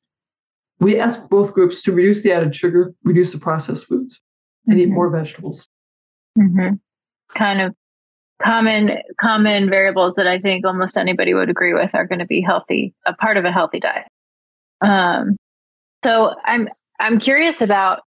we 0.79 0.99
ask 0.99 1.29
both 1.29 1.53
groups 1.53 1.81
to 1.83 1.91
reduce 1.91 2.23
the 2.23 2.31
added 2.31 2.55
sugar, 2.55 2.93
reduce 3.03 3.33
the 3.33 3.39
processed 3.39 3.87
foods, 3.87 4.21
and 4.67 4.77
mm-hmm. 4.77 4.91
eat 4.91 4.93
more 4.93 5.09
vegetables. 5.09 5.67
Mm-hmm. 6.37 6.75
Kind 7.35 7.61
of 7.61 7.75
common 8.41 8.97
common 9.19 9.69
variables 9.69 10.15
that 10.15 10.27
I 10.27 10.39
think 10.39 10.65
almost 10.65 10.97
anybody 10.97 11.33
would 11.33 11.49
agree 11.49 11.73
with 11.73 11.91
are 11.93 12.07
going 12.07 12.19
to 12.19 12.25
be 12.25 12.41
healthy, 12.41 12.93
a 13.05 13.13
part 13.13 13.37
of 13.37 13.45
a 13.45 13.51
healthy 13.51 13.79
diet. 13.79 14.07
Um, 14.81 15.37
so 16.03 16.35
I'm 16.45 16.69
I'm 16.99 17.19
curious 17.19 17.61
about 17.61 18.01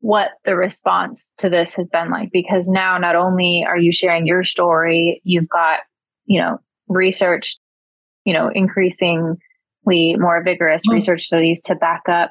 what 0.00 0.30
the 0.44 0.56
response 0.56 1.34
to 1.38 1.50
this 1.50 1.74
has 1.74 1.88
been 1.90 2.10
like 2.10 2.30
because 2.32 2.68
now 2.68 2.98
not 2.98 3.16
only 3.16 3.64
are 3.66 3.76
you 3.76 3.92
sharing 3.92 4.26
your 4.26 4.44
story, 4.44 5.20
you've 5.24 5.48
got 5.48 5.80
you 6.26 6.40
know 6.40 6.58
research 6.88 7.56
you 8.28 8.34
know, 8.34 8.50
increasingly 8.54 9.38
more 9.86 10.42
vigorous 10.44 10.82
mm-hmm. 10.82 10.96
research 10.96 11.22
studies 11.22 11.62
to 11.62 11.74
back 11.74 12.02
up 12.10 12.30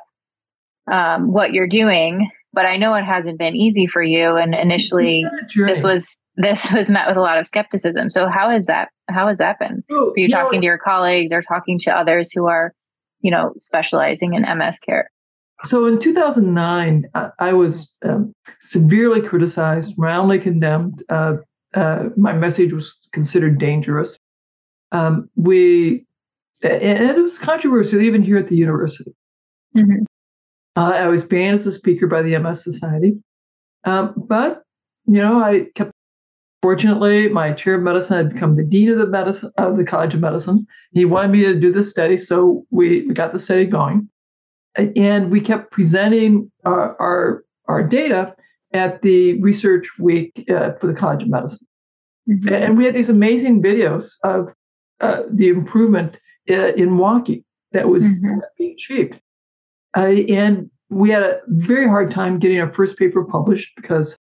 um, 0.91 1.33
what 1.33 1.53
you're 1.53 1.67
doing. 1.67 2.29
But 2.53 2.67
I 2.67 2.77
know 2.77 2.93
it 2.93 3.03
hasn't 3.03 3.39
been 3.39 3.55
easy 3.55 3.87
for 3.87 4.03
you. 4.03 4.35
And 4.35 4.53
initially, 4.53 5.25
this 5.55 5.81
was 5.81 6.19
this 6.35 6.71
was 6.73 6.91
met 6.91 7.07
with 7.07 7.17
a 7.17 7.21
lot 7.21 7.39
of 7.39 7.47
skepticism. 7.47 8.11
So 8.11 8.29
how 8.29 8.51
is 8.51 8.67
that? 8.67 8.89
How 9.09 9.27
has 9.27 9.39
that 9.39 9.57
been? 9.57 9.83
For 9.89 10.13
you 10.17 10.29
talking 10.29 10.61
to 10.61 10.65
your 10.65 10.77
colleagues 10.77 11.33
or 11.33 11.41
talking 11.41 11.79
to 11.79 11.91
others 11.91 12.31
who 12.31 12.45
are, 12.45 12.75
you 13.27 13.31
know, 13.31 13.53
specializing 13.59 14.33
in 14.33 14.43
MS 14.57 14.79
care? 14.79 15.09
So 15.65 15.85
in 15.85 15.99
2009, 15.99 17.05
I 17.39 17.53
was 17.53 17.93
um, 18.05 18.31
severely 18.61 19.21
criticized, 19.21 19.95
roundly 19.97 20.39
condemned. 20.39 21.03
Uh, 21.09 21.37
uh, 21.73 22.05
my 22.15 22.33
message 22.33 22.71
was 22.71 23.09
considered 23.11 23.59
dangerous 23.59 24.17
um, 24.91 25.29
we 25.35 26.05
and 26.63 27.17
it 27.17 27.21
was 27.21 27.37
controversial 27.37 28.01
even 28.01 28.21
here 28.21 28.37
at 28.37 28.47
the 28.47 28.55
university. 28.55 29.11
Mm-hmm. 29.75 30.03
Uh, 30.75 30.91
I 30.91 31.07
was 31.07 31.23
banned 31.23 31.55
as 31.55 31.67
a 31.67 31.71
speaker 31.71 32.07
by 32.07 32.21
the 32.21 32.37
MS 32.39 32.63
Society, 32.63 33.17
um, 33.83 34.13
but 34.15 34.63
you 35.05 35.21
know 35.21 35.43
I 35.43 35.67
kept. 35.75 35.91
Fortunately, 36.61 37.29
my 37.29 37.53
chair 37.53 37.75
of 37.75 37.83
medicine 37.83 38.17
had 38.17 38.33
become 38.33 38.55
the 38.55 38.63
dean 38.63 38.89
of 38.89 38.97
the 38.97 39.07
medicine 39.07 39.51
of 39.57 39.77
the 39.77 39.83
College 39.83 40.15
of 40.15 40.21
Medicine. 40.21 40.65
He 40.91 41.05
wanted 41.05 41.31
me 41.31 41.41
to 41.41 41.59
do 41.59 41.71
this 41.71 41.89
study, 41.89 42.17
so 42.17 42.65
we, 42.71 43.05
we 43.07 43.13
got 43.13 43.31
the 43.31 43.39
study 43.39 43.65
going, 43.65 44.09
and 44.95 45.29
we 45.31 45.39
kept 45.39 45.71
presenting 45.71 46.51
our 46.65 46.99
our, 46.99 47.43
our 47.67 47.83
data 47.83 48.35
at 48.73 49.01
the 49.01 49.39
research 49.41 49.99
week 49.99 50.45
uh, 50.49 50.73
for 50.73 50.87
the 50.87 50.93
College 50.93 51.23
of 51.23 51.29
Medicine. 51.29 51.67
Mm-hmm. 52.29 52.53
And 52.53 52.77
we 52.77 52.85
had 52.85 52.95
these 52.95 53.09
amazing 53.09 53.61
videos 53.61 54.13
of 54.23 54.49
uh, 54.99 55.21
the 55.31 55.49
improvement 55.49 56.19
uh, 56.49 56.73
in 56.73 56.97
walking 56.97 57.43
that 57.71 57.87
was 57.87 58.07
mm-hmm. 58.07 58.39
being 58.57 58.73
achieved. 58.73 59.19
Uh, 59.95 60.23
and 60.29 60.69
we 60.89 61.09
had 61.09 61.23
a 61.23 61.39
very 61.47 61.87
hard 61.87 62.09
time 62.11 62.39
getting 62.39 62.59
our 62.59 62.73
first 62.73 62.97
paper 62.97 63.23
published 63.23 63.71
because 63.75 64.16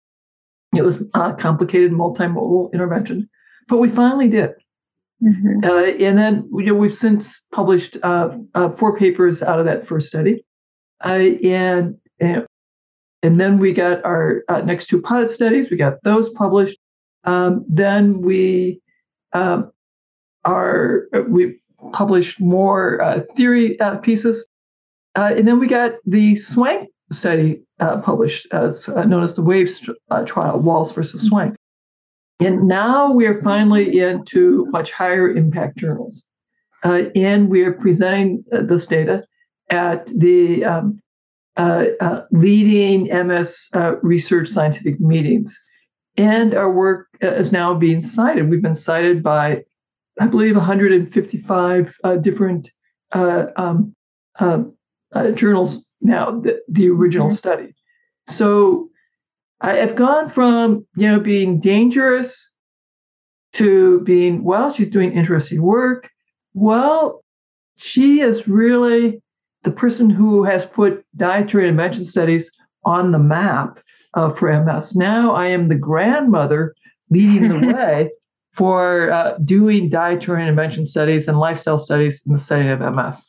it 0.76 0.84
was 0.84 1.02
a 1.14 1.34
complicated 1.38 1.92
multimodal 1.92 2.72
intervention, 2.72 3.28
but 3.68 3.78
we 3.78 3.88
finally 3.88 4.28
did. 4.28 4.50
Mm-hmm. 5.22 5.64
Uh, 5.64 6.04
and 6.04 6.18
then 6.18 6.48
you 6.54 6.66
know, 6.66 6.74
we've 6.74 6.92
since 6.92 7.40
published 7.52 7.96
uh, 8.02 8.36
uh, 8.54 8.70
four 8.70 8.98
papers 8.98 9.42
out 9.42 9.58
of 9.58 9.66
that 9.66 9.86
first 9.86 10.08
study. 10.08 10.44
and, 11.00 11.96
and 12.20 12.46
and 13.22 13.40
then 13.40 13.58
we 13.58 13.72
got 13.72 14.04
our 14.04 14.44
next 14.64 14.86
two 14.86 15.00
pilot 15.00 15.30
studies. 15.30 15.70
We 15.70 15.78
got 15.78 16.02
those 16.02 16.28
published. 16.30 16.78
Um, 17.24 17.64
then 17.66 18.20
we 18.20 18.82
um, 19.32 19.72
are 20.44 21.06
we 21.28 21.58
published 21.92 22.38
more 22.38 23.00
uh, 23.00 23.20
theory 23.34 23.80
uh, 23.80 23.96
pieces, 23.96 24.46
uh, 25.14 25.32
and 25.36 25.48
then 25.48 25.58
we 25.58 25.66
got 25.66 25.92
the 26.04 26.36
Swank 26.36 26.90
study 27.14 27.62
uh, 27.80 28.00
published, 28.00 28.46
as 28.52 28.88
uh, 28.88 29.04
known 29.04 29.22
as 29.22 29.34
the 29.36 29.42
WAVES 29.42 29.88
uh, 30.10 30.24
trial, 30.24 30.60
Wahls 30.60 30.94
versus 30.94 31.22
mm-hmm. 31.22 31.28
Swank. 31.28 31.56
And 32.40 32.66
now 32.66 33.12
we 33.12 33.26
are 33.26 33.40
finally 33.42 34.00
into 34.00 34.66
much 34.66 34.90
higher 34.90 35.30
impact 35.30 35.78
journals, 35.78 36.26
and 36.82 37.48
we 37.48 37.62
are 37.62 37.72
presenting 37.72 38.44
this 38.50 38.86
data 38.86 39.24
at 39.70 40.06
the 40.06 40.64
um, 40.64 41.00
leading 42.32 43.04
MS 43.04 43.70
research 44.02 44.48
scientific 44.48 45.00
meetings. 45.00 45.56
And 46.16 46.54
our 46.54 46.72
work 46.72 47.06
is 47.20 47.52
now 47.52 47.72
being 47.74 48.00
cited. 48.00 48.50
We've 48.50 48.60
been 48.60 48.74
cited 48.74 49.22
by 49.22 49.62
I 50.20 50.26
believe, 50.26 50.54
155 50.54 51.96
uh, 52.04 52.16
different 52.16 52.70
uh, 53.12 53.46
um, 53.56 53.94
um, 54.38 54.76
uh, 55.12 55.32
journals 55.32 55.83
now, 56.04 56.38
the, 56.38 56.62
the 56.68 56.90
original 56.90 57.28
mm-hmm. 57.28 57.34
study. 57.34 57.74
So 58.28 58.90
I 59.60 59.76
have 59.76 59.96
gone 59.96 60.28
from, 60.28 60.86
you 60.96 61.08
know, 61.08 61.18
being 61.18 61.58
dangerous 61.58 62.52
to 63.54 64.00
being, 64.00 64.44
well, 64.44 64.70
she's 64.70 64.90
doing 64.90 65.12
interesting 65.12 65.62
work. 65.62 66.10
Well, 66.52 67.24
she 67.76 68.20
is 68.20 68.46
really 68.46 69.22
the 69.62 69.70
person 69.70 70.10
who 70.10 70.44
has 70.44 70.66
put 70.66 71.04
dietary 71.16 71.68
intervention 71.68 72.04
studies 72.04 72.50
on 72.84 73.12
the 73.12 73.18
map 73.18 73.80
uh, 74.12 74.30
for 74.30 74.52
MS. 74.62 74.94
Now 74.94 75.32
I 75.32 75.46
am 75.46 75.68
the 75.68 75.74
grandmother 75.74 76.74
leading 77.10 77.60
the 77.60 77.72
way 77.74 78.10
for 78.52 79.10
uh, 79.10 79.38
doing 79.38 79.88
dietary 79.88 80.42
intervention 80.42 80.84
studies 80.84 81.26
and 81.26 81.38
lifestyle 81.38 81.78
studies 81.78 82.22
in 82.26 82.32
the 82.32 82.38
setting 82.38 82.68
of 82.68 82.80
MS. 82.80 83.24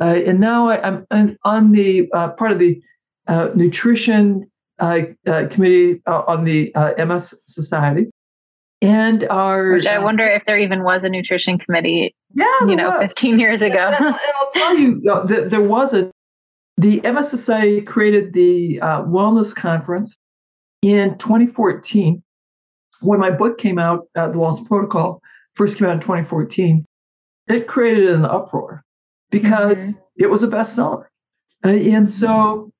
Uh, 0.00 0.20
and 0.26 0.40
now 0.40 0.68
I, 0.68 0.96
am 1.10 1.36
on 1.44 1.72
the 1.72 2.08
uh, 2.12 2.30
part 2.30 2.52
of 2.52 2.58
the 2.58 2.80
uh, 3.26 3.50
nutrition 3.54 4.50
uh, 4.78 5.02
committee 5.24 6.02
on 6.06 6.44
the 6.44 6.72
MS 6.98 7.34
Society. 7.46 8.10
And 8.82 9.26
our, 9.28 9.72
which 9.72 9.86
I 9.86 9.98
wonder 9.98 10.26
if 10.26 10.44
there 10.46 10.58
even 10.58 10.82
was 10.82 11.04
a 11.04 11.08
nutrition 11.08 11.58
committee, 11.58 12.14
yeah, 12.34 12.44
you 12.66 12.76
know, 12.76 12.90
was. 12.90 12.98
15 12.98 13.38
years 13.38 13.62
ago. 13.62 13.92
and, 13.98 14.06
and 14.06 14.16
I'll 14.40 14.50
tell 14.50 14.78
you, 14.78 15.00
there 15.26 15.62
wasn't. 15.62 16.10
The 16.76 17.00
MS 17.00 17.30
Society 17.30 17.80
created 17.80 18.32
the 18.32 18.80
Wellness 18.82 19.54
Conference 19.54 20.18
in 20.82 21.16
2014 21.18 22.22
when 23.00 23.20
my 23.20 23.30
book 23.30 23.58
came 23.58 23.78
out, 23.78 24.08
uh, 24.16 24.28
The 24.28 24.38
Wahls 24.38 24.66
Protocol, 24.66 25.20
first 25.54 25.78
came 25.78 25.88
out 25.88 25.94
in 25.94 26.00
2014, 26.00 26.84
it 27.48 27.66
created 27.66 28.08
an 28.08 28.24
uproar 28.24 28.82
because 29.30 29.78
mm-hmm. 29.78 30.24
it 30.24 30.30
was 30.30 30.42
a 30.42 30.48
bestseller. 30.48 31.06
Uh, 31.64 31.68
and 31.68 32.08
so 32.08 32.72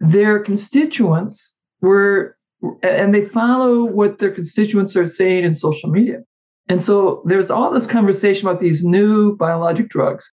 their 0.00 0.38
constituents 0.38 1.56
were, 1.80 2.36
and 2.82 3.14
they 3.14 3.24
follow 3.24 3.84
what 3.84 4.18
their 4.18 4.30
constituents 4.30 4.96
are 4.96 5.06
saying 5.06 5.44
in 5.44 5.54
social 5.54 5.90
media. 5.90 6.20
And 6.68 6.80
so 6.80 7.22
there's 7.24 7.50
all 7.50 7.72
this 7.72 7.86
conversation 7.86 8.46
about 8.46 8.60
these 8.60 8.84
new 8.84 9.36
biologic 9.36 9.88
drugs. 9.88 10.30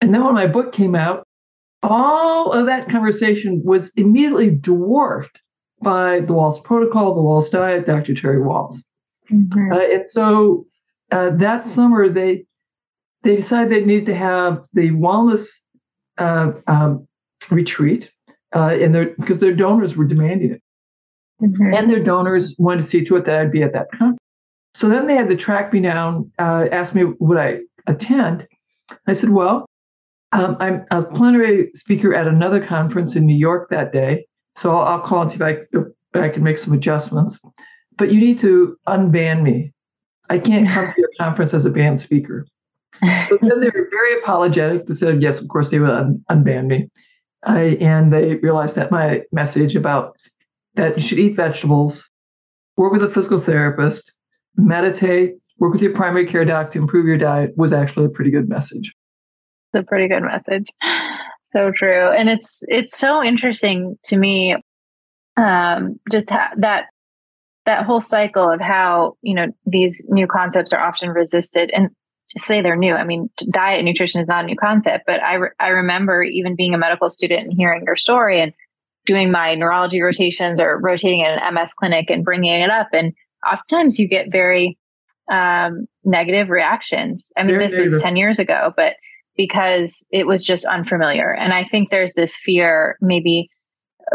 And 0.00 0.14
then 0.14 0.24
when 0.24 0.34
my 0.34 0.46
book 0.46 0.72
came 0.72 0.94
out, 0.94 1.26
all 1.82 2.52
of 2.52 2.66
that 2.66 2.88
conversation 2.88 3.60
was 3.64 3.92
immediately 3.96 4.50
dwarfed 4.50 5.40
by 5.82 6.20
the 6.20 6.32
Wahls 6.32 6.62
Protocol, 6.62 7.14
the 7.14 7.20
Wahls 7.20 7.50
Diet, 7.50 7.86
Dr. 7.86 8.14
Terry 8.14 8.40
Wahls. 8.40 8.76
Mm-hmm. 9.30 9.72
Uh, 9.72 9.78
and 9.78 10.06
so 10.06 10.64
uh, 11.10 11.30
that 11.30 11.64
summer, 11.64 12.08
they 12.08 12.44
they 13.22 13.36
decided 13.36 13.70
they 13.70 13.84
needed 13.84 14.06
to 14.06 14.14
have 14.14 14.64
the 14.72 14.90
Wallace 14.92 15.62
uh, 16.18 16.52
um, 16.66 17.06
retreat, 17.50 18.10
uh, 18.54 18.76
and 18.80 18.94
their 18.94 19.14
because 19.18 19.40
their 19.40 19.54
donors 19.54 19.96
were 19.96 20.04
demanding 20.04 20.52
it, 20.52 20.62
mm-hmm. 21.42 21.74
and 21.74 21.90
their 21.90 22.02
donors 22.02 22.54
wanted 22.58 22.82
to 22.82 22.86
see 22.86 23.04
to 23.04 23.16
it 23.16 23.24
that 23.24 23.38
I'd 23.38 23.52
be 23.52 23.62
at 23.62 23.72
that 23.72 23.90
conference. 23.90 24.18
So 24.74 24.88
then 24.88 25.06
they 25.06 25.14
had 25.14 25.28
to 25.28 25.36
track 25.36 25.72
me 25.72 25.80
down, 25.80 26.30
uh, 26.38 26.66
ask 26.72 26.94
me 26.94 27.04
would 27.04 27.38
I 27.38 27.60
attend. 27.86 28.46
I 29.06 29.12
said, 29.12 29.30
well, 29.30 29.66
um, 30.32 30.56
I'm 30.60 30.86
a 30.90 31.02
plenary 31.02 31.70
speaker 31.74 32.14
at 32.14 32.26
another 32.26 32.64
conference 32.64 33.16
in 33.16 33.26
New 33.26 33.36
York 33.36 33.68
that 33.70 33.92
day. 33.92 34.26
So 34.56 34.76
I'll, 34.76 34.94
I'll 34.94 35.00
call 35.00 35.22
and 35.22 35.30
see 35.30 35.38
if 35.42 35.58
I, 36.14 36.18
I 36.18 36.28
can 36.28 36.42
make 36.42 36.58
some 36.58 36.72
adjustments. 36.72 37.38
But 37.96 38.12
you 38.12 38.20
need 38.20 38.38
to 38.40 38.76
unban 38.88 39.42
me. 39.42 39.72
I 40.30 40.38
can't 40.38 40.68
come 40.68 40.86
to 40.86 40.94
your 40.96 41.10
conference 41.18 41.52
as 41.52 41.66
a 41.66 41.70
banned 41.70 41.98
speaker. 42.00 42.46
So 43.00 43.38
then 43.40 43.60
they 43.60 43.66
were 43.66 43.88
very 43.90 44.18
apologetic. 44.18 44.86
They 44.86 44.94
said, 44.94 45.22
yes, 45.22 45.40
of 45.40 45.48
course, 45.48 45.70
they 45.70 45.78
would 45.78 45.90
un- 45.90 46.24
unban 46.30 46.66
me. 46.66 46.88
I, 47.44 47.76
and 47.80 48.12
they 48.12 48.36
realized 48.36 48.76
that 48.76 48.90
my 48.90 49.22
message 49.32 49.74
about 49.74 50.16
that 50.74 50.96
you 50.96 51.02
should 51.02 51.18
eat 51.18 51.34
vegetables, 51.34 52.08
work 52.76 52.92
with 52.92 53.02
a 53.02 53.10
physical 53.10 53.40
therapist, 53.40 54.14
meditate, 54.56 55.34
work 55.58 55.72
with 55.72 55.82
your 55.82 55.94
primary 55.94 56.26
care 56.26 56.44
doc 56.44 56.70
to 56.70 56.78
improve 56.78 57.06
your 57.06 57.18
diet 57.18 57.52
was 57.56 57.72
actually 57.72 58.06
a 58.06 58.10
pretty 58.10 58.30
good 58.30 58.48
message. 58.48 58.94
It's 59.72 59.82
a 59.82 59.86
pretty 59.86 60.08
good 60.08 60.22
message. 60.22 60.66
So 61.44 61.72
true. 61.74 62.08
And 62.10 62.28
it's 62.28 62.60
it's 62.68 62.96
so 62.96 63.22
interesting 63.22 63.96
to 64.04 64.16
me 64.16 64.56
um 65.36 65.98
just 66.10 66.30
ha- 66.30 66.52
that 66.58 66.86
that 67.66 67.84
whole 67.84 68.00
cycle 68.00 68.50
of 68.50 68.60
how, 68.60 69.16
you 69.22 69.34
know, 69.34 69.46
these 69.66 70.04
new 70.08 70.26
concepts 70.26 70.72
are 70.72 70.80
often 70.80 71.10
resisted 71.10 71.70
and 71.74 71.90
to 72.28 72.40
say 72.40 72.62
they're 72.62 72.76
new. 72.76 72.94
I 72.94 73.04
mean, 73.04 73.28
diet 73.50 73.78
and 73.78 73.86
nutrition 73.86 74.20
is 74.20 74.28
not 74.28 74.44
a 74.44 74.46
new 74.46 74.56
concept, 74.56 75.04
but 75.06 75.22
I 75.22 75.34
re- 75.34 75.50
I 75.60 75.68
remember 75.68 76.22
even 76.22 76.56
being 76.56 76.74
a 76.74 76.78
medical 76.78 77.08
student 77.08 77.44
and 77.44 77.52
hearing 77.56 77.82
your 77.86 77.96
story 77.96 78.40
and 78.40 78.52
doing 79.04 79.30
my 79.30 79.54
neurology 79.54 80.00
rotations 80.00 80.60
or 80.60 80.78
rotating 80.80 81.20
in 81.20 81.26
an 81.26 81.54
MS 81.54 81.74
clinic 81.74 82.08
and 82.08 82.24
bringing 82.24 82.52
it 82.52 82.70
up 82.70 82.88
and 82.92 83.12
oftentimes 83.46 83.98
you 83.98 84.08
get 84.08 84.30
very 84.30 84.78
um, 85.30 85.86
negative 86.04 86.50
reactions. 86.50 87.30
I 87.36 87.42
mean, 87.42 87.52
very 87.52 87.64
this 87.64 87.72
negative. 87.72 87.94
was 87.94 88.02
10 88.02 88.16
years 88.16 88.38
ago, 88.38 88.72
but 88.76 88.94
because 89.36 90.06
it 90.10 90.26
was 90.26 90.44
just 90.44 90.64
unfamiliar. 90.64 91.32
And 91.34 91.52
I 91.52 91.64
think 91.64 91.90
there's 91.90 92.14
this 92.14 92.36
fear, 92.36 92.96
maybe 93.00 93.48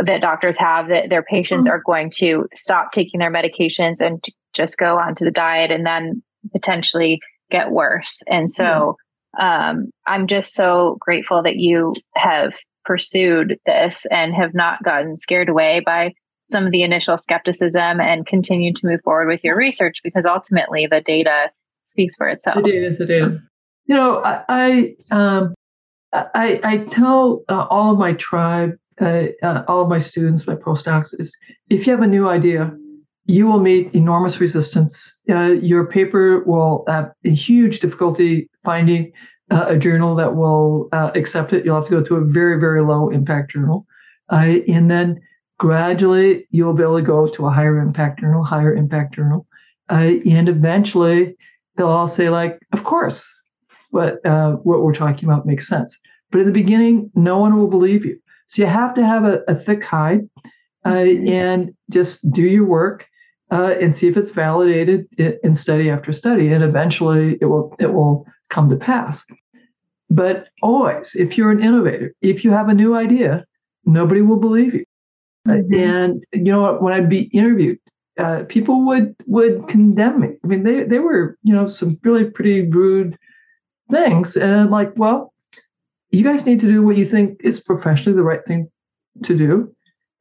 that 0.04 0.22
doctors 0.22 0.58
have 0.58 0.90
that 0.90 1.10
their 1.10 1.24
patients 1.24 1.68
mm-hmm. 1.68 1.76
are 1.76 1.84
going 1.86 2.12
to 2.18 2.46
stop 2.54 2.92
taking 2.92 3.20
their 3.20 3.32
medications 3.32 4.00
and 4.00 4.24
just 4.54 4.78
go 4.78 4.98
onto 4.98 5.26
the 5.26 5.32
diet 5.32 5.72
and 5.72 5.86
then 5.86 6.22
potentially 6.52 7.20
get 7.50 7.72
worse. 7.72 8.22
And 8.28 8.50
so 8.50 8.98
um, 9.40 9.90
I'm 10.06 10.28
just 10.28 10.54
so 10.54 10.98
grateful 11.00 11.44
that 11.44 11.58
you 11.58 11.94
have 12.16 12.54
pursued 12.86 13.60
this 13.66 14.06
and 14.10 14.34
have 14.34 14.54
not 14.54 14.84
gotten 14.84 15.18
scared 15.18 15.50
away 15.50 15.82
by 15.86 16.14
some 16.50 16.66
of 16.66 16.72
the 16.72 16.84
initial 16.84 17.18
skepticism 17.18 18.00
and 18.00 18.26
continue 18.26 18.74
to 18.74 18.88
move 18.88 19.02
forward 19.04 19.28
with 19.28 19.44
your 19.44 19.58
research 19.58 19.98
because 20.04 20.26
ultimately 20.26 20.88
the 20.88 21.02
data 21.02 21.52
speaks 21.84 22.16
for 22.16 22.28
itself. 22.30 22.56
The 22.58 22.72
data 22.72 22.88
is 22.88 22.98
the 22.98 23.06
data 23.06 23.42
you 23.88 23.96
know, 23.96 24.22
I 24.24 24.44
I, 24.50 24.96
um, 25.12 25.54
I, 26.14 26.60
I 26.64 26.78
tell 26.80 27.44
uh, 27.50 27.68
all 27.70 27.94
of 27.94 28.00
my 28.00 28.14
tribe, 28.14 28.78
uh, 29.02 29.24
uh, 29.42 29.64
all 29.68 29.82
of 29.82 29.90
my 29.90 29.98
students, 29.98 30.48
my 30.48 30.56
postdocs, 30.56 31.18
is 31.20 31.36
if 31.70 31.88
you 31.88 31.94
have 31.94 32.02
a 32.02 32.08
new 32.08 32.28
idea, 32.28 32.76
you 33.28 33.46
will 33.46 33.60
meet 33.60 33.94
enormous 33.94 34.40
resistance. 34.40 35.20
Uh, 35.30 35.52
your 35.52 35.86
paper 35.86 36.44
will 36.46 36.86
have 36.88 37.12
a 37.26 37.30
huge 37.30 37.82
difficulty 37.82 38.50
finding 38.64 39.12
uh, 39.52 39.66
a 39.68 39.78
journal 39.78 40.16
that 40.16 40.36
will 40.36 40.90
uh, 40.94 41.12
accept 41.14 41.54
it. 41.54 41.66
You'll 41.66 41.76
have 41.76 41.86
to 41.86 41.92
go 41.92 42.04
to 42.04 42.16
a 42.16 42.26
very, 42.26 42.60
very 42.60 42.82
low 42.82 43.10
impact 43.10 43.52
journal. 43.52 43.86
and 44.30 44.90
then 44.90 45.20
gradually 45.60 46.48
you'll 46.52 46.74
be 46.74 46.84
able 46.84 46.98
to 46.98 47.04
go 47.04 47.28
to 47.28 47.48
a 47.48 47.52
higher 47.52 47.80
impact 47.80 48.20
journal, 48.22 48.44
higher 48.44 48.74
impact 48.74 49.14
journal. 49.16 49.46
and 49.90 50.50
eventually 50.50 51.36
they'll 51.76 51.88
all 51.88 52.08
say, 52.08 52.30
like, 52.30 52.60
of 52.74 52.84
course, 52.84 53.28
what 53.92 54.26
uh, 54.26 54.54
what 54.64 54.82
we're 54.82 54.94
talking 54.94 55.28
about 55.28 55.46
makes 55.46 55.68
sense. 55.68 55.98
But 56.32 56.40
in 56.40 56.46
the 56.46 56.52
beginning, 56.52 57.10
no 57.16 57.40
one 57.40 57.58
will 57.58 57.70
believe 57.70 58.06
you. 58.06 58.20
So 58.48 58.62
you 58.62 58.68
have 58.68 58.94
to 58.96 59.06
have 59.06 59.24
a, 59.24 59.42
a 59.48 59.56
thick 59.56 59.84
hide 59.84 60.28
uh, 60.86 60.92
mm-hmm. 60.92 61.28
and 61.28 61.76
just 61.90 62.30
do 62.32 62.44
your 62.44 62.66
work 62.66 63.06
uh, 63.52 63.76
and 63.80 63.94
see 63.94 64.08
if 64.08 64.18
it's 64.18 64.32
validated 64.32 65.08
in 65.18 65.54
study 65.54 65.90
after 65.90 66.12
study, 66.12 66.52
and 66.52 66.64
eventually 66.64 67.38
it 67.42 67.46
will 67.46 67.76
it 67.80 67.94
will 67.94 68.26
come 68.50 68.70
to 68.70 68.76
pass. 68.76 69.26
But 70.10 70.48
always, 70.62 71.16
if 71.16 71.38
you're 71.38 71.52
an 71.52 71.64
innovator, 71.64 72.14
if 72.22 72.44
you 72.46 72.52
have 72.52 72.70
a 72.70 72.74
new 72.74 72.96
idea, 72.96 73.46
nobody 73.86 74.22
will 74.22 74.38
believe 74.38 74.74
you. 74.74 74.86
Mm-hmm. 75.48 75.74
And 75.74 76.24
you 76.34 76.52
know 76.52 76.76
when 76.76 76.94
I'd 76.94 77.10
be 77.10 77.24
interviewed, 77.34 77.80
uh, 78.18 78.44
people 78.48 78.86
would 78.86 79.16
would 79.26 79.68
condemn 79.68 80.20
me. 80.20 80.30
I 80.44 80.48
mean, 80.48 80.64
they 80.64 80.84
they 80.84 81.00
were 81.00 81.38
you 81.44 81.54
know 81.54 81.68
some 81.68 81.98
really 82.04 82.26
pretty 82.26 82.68
rude 82.70 83.18
things. 83.90 84.36
And 84.36 84.54
I'm 84.54 84.70
like, 84.70 84.92
well, 84.98 85.34
you 86.12 86.24
guys 86.24 86.46
need 86.46 86.60
to 86.62 86.68
do 86.68 86.84
what 86.84 86.98
you 86.98 87.06
think 87.06 87.40
is 87.42 87.60
professionally 87.60 88.16
the 88.16 88.24
right 88.24 88.44
thing 88.46 88.70
to 89.24 89.38
do. 89.38 89.74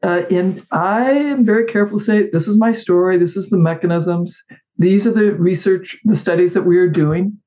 Uh, 0.02 0.22
and 0.30 0.64
I 0.70 1.10
am 1.10 1.44
very 1.44 1.64
careful 1.64 1.98
to 1.98 2.04
say, 2.04 2.28
this 2.30 2.46
is 2.46 2.58
my 2.58 2.72
story, 2.72 3.18
this 3.18 3.36
is 3.36 3.48
the 3.48 3.56
mechanisms, 3.56 4.42
these 4.78 5.06
are 5.06 5.12
the 5.12 5.34
research, 5.34 5.98
the 6.04 6.16
studies 6.16 6.52
that 6.54 6.62
we 6.62 6.76
are 6.76 6.88
doing. 6.88 7.38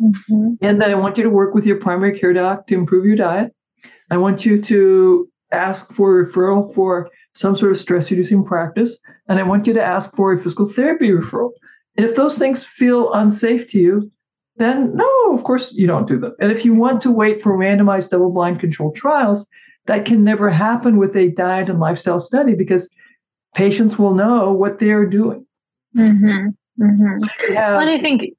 Mm-hmm. 0.00 0.54
And 0.60 0.82
then 0.82 0.90
I 0.90 0.94
want 0.94 1.16
you 1.16 1.22
to 1.22 1.30
work 1.30 1.54
with 1.54 1.64
your 1.64 1.76
primary 1.76 2.18
care 2.18 2.32
doc 2.32 2.66
to 2.66 2.74
improve 2.74 3.04
your 3.04 3.16
diet. 3.16 3.54
I 4.10 4.16
want 4.16 4.44
you 4.44 4.60
to 4.62 5.28
ask 5.52 5.92
for 5.92 6.26
referral 6.26 6.74
for 6.74 7.08
some 7.34 7.54
sort 7.54 7.70
of 7.70 7.78
stress 7.78 8.10
reducing 8.10 8.44
practice. 8.44 8.98
And 9.28 9.38
I 9.38 9.42
want 9.44 9.66
you 9.66 9.74
to 9.74 9.82
ask 9.82 10.14
for 10.16 10.32
a 10.32 10.38
physical 10.38 10.66
therapy 10.66 11.10
referral. 11.10 11.50
And 11.96 12.04
if 12.04 12.16
those 12.16 12.38
things 12.38 12.64
feel 12.64 13.12
unsafe 13.12 13.68
to 13.68 13.78
you, 13.78 14.10
then 14.56 14.94
no, 14.94 15.34
of 15.34 15.44
course 15.44 15.72
you 15.72 15.86
don't 15.86 16.06
do 16.06 16.18
them. 16.18 16.34
And 16.40 16.50
if 16.50 16.64
you 16.64 16.74
want 16.74 17.00
to 17.02 17.10
wait 17.10 17.40
for 17.42 17.56
randomized 17.56 18.10
double 18.10 18.32
blind 18.32 18.60
controlled 18.60 18.96
trials, 18.96 19.46
that 19.86 20.06
can 20.06 20.24
never 20.24 20.50
happen 20.50 20.96
with 20.96 21.16
a 21.16 21.30
diet 21.30 21.68
and 21.68 21.80
lifestyle 21.80 22.20
study 22.20 22.54
because 22.54 22.90
patients 23.54 23.98
will 23.98 24.14
know 24.14 24.52
what 24.52 24.78
they 24.78 24.90
are 24.90 25.06
doing. 25.06 25.46
Mm-hmm. 25.96 26.48
Mm-hmm. 26.82 27.16
So 27.16 27.54
have, 27.54 27.72
well, 27.72 27.80
and 27.80 27.90
I 27.90 28.00
think 28.00 28.32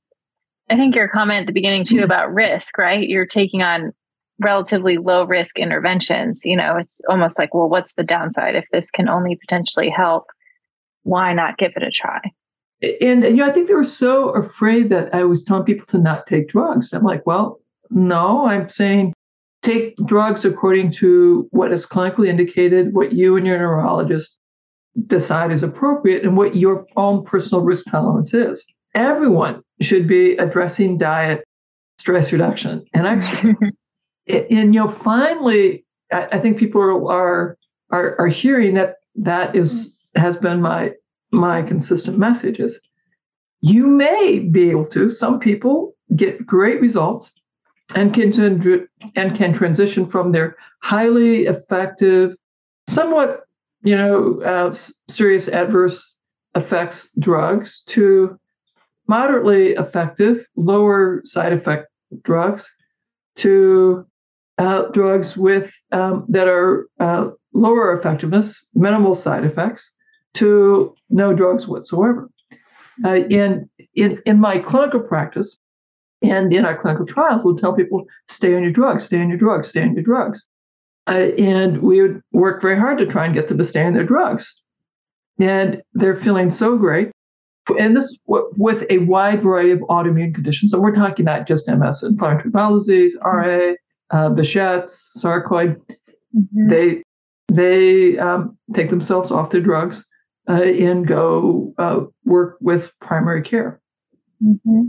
I 0.69 0.75
think 0.75 0.95
your 0.95 1.07
comment 1.07 1.41
at 1.41 1.47
the 1.47 1.53
beginning 1.53 1.83
too 1.83 1.95
mm-hmm. 1.95 2.03
about 2.05 2.33
risk, 2.33 2.77
right? 2.77 3.07
You're 3.07 3.25
taking 3.25 3.61
on 3.61 3.91
relatively 4.39 4.97
low 4.97 5.25
risk 5.25 5.59
interventions. 5.59 6.43
You 6.45 6.57
know, 6.57 6.75
it's 6.77 6.99
almost 7.07 7.37
like, 7.37 7.53
well, 7.53 7.69
what's 7.69 7.93
the 7.93 8.03
downside 8.03 8.55
if 8.55 8.65
this 8.71 8.89
can 8.89 9.07
only 9.07 9.35
potentially 9.35 9.89
help? 9.89 10.25
Why 11.03 11.33
not 11.33 11.57
give 11.57 11.73
it 11.75 11.83
a 11.83 11.91
try? 11.91 12.19
and 13.01 13.23
you 13.23 13.35
know, 13.35 13.45
I 13.45 13.51
think 13.51 13.67
they 13.67 13.75
were 13.75 13.83
so 13.83 14.29
afraid 14.29 14.89
that 14.89 15.13
I 15.13 15.23
was 15.23 15.43
telling 15.43 15.63
people 15.63 15.85
to 15.87 15.97
not 15.97 16.25
take 16.25 16.49
drugs. 16.49 16.93
I'm 16.93 17.03
like, 17.03 17.25
well, 17.25 17.59
no, 17.89 18.47
I'm 18.47 18.69
saying 18.69 19.13
take 19.63 19.95
drugs 20.05 20.45
according 20.45 20.91
to 20.91 21.47
what 21.51 21.71
is 21.71 21.85
clinically 21.85 22.27
indicated, 22.27 22.93
what 22.93 23.13
you 23.13 23.35
and 23.37 23.47
your 23.47 23.57
neurologist 23.57 24.37
decide 25.07 25.51
is 25.51 25.63
appropriate, 25.63 26.23
and 26.23 26.37
what 26.37 26.55
your 26.55 26.85
own 26.95 27.25
personal 27.25 27.63
risk 27.63 27.89
tolerance 27.89 28.33
is. 28.33 28.63
Everyone 28.93 29.63
should 29.81 30.07
be 30.07 30.35
addressing 30.37 30.99
diet, 30.99 31.43
stress 31.97 32.31
reduction, 32.31 32.85
and 32.93 33.07
exercise. 33.07 33.55
and 34.27 34.75
you 34.75 34.81
know, 34.81 34.87
finally, 34.87 35.83
I, 36.11 36.37
think 36.39 36.59
people 36.59 36.81
are, 37.09 37.57
are 37.89 38.19
are 38.19 38.27
hearing 38.27 38.75
that 38.75 38.97
that 39.15 39.55
is 39.55 39.97
has 40.15 40.37
been 40.37 40.61
my 40.61 40.91
my 41.31 41.63
consistent 41.63 42.19
message 42.19 42.59
is 42.59 42.79
you 43.61 43.87
may 43.87 44.39
be 44.39 44.69
able 44.69 44.85
to 44.85 45.09
some 45.09 45.39
people 45.39 45.95
get 46.15 46.45
great 46.45 46.79
results 46.79 47.31
and 47.95 48.13
can 48.13 48.77
and 49.15 49.35
can 49.35 49.53
transition 49.53 50.05
from 50.05 50.31
their 50.31 50.55
highly 50.81 51.45
effective 51.45 52.35
somewhat 52.87 53.41
you 53.83 53.95
know 53.95 54.41
uh, 54.41 54.73
serious 55.09 55.47
adverse 55.47 56.17
effects 56.55 57.09
drugs 57.19 57.81
to 57.87 58.39
moderately 59.07 59.71
effective 59.73 60.45
lower 60.55 61.21
side 61.25 61.53
effect 61.53 61.87
drugs 62.23 62.71
to 63.35 64.05
uh, 64.57 64.83
drugs 64.91 65.35
with 65.35 65.73
um, 65.91 66.25
that 66.29 66.47
are 66.47 66.87
uh, 66.99 67.29
lower 67.53 67.97
effectiveness, 67.97 68.67
minimal 68.73 69.13
side 69.13 69.45
effects, 69.45 69.91
to 70.35 70.95
no 71.09 71.33
drugs 71.33 71.67
whatsoever. 71.67 72.29
Uh, 73.03 73.15
in, 73.29 73.67
in 73.95 74.21
in 74.27 74.39
my 74.39 74.59
clinical 74.59 74.99
practice 74.99 75.57
and 76.23 76.53
in 76.53 76.65
our 76.65 76.77
clinical 76.77 77.05
trials, 77.05 77.43
we'll 77.43 77.57
tell 77.57 77.75
people 77.75 78.05
stay 78.27 78.55
on 78.55 78.63
your 78.63 78.71
drugs, 78.71 79.03
stay 79.03 79.21
on 79.21 79.29
your 79.29 79.37
drugs, 79.37 79.67
stay 79.67 79.83
on 79.83 79.93
your 79.93 80.03
drugs, 80.03 80.47
uh, 81.07 81.29
and 81.37 81.81
we 81.81 82.01
would 82.01 82.21
work 82.31 82.61
very 82.61 82.77
hard 82.77 82.97
to 82.97 83.05
try 83.05 83.25
and 83.25 83.33
get 83.33 83.47
them 83.47 83.57
to 83.57 83.63
stay 83.63 83.83
on 83.83 83.93
their 83.93 84.05
drugs, 84.05 84.61
and 85.39 85.81
they're 85.93 86.15
feeling 86.15 86.49
so 86.49 86.77
great. 86.77 87.11
And 87.79 87.95
this 87.95 88.19
with 88.27 88.85
a 88.89 88.99
wide 88.99 89.41
variety 89.41 89.71
of 89.71 89.79
autoimmune 89.79 90.33
conditions. 90.33 90.71
So 90.71 90.81
we're 90.81 90.95
talking 90.95 91.25
not 91.25 91.47
just 91.47 91.69
MS, 91.69 92.03
inflammatory 92.03 92.49
bowel 92.49 92.75
disease, 92.75 93.17
RA, 93.23 93.73
uh, 94.11 94.29
Behçet's, 94.29 95.21
sarcoid, 95.21 95.79
mm-hmm. 96.35 96.69
they 96.69 97.03
they 97.47 98.17
um, 98.17 98.57
take 98.73 98.89
themselves 98.89 99.31
off 99.31 99.49
their 99.49 99.61
drugs 99.61 100.05
uh, 100.49 100.63
and 100.63 101.07
go 101.07 101.73
uh, 101.77 102.01
work 102.25 102.57
with 102.59 102.93
primary 102.99 103.41
care. 103.41 103.79
Mm-hmm. 104.43 104.87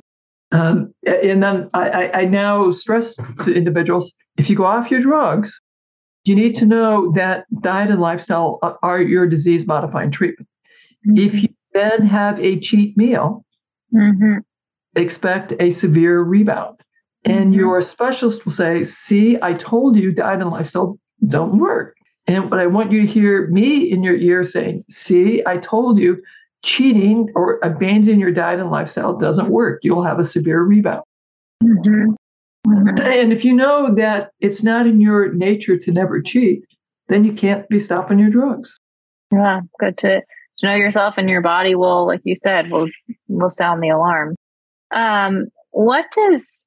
Um, 0.55 0.95
and 1.05 1.43
then 1.43 1.69
I, 1.75 2.11
I, 2.15 2.25
now 2.27 2.71
stress 2.71 3.17
to 3.43 3.53
individuals: 3.53 4.15
if 4.37 4.49
you 4.49 4.55
go 4.55 4.65
off 4.65 4.91
your 4.91 5.01
drugs, 5.01 5.61
you 6.25 6.37
need 6.37 6.55
to 6.57 6.67
know 6.67 7.11
that 7.13 7.45
diet 7.61 7.91
and 7.91 8.01
lifestyle 8.01 8.61
are 8.83 9.03
your 9.03 9.27
disease 9.27 9.67
modifying 9.67 10.13
treatment. 10.13 10.49
Mm-hmm. 11.07 11.19
If 11.19 11.43
you 11.43 11.49
then 11.73 12.07
have 12.07 12.39
a 12.41 12.61
cheat 12.61 12.97
meal, 12.97 13.45
mm-hmm. 13.93 14.39
expect 14.95 15.55
a 15.59 15.71
severe 15.71 16.21
rebound. 16.21 16.79
And 17.25 17.51
mm-hmm. 17.51 17.61
your 17.61 17.81
specialist 17.81 18.45
will 18.45 18.53
say, 18.53 18.85
See, 18.85 19.37
I 19.43 19.55
told 19.55 19.97
you 19.97 20.13
diet 20.13 20.41
and 20.41 20.51
lifestyle 20.51 20.99
don't 21.27 21.59
work. 21.59 21.97
And 22.27 22.51
what 22.51 22.61
I 22.61 22.67
want 22.67 22.93
you 22.93 23.07
to 23.07 23.13
hear 23.13 23.49
me 23.49 23.91
in 23.91 24.03
your 24.03 24.17
ear 24.17 24.45
saying, 24.45 24.85
See, 24.89 25.43
I 25.47 25.59
told 25.59 25.99
you 25.99 26.23
cheating 26.65 27.29
or 27.35 27.61
abandoning 27.63 28.19
your 28.19 28.33
diet 28.33 28.59
and 28.59 28.71
lifestyle 28.71 29.17
doesn't 29.17 29.49
work. 29.49 29.81
You'll 29.83 30.03
have 30.03 30.19
a 30.19 30.25
severe 30.25 30.63
rebound. 30.63 31.05
Mm-hmm. 31.63 32.15
Mm-hmm. 32.67 32.99
And 32.99 33.33
if 33.33 33.45
you 33.45 33.55
know 33.55 33.95
that 33.95 34.31
it's 34.41 34.63
not 34.63 34.87
in 34.87 35.01
your 35.01 35.33
nature 35.35 35.77
to 35.77 35.93
never 35.93 36.23
cheat, 36.23 36.65
then 37.09 37.25
you 37.25 37.35
can't 37.35 37.69
be 37.69 37.79
stopping 37.79 38.19
your 38.19 38.31
drugs. 38.31 38.79
Yeah, 39.31 39.61
good 39.79 39.99
to, 39.99 40.23
to 40.59 40.67
know 40.67 40.75
yourself 40.75 41.15
and 41.19 41.29
your 41.29 41.43
body 41.43 41.75
will, 41.75 42.07
like 42.07 42.23
you 42.25 42.35
said, 42.35 42.71
will 42.71 42.89
will 43.29 43.51
sound 43.51 43.83
the 43.83 43.91
alarm. 43.91 44.35
Um, 44.91 45.47
what 45.73 46.07
does 46.13 46.65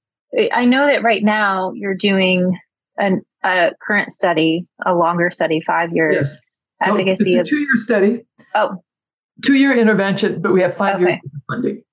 I 0.52 0.66
know 0.66 0.86
that 0.86 1.02
right 1.04 1.24
now 1.24 1.72
you're 1.74 1.96
doing 1.96 2.60
an, 3.00 3.22
a 3.44 3.72
current 3.82 4.14
study, 4.14 4.68
a 4.86 4.94
longer 4.94 5.32
study, 5.32 5.62
five 5.66 5.92
years 5.94 6.16
yes. 6.16 6.40
efficacy. 6.82 7.38
Oh, 7.38 7.42
it's 7.42 7.50
a 7.50 7.52
two-year 7.52 7.76
study. 7.76 8.26
Oh, 8.54 8.84
two-year 9.44 9.78
intervention, 9.78 10.42
but 10.42 10.54
we 10.54 10.62
have 10.62 10.76
five 10.76 10.96
okay. 10.96 11.12
years 11.12 11.22
of 11.24 11.42
funding. 11.50 11.84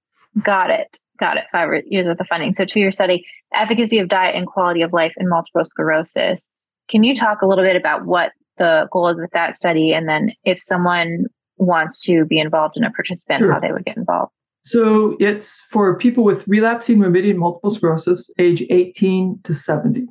Got 0.43 0.71
it. 0.71 0.99
Got 1.19 1.37
it. 1.37 1.45
Five 1.53 1.69
years 1.87 2.07
of 2.07 2.19
the 2.19 2.25
funding. 2.25 2.53
So 2.53 2.65
two-year 2.65 2.91
study, 2.91 3.27
efficacy 3.53 3.99
of 3.99 4.09
diet 4.09 4.35
and 4.35 4.47
quality 4.47 4.83
of 4.83 4.93
life 4.93 5.15
in 5.17 5.29
multiple 5.29 5.65
sclerosis. 5.65 6.49
Can 6.89 7.03
you 7.03 7.15
talk 7.15 7.43
a 7.43 7.47
little 7.47 7.65
bit 7.65 7.77
about 7.77 8.05
what 8.05 8.33
the 8.59 8.89
goal 8.93 9.09
is 9.09 9.17
with 9.17 9.31
that 9.33 9.55
study, 9.55 9.93
and 9.93 10.09
then 10.09 10.33
if 10.45 10.63
someone 10.63 11.27
wants 11.57 12.03
to 12.03 12.25
be 12.25 12.39
involved 12.39 12.77
in 12.77 12.85
a 12.85 12.91
participant, 12.91 13.41
sure. 13.41 13.53
how 13.53 13.61
they 13.61 13.73
would 13.73 13.85
get 13.85 13.97
involved? 13.97 14.33
So 14.63 15.17
it's 15.21 15.61
for 15.69 15.97
people 15.99 16.25
with 16.25 16.47
relapsing 16.49 16.99
remitting 16.99 17.39
multiple 17.39 17.71
sclerosis, 17.71 18.31
age 18.39 18.65
18 18.71 19.41
to 19.45 19.53
70. 19.53 20.07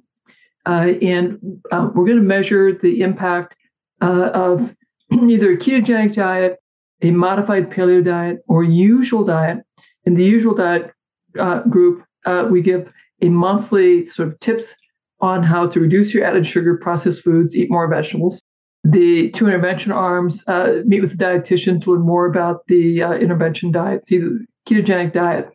Uh, 0.66 0.94
and 1.02 1.40
uh, 1.72 1.90
we're 1.94 2.06
going 2.06 2.20
to 2.20 2.24
measure 2.24 2.72
the 2.72 3.02
impact 3.02 3.56
uh, 4.02 4.30
of 4.34 4.76
either 5.12 5.54
a 5.54 5.58
ketogenic 5.58 6.14
diet, 6.14 6.60
a 7.04 7.12
modified 7.12 7.70
paleo 7.70 8.04
diet, 8.04 8.40
or 8.48 8.64
usual 8.64 9.24
diet. 9.24 9.60
In 10.06 10.16
the 10.16 10.24
usual 10.24 10.56
diet 10.56 10.92
uh, 11.38 11.62
group, 11.64 12.04
uh, 12.26 12.48
we 12.50 12.62
give 12.62 12.92
a 13.22 13.30
monthly 13.30 14.06
sort 14.06 14.30
of 14.30 14.40
tips 14.40 14.76
on 15.20 15.44
how 15.44 15.68
to 15.68 15.80
reduce 15.80 16.14
your 16.14 16.26
added 16.26 16.48
sugar, 16.48 16.78
processed 16.78 17.24
foods, 17.24 17.56
eat 17.56 17.70
more 17.70 17.88
vegetables. 17.88 18.42
The 18.84 19.30
two 19.32 19.48
intervention 19.48 19.92
arms 19.92 20.44
uh, 20.48 20.82
meet 20.86 21.02
with 21.02 21.18
the 21.18 21.24
dietitian 21.24 21.82
to 21.82 21.92
learn 21.92 22.02
more 22.02 22.26
about 22.26 22.68
the 22.68 23.02
uh, 23.02 23.14
intervention 23.14 23.72
diets, 23.72 24.12
either 24.12 24.30
the 24.30 24.46
ketogenic 24.68 25.14
diet 25.14 25.54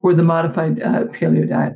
or 0.00 0.14
the 0.14 0.22
modified 0.22 0.80
uh, 0.80 1.04
paleo 1.04 1.48
diet. 1.48 1.74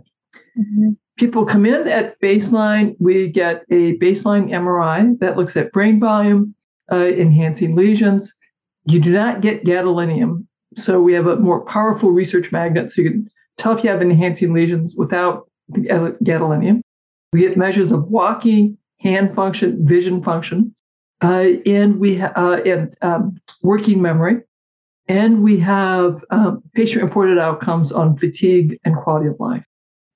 Mm-hmm. 0.58 0.90
People 1.18 1.44
come 1.44 1.66
in 1.66 1.86
at 1.86 2.18
baseline. 2.20 2.94
We 2.98 3.28
get 3.28 3.64
a 3.70 3.96
baseline 3.98 4.50
MRI 4.50 5.18
that 5.20 5.36
looks 5.36 5.56
at 5.56 5.72
brain 5.72 6.00
volume, 6.00 6.54
uh, 6.90 7.06
enhancing 7.06 7.76
lesions. 7.76 8.34
You 8.86 9.00
do 9.00 9.12
not 9.12 9.40
get 9.40 9.64
gadolinium. 9.64 10.46
So 10.76 11.00
we 11.00 11.14
have 11.14 11.26
a 11.26 11.36
more 11.36 11.64
powerful 11.64 12.10
research 12.10 12.52
magnet. 12.52 12.90
So 12.90 13.02
you 13.02 13.10
can 13.10 13.30
tell 13.58 13.76
if 13.76 13.84
you 13.84 13.90
have 13.90 14.02
enhancing 14.02 14.52
lesions 14.52 14.94
without 14.96 15.48
the 15.68 15.82
gadolinium. 16.22 16.80
We 17.32 17.40
get 17.40 17.56
measures 17.56 17.92
of 17.92 18.04
walking, 18.08 18.76
hand 19.00 19.34
function, 19.34 19.86
vision 19.86 20.22
function 20.22 20.74
uh, 21.24 21.46
and 21.64 21.98
we 21.98 22.16
ha- 22.16 22.32
uh, 22.36 22.60
and 22.66 22.96
um, 23.02 23.40
working 23.62 24.02
memory, 24.02 24.42
and 25.08 25.42
we 25.42 25.58
have 25.58 26.22
um, 26.30 26.62
patient-reported 26.74 27.38
outcomes 27.38 27.92
on 27.92 28.16
fatigue 28.16 28.78
and 28.84 28.96
quality 28.96 29.28
of 29.28 29.36
life. 29.38 29.64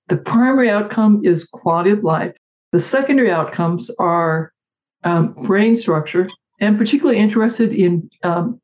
The 0.08 0.18
primary 0.18 0.70
outcome 0.70 1.22
is 1.24 1.44
quality 1.44 1.90
of 1.90 2.04
life. 2.04 2.36
The 2.72 2.80
secondary 2.80 3.30
outcomes 3.30 3.90
are 3.98 4.52
um, 5.04 5.32
brain 5.32 5.76
structure, 5.76 6.28
and 6.60 6.78
particularly 6.78 7.18
interested 7.18 7.72
in 7.72 8.08
um, 8.22 8.60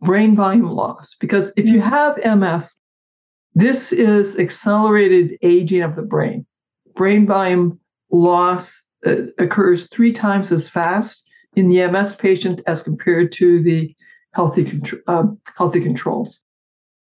brain 0.00 0.34
volume 0.34 0.66
loss. 0.66 1.14
Because 1.18 1.52
if 1.56 1.66
you 1.66 1.80
have 1.80 2.18
MS, 2.24 2.74
this 3.54 3.92
is 3.92 4.38
accelerated 4.38 5.38
aging 5.42 5.82
of 5.82 5.96
the 5.96 6.02
brain. 6.02 6.46
Brain 6.94 7.26
volume 7.26 7.78
loss 8.10 8.82
uh, 9.06 9.26
occurs 9.38 9.88
three 9.88 10.12
times 10.12 10.52
as 10.52 10.68
fast 10.68 11.24
in 11.56 11.68
the 11.68 11.86
MS 11.88 12.14
patient 12.14 12.60
as 12.66 12.82
compared 12.82 13.32
to 13.32 13.62
the 13.62 13.94
healthy, 14.32 14.80
uh, 15.06 15.24
healthy 15.56 15.80
controls. 15.80 16.40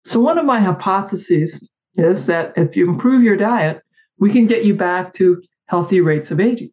So, 0.03 0.19
one 0.19 0.37
of 0.37 0.45
my 0.45 0.59
hypotheses 0.59 1.67
is 1.95 2.27
that 2.27 2.53
if 2.57 2.75
you 2.75 2.87
improve 2.87 3.23
your 3.23 3.37
diet, 3.37 3.81
we 4.19 4.31
can 4.31 4.45
get 4.45 4.65
you 4.65 4.75
back 4.75 5.13
to 5.13 5.41
healthy 5.67 6.01
rates 6.01 6.29
of 6.31 6.39
aging. 6.39 6.71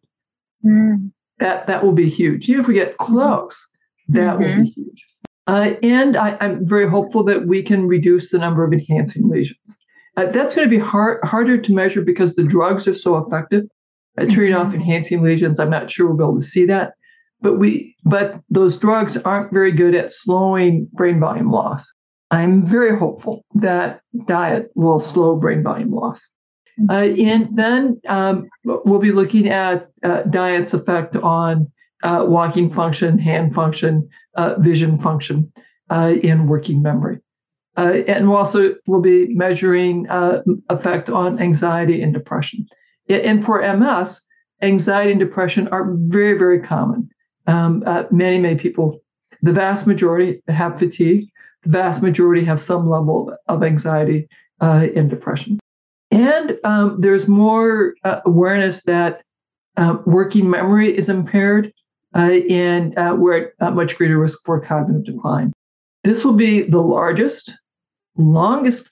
Mm. 0.63 1.11
That, 1.39 1.67
that 1.67 1.83
will 1.83 1.93
be 1.93 2.09
huge. 2.09 2.49
Even 2.49 2.61
if 2.61 2.67
we 2.67 2.73
get 2.73 2.97
close, 2.97 3.67
that 4.09 4.37
mm-hmm. 4.37 4.57
will 4.59 4.63
be 4.63 4.69
huge. 4.69 5.05
Uh, 5.45 5.73
and 5.83 6.15
I, 6.15 6.37
am 6.39 6.65
very 6.65 6.89
hopeful 6.89 7.23
that 7.25 7.47
we 7.47 7.63
can 7.63 7.87
reduce 7.87 8.31
the 8.31 8.37
number 8.37 8.63
of 8.63 8.71
enhancing 8.71 9.27
lesions. 9.29 9.77
Uh, 10.15 10.27
that's 10.27 10.55
going 10.55 10.67
to 10.67 10.69
be 10.69 10.81
hard, 10.81 11.19
harder 11.23 11.57
to 11.57 11.73
measure 11.73 12.01
because 12.01 12.35
the 12.35 12.43
drugs 12.43 12.87
are 12.87 12.93
so 12.93 13.17
effective 13.17 13.65
at 14.17 14.29
treating 14.29 14.55
mm-hmm. 14.55 14.67
off 14.67 14.73
enhancing 14.73 15.21
lesions. 15.21 15.59
I'm 15.59 15.71
not 15.71 15.91
sure 15.91 16.07
we'll 16.07 16.17
be 16.17 16.23
able 16.23 16.39
to 16.39 16.45
see 16.45 16.65
that 16.67 16.93
but 17.43 17.59
we 17.59 17.95
but 18.05 18.39
those 18.49 18.77
drugs 18.77 19.17
aren't 19.17 19.53
very 19.53 19.71
good 19.71 19.93
at 19.93 20.09
slowing 20.09 20.87
brain 20.93 21.19
volume 21.19 21.51
loss. 21.51 21.93
I'm 22.31 22.65
very 22.65 22.97
hopeful 22.97 23.45
that 23.55 24.01
diet 24.25 24.71
will 24.73 24.99
slow 24.99 25.35
brain 25.35 25.61
volume 25.61 25.91
loss. 25.91 26.27
Uh, 26.89 26.93
and 27.19 27.55
then 27.55 28.01
um, 28.07 28.49
we'll 28.63 28.99
be 28.99 29.11
looking 29.11 29.49
at 29.49 29.89
uh, 30.03 30.23
diet's 30.23 30.73
effect 30.73 31.15
on 31.17 31.71
uh, 32.03 32.25
walking 32.27 32.71
function, 32.71 33.17
hand 33.17 33.53
function, 33.53 34.07
uh, 34.35 34.55
vision 34.59 34.97
function, 34.97 35.51
and 35.89 36.41
uh, 36.41 36.43
working 36.43 36.81
memory. 36.81 37.19
Uh, 37.77 37.93
and 38.07 38.27
we'll 38.27 38.37
also 38.37 38.75
will 38.85 39.01
be 39.01 39.27
measuring 39.33 40.05
effect 40.69 41.09
on 41.09 41.39
anxiety 41.39 42.01
and 42.01 42.13
depression. 42.13 42.67
And 43.09 43.43
for 43.43 43.61
MS, 43.75 44.21
anxiety 44.61 45.11
and 45.11 45.19
depression 45.19 45.67
are 45.69 45.91
very, 45.93 46.37
very 46.37 46.61
common. 46.61 47.09
Um, 47.47 47.83
many, 48.11 48.37
many 48.37 48.55
people, 48.55 48.99
the 49.41 49.53
vast 49.53 49.87
majority 49.87 50.41
have 50.47 50.77
fatigue. 50.77 51.27
The 51.63 51.69
vast 51.69 52.03
majority 52.03 52.45
have 52.45 52.61
some 52.61 52.87
level 52.87 53.35
of 53.47 53.63
anxiety 53.63 54.27
and 54.59 55.09
depression. 55.09 55.59
And 56.13 56.59
um, 56.63 57.01
there's 57.01 57.27
more 57.27 57.95
uh, 58.03 58.21
awareness 58.23 58.83
that 58.83 59.23
uh, 59.77 59.97
working 60.05 60.47
memory 60.47 60.95
is 60.95 61.09
impaired 61.09 61.73
uh, 62.15 62.37
and 62.51 62.95
uh, 62.99 63.15
we're 63.17 63.51
at 63.59 63.73
much 63.73 63.97
greater 63.97 64.19
risk 64.19 64.37
for 64.45 64.59
cognitive 64.61 65.05
decline. 65.05 65.51
This 66.03 66.23
will 66.23 66.33
be 66.33 66.61
the 66.61 66.81
largest, 66.81 67.57
longest 68.15 68.91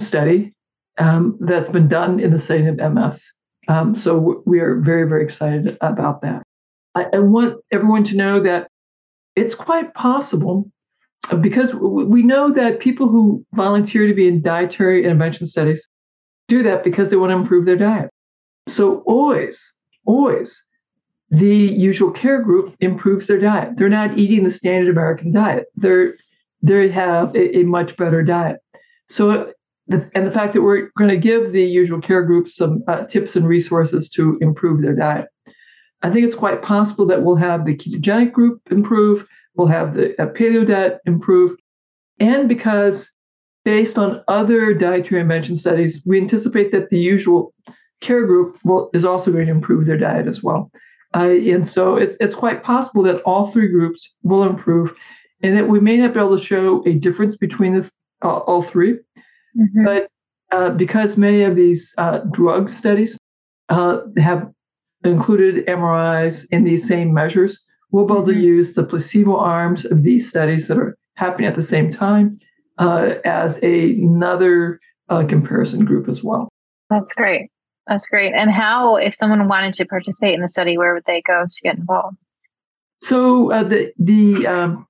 study 0.00 0.56
um, 0.98 1.38
that's 1.40 1.68
been 1.68 1.86
done 1.86 2.18
in 2.18 2.32
the 2.32 2.38
setting 2.38 2.66
of 2.66 2.92
MS. 2.92 3.30
Um, 3.68 3.94
so 3.94 4.42
we 4.44 4.58
are 4.58 4.80
very, 4.80 5.08
very 5.08 5.22
excited 5.22 5.78
about 5.80 6.22
that. 6.22 6.42
I, 6.96 7.06
I, 7.12 7.18
want 7.20 7.58
everyone 7.70 8.02
to 8.04 8.16
know 8.16 8.40
that 8.40 8.68
it's 9.36 9.54
quite 9.54 9.94
possible 9.94 10.68
because 11.40 11.74
we 11.74 12.22
know 12.22 12.50
that 12.52 12.80
people 12.80 13.08
who 13.08 13.44
volunteer 13.54 14.08
to 14.08 14.14
be 14.14 14.26
in 14.26 14.42
dietary 14.42 15.04
intervention 15.04 15.46
studies 15.46 15.88
do 16.48 16.62
that 16.62 16.84
because 16.84 17.10
they 17.10 17.16
want 17.16 17.30
to 17.30 17.36
improve 17.36 17.64
their 17.64 17.76
diet. 17.76 18.10
So 18.66 19.00
always, 19.00 19.74
always, 20.04 20.64
the 21.30 21.56
usual 21.56 22.10
care 22.10 22.42
group 22.42 22.74
improves 22.80 23.26
their 23.26 23.40
diet. 23.40 23.76
They're 23.76 23.88
not 23.88 24.18
eating 24.18 24.44
the 24.44 24.50
standard 24.50 24.90
American 24.90 25.32
diet. 25.32 25.66
They're 25.76 26.14
they 26.62 26.88
have 26.88 27.34
a, 27.34 27.58
a 27.58 27.62
much 27.64 27.96
better 27.96 28.22
diet. 28.22 28.60
So 29.08 29.52
the, 29.88 30.10
and 30.14 30.26
the 30.26 30.32
fact 30.32 30.52
that 30.52 30.62
we're 30.62 30.88
going 30.98 31.10
to 31.10 31.16
give 31.16 31.52
the 31.52 31.62
usual 31.62 32.00
care 32.00 32.22
group 32.22 32.48
some 32.48 32.82
uh, 32.88 33.04
tips 33.04 33.36
and 33.36 33.46
resources 33.46 34.08
to 34.10 34.38
improve 34.40 34.82
their 34.82 34.96
diet. 34.96 35.28
I 36.02 36.10
think 36.10 36.26
it's 36.26 36.34
quite 36.34 36.62
possible 36.62 37.06
that 37.06 37.22
we'll 37.22 37.36
have 37.36 37.64
the 37.64 37.76
ketogenic 37.76 38.32
group 38.32 38.60
improve, 38.70 39.26
we'll 39.54 39.68
have 39.68 39.94
the 39.94 40.20
uh, 40.20 40.26
paleo 40.26 40.66
diet 40.66 40.98
improve, 41.06 41.56
and 42.18 42.48
because 42.48 43.12
based 43.66 43.98
on 43.98 44.22
other 44.28 44.72
dietary 44.72 45.20
intervention 45.20 45.56
studies, 45.56 46.00
we 46.06 46.20
anticipate 46.20 46.70
that 46.70 46.88
the 46.88 47.00
usual 47.00 47.52
care 48.00 48.24
group 48.24 48.56
will, 48.64 48.88
is 48.94 49.04
also 49.04 49.32
going 49.32 49.46
to 49.46 49.50
improve 49.50 49.86
their 49.86 49.98
diet 49.98 50.28
as 50.28 50.40
well. 50.40 50.70
Uh, 51.16 51.30
and 51.54 51.66
so 51.66 51.96
it's 51.96 52.16
it's 52.20 52.34
quite 52.34 52.62
possible 52.62 53.02
that 53.02 53.20
all 53.22 53.48
three 53.48 53.68
groups 53.68 54.16
will 54.22 54.44
improve, 54.44 54.94
and 55.42 55.56
that 55.56 55.68
we 55.68 55.80
may 55.80 55.96
not 55.96 56.14
be 56.14 56.20
able 56.20 56.38
to 56.38 56.44
show 56.44 56.84
a 56.86 56.94
difference 56.94 57.36
between 57.36 57.72
the, 57.74 57.90
uh, 58.22 58.38
all 58.48 58.62
3 58.62 58.92
mm-hmm. 58.92 59.84
But 59.84 60.10
uh, 60.52 60.70
because 60.70 61.16
many 61.16 61.42
of 61.42 61.56
these 61.56 61.92
uh, 61.98 62.18
drug 62.30 62.70
studies 62.70 63.18
uh, 63.68 63.98
have 64.16 64.48
included 65.04 65.66
MRIs 65.66 66.46
in 66.52 66.62
these 66.62 66.86
same 66.86 67.12
measures, 67.12 67.64
we'll 67.90 68.06
be 68.06 68.12
able 68.12 68.22
mm-hmm. 68.22 68.40
to 68.40 68.46
use 68.56 68.74
the 68.74 68.84
placebo 68.84 69.36
arms 69.36 69.84
of 69.84 70.04
these 70.04 70.28
studies 70.28 70.68
that 70.68 70.78
are 70.78 70.96
happening 71.14 71.48
at 71.48 71.56
the 71.56 71.70
same 71.74 71.90
time 71.90 72.38
uh, 72.78 73.14
as 73.24 73.62
a, 73.62 73.92
another 73.92 74.78
uh, 75.08 75.24
comparison 75.26 75.84
group 75.84 76.08
as 76.08 76.22
well. 76.22 76.48
That's 76.90 77.14
great. 77.14 77.50
That's 77.86 78.06
great. 78.06 78.34
And 78.34 78.50
how, 78.50 78.96
if 78.96 79.14
someone 79.14 79.48
wanted 79.48 79.74
to 79.74 79.84
participate 79.84 80.34
in 80.34 80.40
the 80.40 80.48
study, 80.48 80.76
where 80.76 80.94
would 80.94 81.04
they 81.06 81.22
go 81.22 81.46
to 81.50 81.60
get 81.62 81.76
involved? 81.76 82.16
So 83.00 83.52
uh, 83.52 83.62
the 83.62 83.92
the 83.98 84.46
um, 84.46 84.86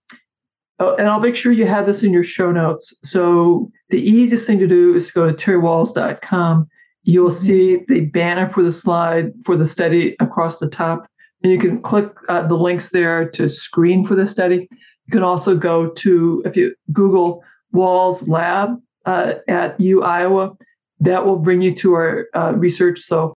Oh, 0.79 0.95
and 0.97 1.09
I'll 1.09 1.21
make 1.21 1.37
sure 1.37 1.53
you 1.53 1.67
have 1.67 1.87
this 1.87 2.03
in 2.03 2.13
your 2.13 2.25
show 2.25 2.53
notes. 2.53 2.95
So 3.03 3.71
the 3.89 4.01
easiest 4.01 4.47
thing 4.47 4.59
to 4.59 4.67
do 4.67 4.95
is 4.95 5.09
to 5.09 5.13
go 5.15 5.27
to 5.27 5.33
terrywahls.com. 5.33 6.69
You'll 7.05 7.31
mm-hmm. 7.31 7.47
see 7.47 7.85
the 7.89 8.01
banner 8.07 8.49
for 8.49 8.63
the 8.63 8.73
slide 8.73 9.33
for 9.45 9.57
the 9.57 9.65
study 9.65 10.17
across 10.21 10.59
the 10.59 10.69
top, 10.69 11.09
and 11.43 11.51
you 11.51 11.59
can 11.59 11.81
click 11.81 12.11
uh, 12.29 12.47
the 12.47 12.57
links 12.57 12.91
there 12.91 13.29
to 13.31 13.49
screen 13.49 14.05
for 14.05 14.15
the 14.15 14.27
study. 14.27 14.69
You 14.71 15.13
can 15.13 15.23
also 15.23 15.57
go 15.57 15.89
to 15.89 16.43
if 16.45 16.57
you 16.57 16.75
Google 16.93 17.43
Wahls 17.77 18.27
Lab 18.29 18.81
uh, 19.05 19.35
at 19.49 19.79
U 19.81 20.03
Iowa, 20.03 20.57
that 21.01 21.25
will 21.27 21.37
bring 21.37 21.63
you 21.63 21.75
to 21.77 21.95
our 21.95 22.27
uh, 22.35 22.53
research. 22.57 23.01
So 23.01 23.35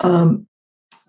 um, 0.00 0.46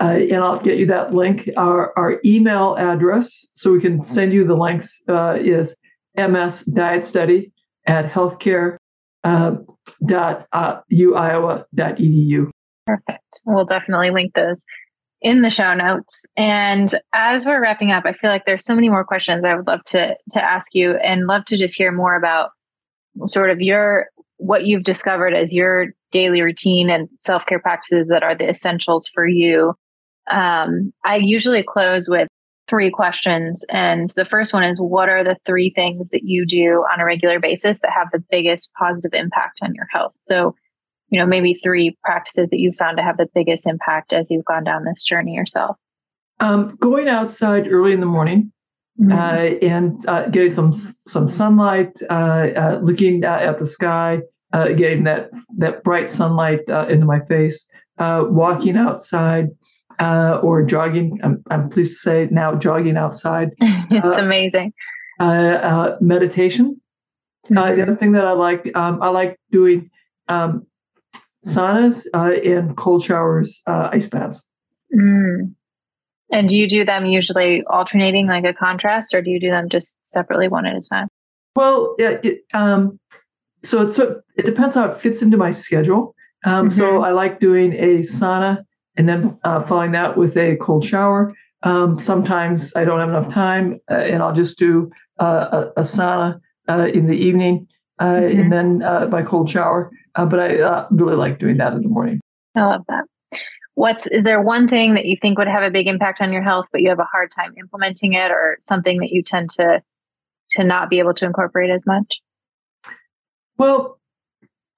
uh, 0.01 0.17
and 0.17 0.38
I'll 0.43 0.59
get 0.59 0.79
you 0.79 0.88
that 0.88 1.13
link. 1.13 1.47
Our, 1.57 1.97
our 1.97 2.19
email 2.25 2.75
address, 2.75 3.45
so 3.53 3.71
we 3.71 3.79
can 3.79 4.01
send 4.01 4.34
you 4.34 4.45
the 4.45 4.55
links, 4.55 5.01
uh, 5.07 5.38
is 5.39 5.75
ms 6.15 6.63
diet 6.63 7.05
study 7.05 7.51
at 7.86 8.05
healthcare 8.05 8.77
uh, 9.23 9.55
dot 10.07 10.47
uh, 10.53 10.79
uiowa.edu. 10.91 12.49
Perfect. 12.88 13.41
We'll 13.45 13.65
definitely 13.65 14.09
link 14.09 14.34
those 14.34 14.65
in 15.21 15.43
the 15.43 15.51
show 15.51 15.75
notes. 15.75 16.25
And 16.36 16.95
as 17.13 17.45
we're 17.45 17.61
wrapping 17.61 17.91
up, 17.91 18.05
I 18.05 18.13
feel 18.13 18.32
like 18.32 18.45
there's 18.47 18.65
so 18.65 18.73
many 18.73 18.89
more 18.89 19.05
questions 19.05 19.45
I 19.45 19.53
would 19.53 19.67
love 19.67 19.84
to 19.88 20.15
to 20.32 20.43
ask 20.43 20.73
you, 20.73 20.95
and 20.95 21.27
love 21.27 21.45
to 21.45 21.57
just 21.57 21.77
hear 21.77 21.91
more 21.91 22.15
about 22.15 22.49
sort 23.26 23.49
of 23.49 23.62
your 23.62 24.07
what 24.38 24.66
you've 24.66 24.84
discovered 24.84 25.34
as 25.34 25.53
your 25.53 25.88
daily 26.12 26.41
routine 26.41 26.89
and 26.89 27.07
self 27.22 27.45
care 27.45 27.59
practices 27.59 28.07
that 28.09 28.24
are 28.24 28.36
the 28.36 28.49
essentials 28.49 29.07
for 29.14 29.28
you 29.28 29.74
um, 30.30 30.93
I 31.03 31.18
usually 31.18 31.64
close 31.64 32.09
with 32.09 32.28
three 32.68 32.91
questions. 32.91 33.66
And 33.70 34.09
the 34.16 34.26
first 34.26 34.53
one 34.53 34.64
is 34.64 34.80
What 34.80 35.09
are 35.09 35.24
the 35.24 35.38
three 35.45 35.72
things 35.76 36.09
that 36.09 36.24
you 36.24 36.45
do 36.45 36.86
on 36.91 36.99
a 36.99 37.05
regular 37.05 37.39
basis 37.39 37.78
that 37.82 37.91
have 37.91 38.07
the 38.12 38.24
biggest 38.30 38.72
positive 38.80 39.14
impact 39.14 39.59
on 39.62 39.74
your 39.76 39.88
health? 39.91 40.14
So, 40.22 40.55
you 41.09 41.20
know, 41.20 41.26
maybe 41.26 41.59
three 41.62 41.97
practices 42.03 42.47
that 42.49 42.59
you've 42.59 42.76
found 42.76 42.97
to 42.97 43.03
have 43.03 43.18
the 43.18 43.30
biggest 43.34 43.68
impact 43.68 44.14
as 44.14 44.32
you've 44.32 44.45
gone 44.45 44.64
down 44.64 44.86
this 44.86 45.03
journey 45.03 45.34
yourself. 45.34 45.76
Um, 46.39 46.78
going 46.80 47.07
outside 47.07 47.68
early 47.68 47.91
in 47.91 47.99
the 47.99 48.05
morning. 48.05 48.51
Mm-hmm. 49.01 49.11
Uh, 49.11 49.67
and 49.67 50.07
uh, 50.07 50.27
getting 50.29 50.51
some 50.51 50.73
some 51.07 51.27
sunlight, 51.27 51.99
uh, 52.09 52.13
uh 52.13 52.79
looking 52.83 53.23
at 53.23 53.57
the 53.57 53.65
sky, 53.65 54.21
uh, 54.53 54.69
getting 54.69 55.05
that 55.05 55.31
that 55.57 55.83
bright 55.83 56.09
sunlight 56.09 56.59
uh, 56.69 56.85
into 56.87 57.05
my 57.05 57.19
face, 57.25 57.67
walking 57.97 58.77
outside, 58.77 59.47
uh, 60.01 60.39
or 60.41 60.63
jogging. 60.63 61.19
I'm, 61.23 61.43
I'm, 61.51 61.69
pleased 61.69 61.93
to 61.93 61.97
say 61.97 62.27
now 62.31 62.55
jogging 62.55 62.97
outside. 62.97 63.51
it's 63.59 64.17
uh, 64.17 64.21
amazing. 64.21 64.73
Uh, 65.19 65.23
uh 65.23 65.97
meditation. 66.01 66.81
Uh, 67.45 67.53
mm-hmm. 67.53 67.75
the 67.75 67.81
other 67.83 67.95
thing 67.95 68.11
that 68.13 68.25
I 68.25 68.33
like, 68.33 68.75
um, 68.75 69.01
I 69.01 69.09
like 69.09 69.39
doing 69.51 69.89
um, 70.27 70.65
saunas 71.45 72.05
uh, 72.13 72.31
and 72.43 72.75
cold 72.77 73.03
showers, 73.03 73.61
ice 73.67 74.07
baths. 74.07 74.45
Mm. 74.95 75.53
And 76.32 76.47
do 76.47 76.57
you 76.57 76.67
do 76.67 76.86
them 76.86 77.05
usually 77.05 77.63
alternating 77.65 78.27
like 78.27 78.45
a 78.45 78.53
contrast, 78.53 79.13
or 79.13 79.21
do 79.21 79.29
you 79.29 79.39
do 79.39 79.49
them 79.49 79.69
just 79.69 79.97
separately, 80.03 80.47
one 80.47 80.65
at 80.65 80.75
a 80.75 80.82
time? 80.82 81.07
Well, 81.55 81.95
it, 81.97 82.43
um, 82.53 82.99
so 83.63 83.82
it's 83.82 83.99
it 83.99 84.45
depends 84.45 84.75
how 84.75 84.89
it 84.89 84.97
fits 84.97 85.21
into 85.21 85.38
my 85.38 85.51
schedule. 85.51 86.15
Um, 86.45 86.69
mm-hmm. 86.69 86.77
So 86.77 87.03
I 87.03 87.11
like 87.11 87.39
doing 87.39 87.73
a 87.73 87.99
sauna 87.99 88.63
and 88.97 89.07
then 89.07 89.38
uh, 89.43 89.61
following 89.63 89.91
that 89.91 90.17
with 90.17 90.38
a 90.38 90.55
cold 90.57 90.84
shower. 90.84 91.34
Um, 91.63 91.99
sometimes 91.99 92.75
I 92.75 92.86
don't 92.86 92.99
have 92.99 93.09
enough 93.09 93.32
time, 93.32 93.79
uh, 93.89 93.95
and 93.95 94.23
I'll 94.23 94.34
just 94.34 94.57
do 94.57 94.89
uh, 95.19 95.69
a, 95.75 95.82
a, 95.82 95.84
sauna 95.84 96.39
uh, 96.67 96.88
in 96.91 97.05
the 97.05 97.13
evening, 97.13 97.67
uh, 97.99 98.05
mm-hmm. 98.05 98.39
and 98.39 98.51
then 98.51 98.82
uh, 98.82 99.07
my 99.11 99.21
cold 99.21 99.49
shower. 99.49 99.91
but 100.15 100.39
I 100.39 100.88
really 100.89 101.15
like 101.15 101.38
doing 101.38 101.57
that 101.57 101.73
in 101.73 101.84
the 101.84 101.89
morning. 101.89 102.19
I 102.55 102.61
love 102.61 102.82
that. 102.88 103.05
What's 103.76 104.05
is 104.07 104.24
there 104.24 104.41
one 104.41 104.67
thing 104.67 104.95
that 104.95 105.05
you 105.05 105.17
think 105.22 105.38
would 105.38 105.47
have 105.47 105.63
a 105.63 105.72
big 105.72 105.88
impact 105.88 106.22
on 106.22 106.34
your 106.34 106.43
health, 106.43 106.67
but 106.72 106.82
you 106.82 106.89
have 106.89 106.99
a 106.99 107.07
hard 107.11 107.30
time 107.32 107.53
implementing 107.57 108.13
it, 108.13 108.32
or 108.32 108.57
something 108.59 108.99
that 108.99 109.11
you 109.11 109.24
tend 109.24 109.49
to 109.51 109.82
to 110.51 110.63
not 110.63 110.89
be 110.89 110.99
able 110.99 111.13
to 111.13 111.26
incorporate 111.26 111.69
as 111.69 111.86
much? 111.86 112.19
Well, 113.57 113.99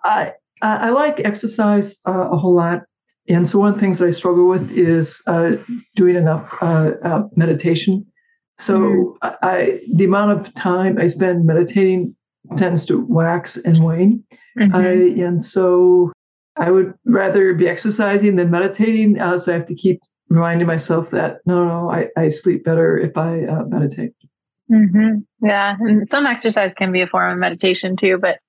I 0.04 0.34
I 0.62 0.90
like 0.92 1.20
exercise 1.20 1.98
a 2.06 2.38
whole 2.38 2.56
lot. 2.56 2.84
And 3.30 3.48
so, 3.48 3.60
one 3.60 3.70
of 3.70 3.76
the 3.76 3.82
things 3.82 4.00
that 4.00 4.08
I 4.08 4.12
struggle 4.12 4.48
with 4.48 4.72
is 4.72 5.22
uh, 5.28 5.54
doing 5.96 6.16
enough 6.16 6.56
uh, 6.62 6.92
uh, 7.04 7.24
meditation. 7.36 8.06
So, 8.58 8.80
mm. 8.80 9.14
I, 9.42 9.80
the 9.94 10.04
amount 10.04 10.32
of 10.32 10.54
time 10.56 10.98
I 11.00 11.08
spend 11.08 11.46
meditating 11.46 12.16
tends 12.58 12.86
to 12.88 13.06
wax 13.08 13.56
and 13.58 13.84
wane. 13.84 14.24
Mm-hmm. 14.60 14.76
I, 14.76 15.26
and 15.26 15.42
so, 15.42 16.12
I 16.56 16.72
would 16.72 16.94
rather 17.06 17.54
be 17.54 17.68
exercising 17.68 18.36
than 18.36 18.52
meditating. 18.52 19.20
Uh, 19.20 19.38
so, 19.38 19.52
I 19.52 19.56
have 19.56 19.66
to 19.66 19.76
keep 19.76 20.02
reminding 20.30 20.68
myself 20.68 21.10
that 21.12 21.38
no, 21.46 21.66
no, 21.66 21.90
I, 21.90 22.08
I 22.18 22.28
sleep 22.30 22.64
better 22.64 22.98
if 22.98 23.18
I 23.18 23.46
uh, 23.46 23.64
meditate. 23.66 24.14
Mm-hmm. 24.72 25.20
Yeah, 25.46 25.76
and 25.80 26.08
some 26.08 26.26
exercise 26.26 26.74
can 26.74 26.92
be 26.92 27.02
a 27.02 27.08
form 27.08 27.34
of 27.34 27.38
meditation 27.40 27.96
too, 27.96 28.18
but 28.18 28.40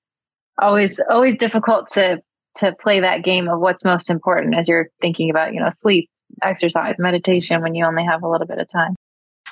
always 0.61 1.01
always 1.11 1.37
difficult 1.39 1.89
to 1.91 2.21
to 2.57 2.73
play 2.81 3.01
that 3.01 3.25
game 3.25 3.49
of 3.49 3.61
what's 3.61 3.85
most 3.85 4.11
important 4.11 4.55
as 4.55 4.69
you're 4.69 4.89
thinking 5.01 5.31
about, 5.31 5.53
you 5.53 5.61
know, 5.61 5.69
sleep, 5.71 6.09
exercise, 6.43 6.95
meditation 6.99 7.63
when 7.63 7.75
you 7.75 7.85
only 7.85 8.05
have 8.05 8.23
a 8.23 8.29
little 8.29 8.47
bit 8.47 8.59
of 8.59 8.69
time. 8.69 8.95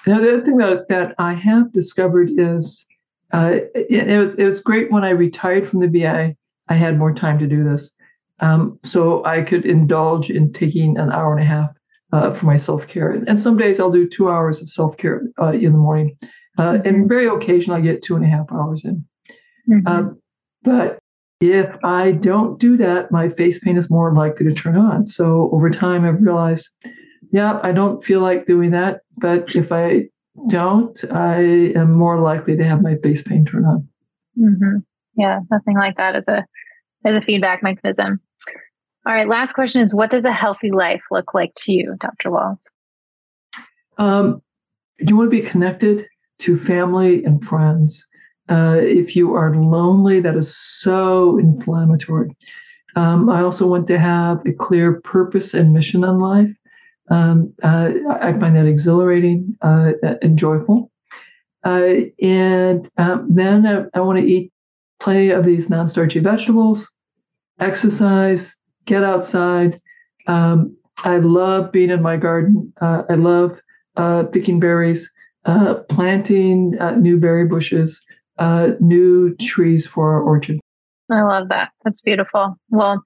Now, 0.06 0.20
the 0.20 0.28
other 0.28 0.44
thing 0.44 0.56
that, 0.58 0.88
that 0.88 1.14
I 1.18 1.34
have 1.34 1.72
discovered 1.72 2.30
is 2.36 2.86
uh, 3.32 3.54
it, 3.74 4.08
it, 4.08 4.38
it, 4.38 4.44
was 4.44 4.60
great 4.60 4.90
when 4.90 5.04
I 5.04 5.10
retired 5.10 5.66
from 5.66 5.80
the 5.80 5.88
VA. 5.88 6.34
I 6.68 6.74
had 6.74 6.98
more 6.98 7.14
time 7.14 7.38
to 7.38 7.46
do 7.46 7.64
this. 7.64 7.94
Um, 8.42 8.78
so 8.82 9.24
I 9.24 9.42
could 9.42 9.64
indulge 9.64 10.28
in 10.28 10.52
taking 10.52 10.98
an 10.98 11.10
hour 11.10 11.32
and 11.32 11.42
a 11.42 11.46
half 11.46 11.70
uh, 12.12 12.32
for 12.34 12.46
my 12.46 12.56
self 12.56 12.86
care. 12.88 13.10
And 13.10 13.38
some 13.38 13.56
days 13.56 13.80
I'll 13.80 13.90
do 13.90 14.08
two 14.08 14.28
hours 14.28 14.60
of 14.60 14.68
self 14.68 14.96
care 14.96 15.22
uh, 15.40 15.52
in 15.52 15.72
the 15.72 15.78
morning. 15.78 16.16
Uh, 16.58 16.78
and 16.84 16.96
mm-hmm. 16.96 17.08
very 17.08 17.26
occasionally 17.26 17.80
I 17.80 17.82
get 17.82 18.02
two 18.02 18.16
and 18.16 18.24
a 18.24 18.28
half 18.28 18.52
hours 18.52 18.84
in. 18.84 19.04
Mm-hmm. 19.70 19.86
Uh, 19.86 20.10
but 20.62 20.98
if 21.40 21.76
I 21.82 22.12
don't 22.12 22.58
do 22.58 22.76
that, 22.76 23.10
my 23.10 23.28
face 23.28 23.58
pain 23.58 23.76
is 23.76 23.90
more 23.90 24.14
likely 24.14 24.46
to 24.46 24.54
turn 24.54 24.76
on. 24.76 25.06
So 25.06 25.50
over 25.52 25.70
time, 25.70 26.04
I've 26.04 26.20
realized, 26.20 26.68
yeah, 27.32 27.58
I 27.62 27.72
don't 27.72 28.02
feel 28.02 28.20
like 28.20 28.46
doing 28.46 28.72
that. 28.72 29.00
But 29.16 29.54
if 29.54 29.72
I 29.72 30.08
don't, 30.48 31.02
I 31.10 31.72
am 31.74 31.92
more 31.92 32.20
likely 32.20 32.56
to 32.56 32.64
have 32.64 32.82
my 32.82 32.96
face 33.02 33.22
pain 33.22 33.44
turn 33.44 33.64
on. 33.64 33.88
Mm-hmm. 34.38 34.78
Yeah, 35.16 35.40
nothing 35.50 35.76
like 35.76 35.96
that 35.96 36.16
as 36.16 36.28
a 36.28 36.44
as 37.04 37.16
a 37.16 37.20
feedback 37.20 37.62
mechanism. 37.62 38.20
All 39.04 39.12
right, 39.12 39.28
last 39.28 39.54
question 39.54 39.82
is 39.82 39.94
what 39.94 40.10
does 40.10 40.24
a 40.24 40.32
healthy 40.32 40.70
life 40.70 41.02
look 41.10 41.34
like 41.34 41.52
to 41.56 41.72
you, 41.72 41.96
Dr. 41.98 42.30
Wahls? 42.30 42.66
Um, 43.98 44.40
you 45.00 45.16
want 45.16 45.30
to 45.30 45.42
be 45.42 45.46
connected 45.46 46.06
to 46.40 46.56
family 46.56 47.24
and 47.24 47.44
friends. 47.44 48.06
Uh, 48.48 48.78
if 48.80 49.16
you 49.16 49.34
are 49.34 49.54
lonely, 49.54 50.20
that 50.20 50.36
is 50.36 50.56
so 50.56 51.38
inflammatory. 51.38 52.36
Um, 52.94 53.28
I 53.28 53.42
also 53.42 53.66
want 53.66 53.86
to 53.88 53.98
have 53.98 54.40
a 54.46 54.52
clear 54.52 55.00
purpose 55.00 55.54
and 55.54 55.72
mission 55.72 56.04
in 56.04 56.20
life. 56.20 56.54
Um, 57.10 57.52
uh, 57.62 57.90
I 58.20 58.38
find 58.38 58.54
that 58.56 58.66
exhilarating 58.66 59.56
uh, 59.62 59.92
and 60.20 60.38
joyful. 60.38 60.90
Uh, 61.64 61.94
and 62.20 62.88
um, 62.98 63.26
then 63.30 63.66
I, 63.66 63.84
I 63.94 64.00
want 64.00 64.18
to 64.18 64.24
eat 64.24 64.52
plenty 65.00 65.30
of 65.30 65.44
these 65.44 65.70
non 65.70 65.88
starchy 65.88 66.20
vegetables, 66.20 66.92
exercise, 67.58 68.56
get 68.86 69.02
outside. 69.02 69.80
Um, 70.26 70.76
I 71.04 71.18
love 71.18 71.72
being 71.72 71.90
in 71.90 72.02
my 72.02 72.16
garden. 72.16 72.72
Uh, 72.80 73.02
I 73.08 73.14
love 73.14 73.58
uh, 73.96 74.24
picking 74.24 74.60
berries, 74.60 75.12
uh, 75.44 75.74
planting 75.88 76.76
uh, 76.80 76.92
new 76.92 77.18
berry 77.18 77.46
bushes, 77.46 78.04
uh, 78.38 78.70
new 78.80 79.34
trees 79.36 79.86
for 79.86 80.12
our 80.12 80.22
orchard. 80.22 80.60
I 81.10 81.22
love 81.22 81.48
that. 81.48 81.70
That's 81.84 82.00
beautiful. 82.00 82.56
Well, 82.70 83.02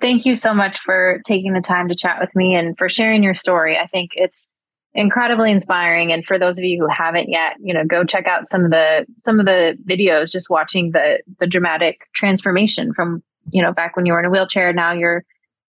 thank 0.00 0.24
you 0.24 0.34
so 0.34 0.54
much 0.54 0.78
for 0.84 1.20
taking 1.26 1.52
the 1.52 1.60
time 1.60 1.88
to 1.88 1.96
chat 1.96 2.20
with 2.20 2.34
me 2.34 2.54
and 2.54 2.76
for 2.78 2.88
sharing 2.88 3.22
your 3.22 3.34
story. 3.34 3.76
I 3.76 3.86
think 3.86 4.10
it's 4.14 4.48
incredibly 4.94 5.50
inspiring 5.50 6.12
and 6.12 6.24
for 6.26 6.38
those 6.38 6.58
of 6.58 6.64
you 6.64 6.78
who 6.78 6.86
haven't 6.86 7.30
yet 7.30 7.54
you 7.62 7.72
know 7.72 7.82
go 7.82 8.04
check 8.04 8.26
out 8.26 8.46
some 8.46 8.62
of 8.62 8.70
the 8.70 9.06
some 9.16 9.40
of 9.40 9.46
the 9.46 9.74
videos 9.88 10.30
just 10.30 10.50
watching 10.50 10.90
the 10.92 11.18
the 11.40 11.46
dramatic 11.46 12.02
transformation 12.14 12.92
from 12.92 13.22
you 13.50 13.62
know, 13.62 13.72
back 13.72 13.96
when 13.96 14.06
you 14.06 14.12
were 14.12 14.20
in 14.20 14.26
a 14.26 14.30
wheelchair, 14.30 14.72
now 14.72 14.92
you're 14.92 15.24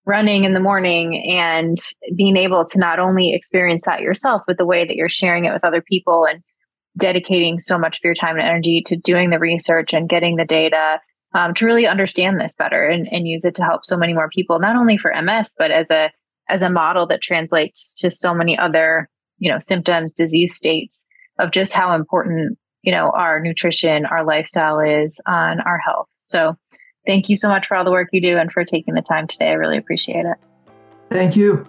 running 0.05 0.43
in 0.43 0.53
the 0.53 0.59
morning 0.59 1.23
and 1.31 1.77
being 2.15 2.35
able 2.35 2.65
to 2.65 2.79
not 2.79 2.99
only 2.99 3.33
experience 3.33 3.85
that 3.85 4.01
yourself, 4.01 4.41
but 4.45 4.57
the 4.57 4.65
way 4.65 4.85
that 4.85 4.95
you're 4.95 5.09
sharing 5.09 5.45
it 5.45 5.53
with 5.53 5.63
other 5.63 5.81
people 5.81 6.25
and 6.29 6.43
dedicating 6.97 7.57
so 7.57 7.77
much 7.77 7.97
of 7.97 8.03
your 8.03 8.13
time 8.13 8.37
and 8.37 8.47
energy 8.47 8.81
to 8.85 8.97
doing 8.97 9.29
the 9.29 9.39
research 9.39 9.93
and 9.93 10.09
getting 10.09 10.35
the 10.35 10.45
data 10.45 10.99
um, 11.33 11.53
to 11.55 11.65
really 11.65 11.87
understand 11.87 12.39
this 12.39 12.55
better 12.55 12.83
and, 12.83 13.07
and 13.11 13.27
use 13.27 13.45
it 13.45 13.55
to 13.55 13.63
help 13.63 13.85
so 13.85 13.97
many 13.97 14.13
more 14.13 14.29
people, 14.29 14.59
not 14.59 14.75
only 14.75 14.97
for 14.97 15.13
MS, 15.21 15.55
but 15.57 15.71
as 15.71 15.89
a 15.89 16.11
as 16.49 16.61
a 16.61 16.69
model 16.69 17.07
that 17.07 17.21
translates 17.21 17.93
to 17.95 18.11
so 18.11 18.33
many 18.33 18.57
other, 18.57 19.09
you 19.37 19.49
know, 19.49 19.59
symptoms, 19.59 20.11
disease 20.11 20.53
states 20.53 21.05
of 21.39 21.51
just 21.51 21.71
how 21.71 21.95
important, 21.95 22.57
you 22.81 22.91
know, 22.91 23.11
our 23.15 23.39
nutrition, 23.39 24.05
our 24.05 24.25
lifestyle 24.25 24.79
is 24.79 25.21
on 25.25 25.61
our 25.61 25.77
health. 25.77 26.07
So 26.21 26.55
Thank 27.05 27.29
you 27.29 27.35
so 27.35 27.49
much 27.49 27.67
for 27.67 27.75
all 27.75 27.83
the 27.83 27.91
work 27.91 28.09
you 28.11 28.21
do 28.21 28.37
and 28.37 28.51
for 28.51 28.63
taking 28.63 28.93
the 28.93 29.01
time 29.01 29.27
today. 29.27 29.49
I 29.49 29.53
really 29.53 29.77
appreciate 29.77 30.25
it. 30.25 30.37
Thank 31.09 31.35
you. 31.35 31.67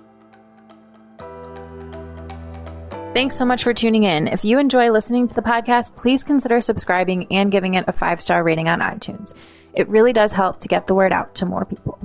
Thanks 3.15 3.37
so 3.37 3.45
much 3.45 3.63
for 3.63 3.73
tuning 3.73 4.03
in. 4.03 4.27
If 4.27 4.45
you 4.45 4.59
enjoy 4.59 4.91
listening 4.91 5.29
to 5.29 5.35
the 5.35 5.43
podcast, 5.43 5.97
please 5.97 6.25
consider 6.25 6.61
subscribing 6.61 7.29
and 7.31 7.51
giving 7.53 7.75
it 7.75 7.85
a 7.87 7.93
five 7.93 8.21
star 8.21 8.43
rating 8.43 8.69
on 8.69 8.81
iTunes. 8.81 9.41
It 9.73 9.89
really 9.89 10.13
does 10.13 10.33
help 10.33 10.61
to 10.61 10.69
get 10.69 10.87
the 10.87 10.95
word 10.95 11.13
out 11.13 11.35
to 11.37 11.47
more 11.47 11.65
people. 11.65 12.04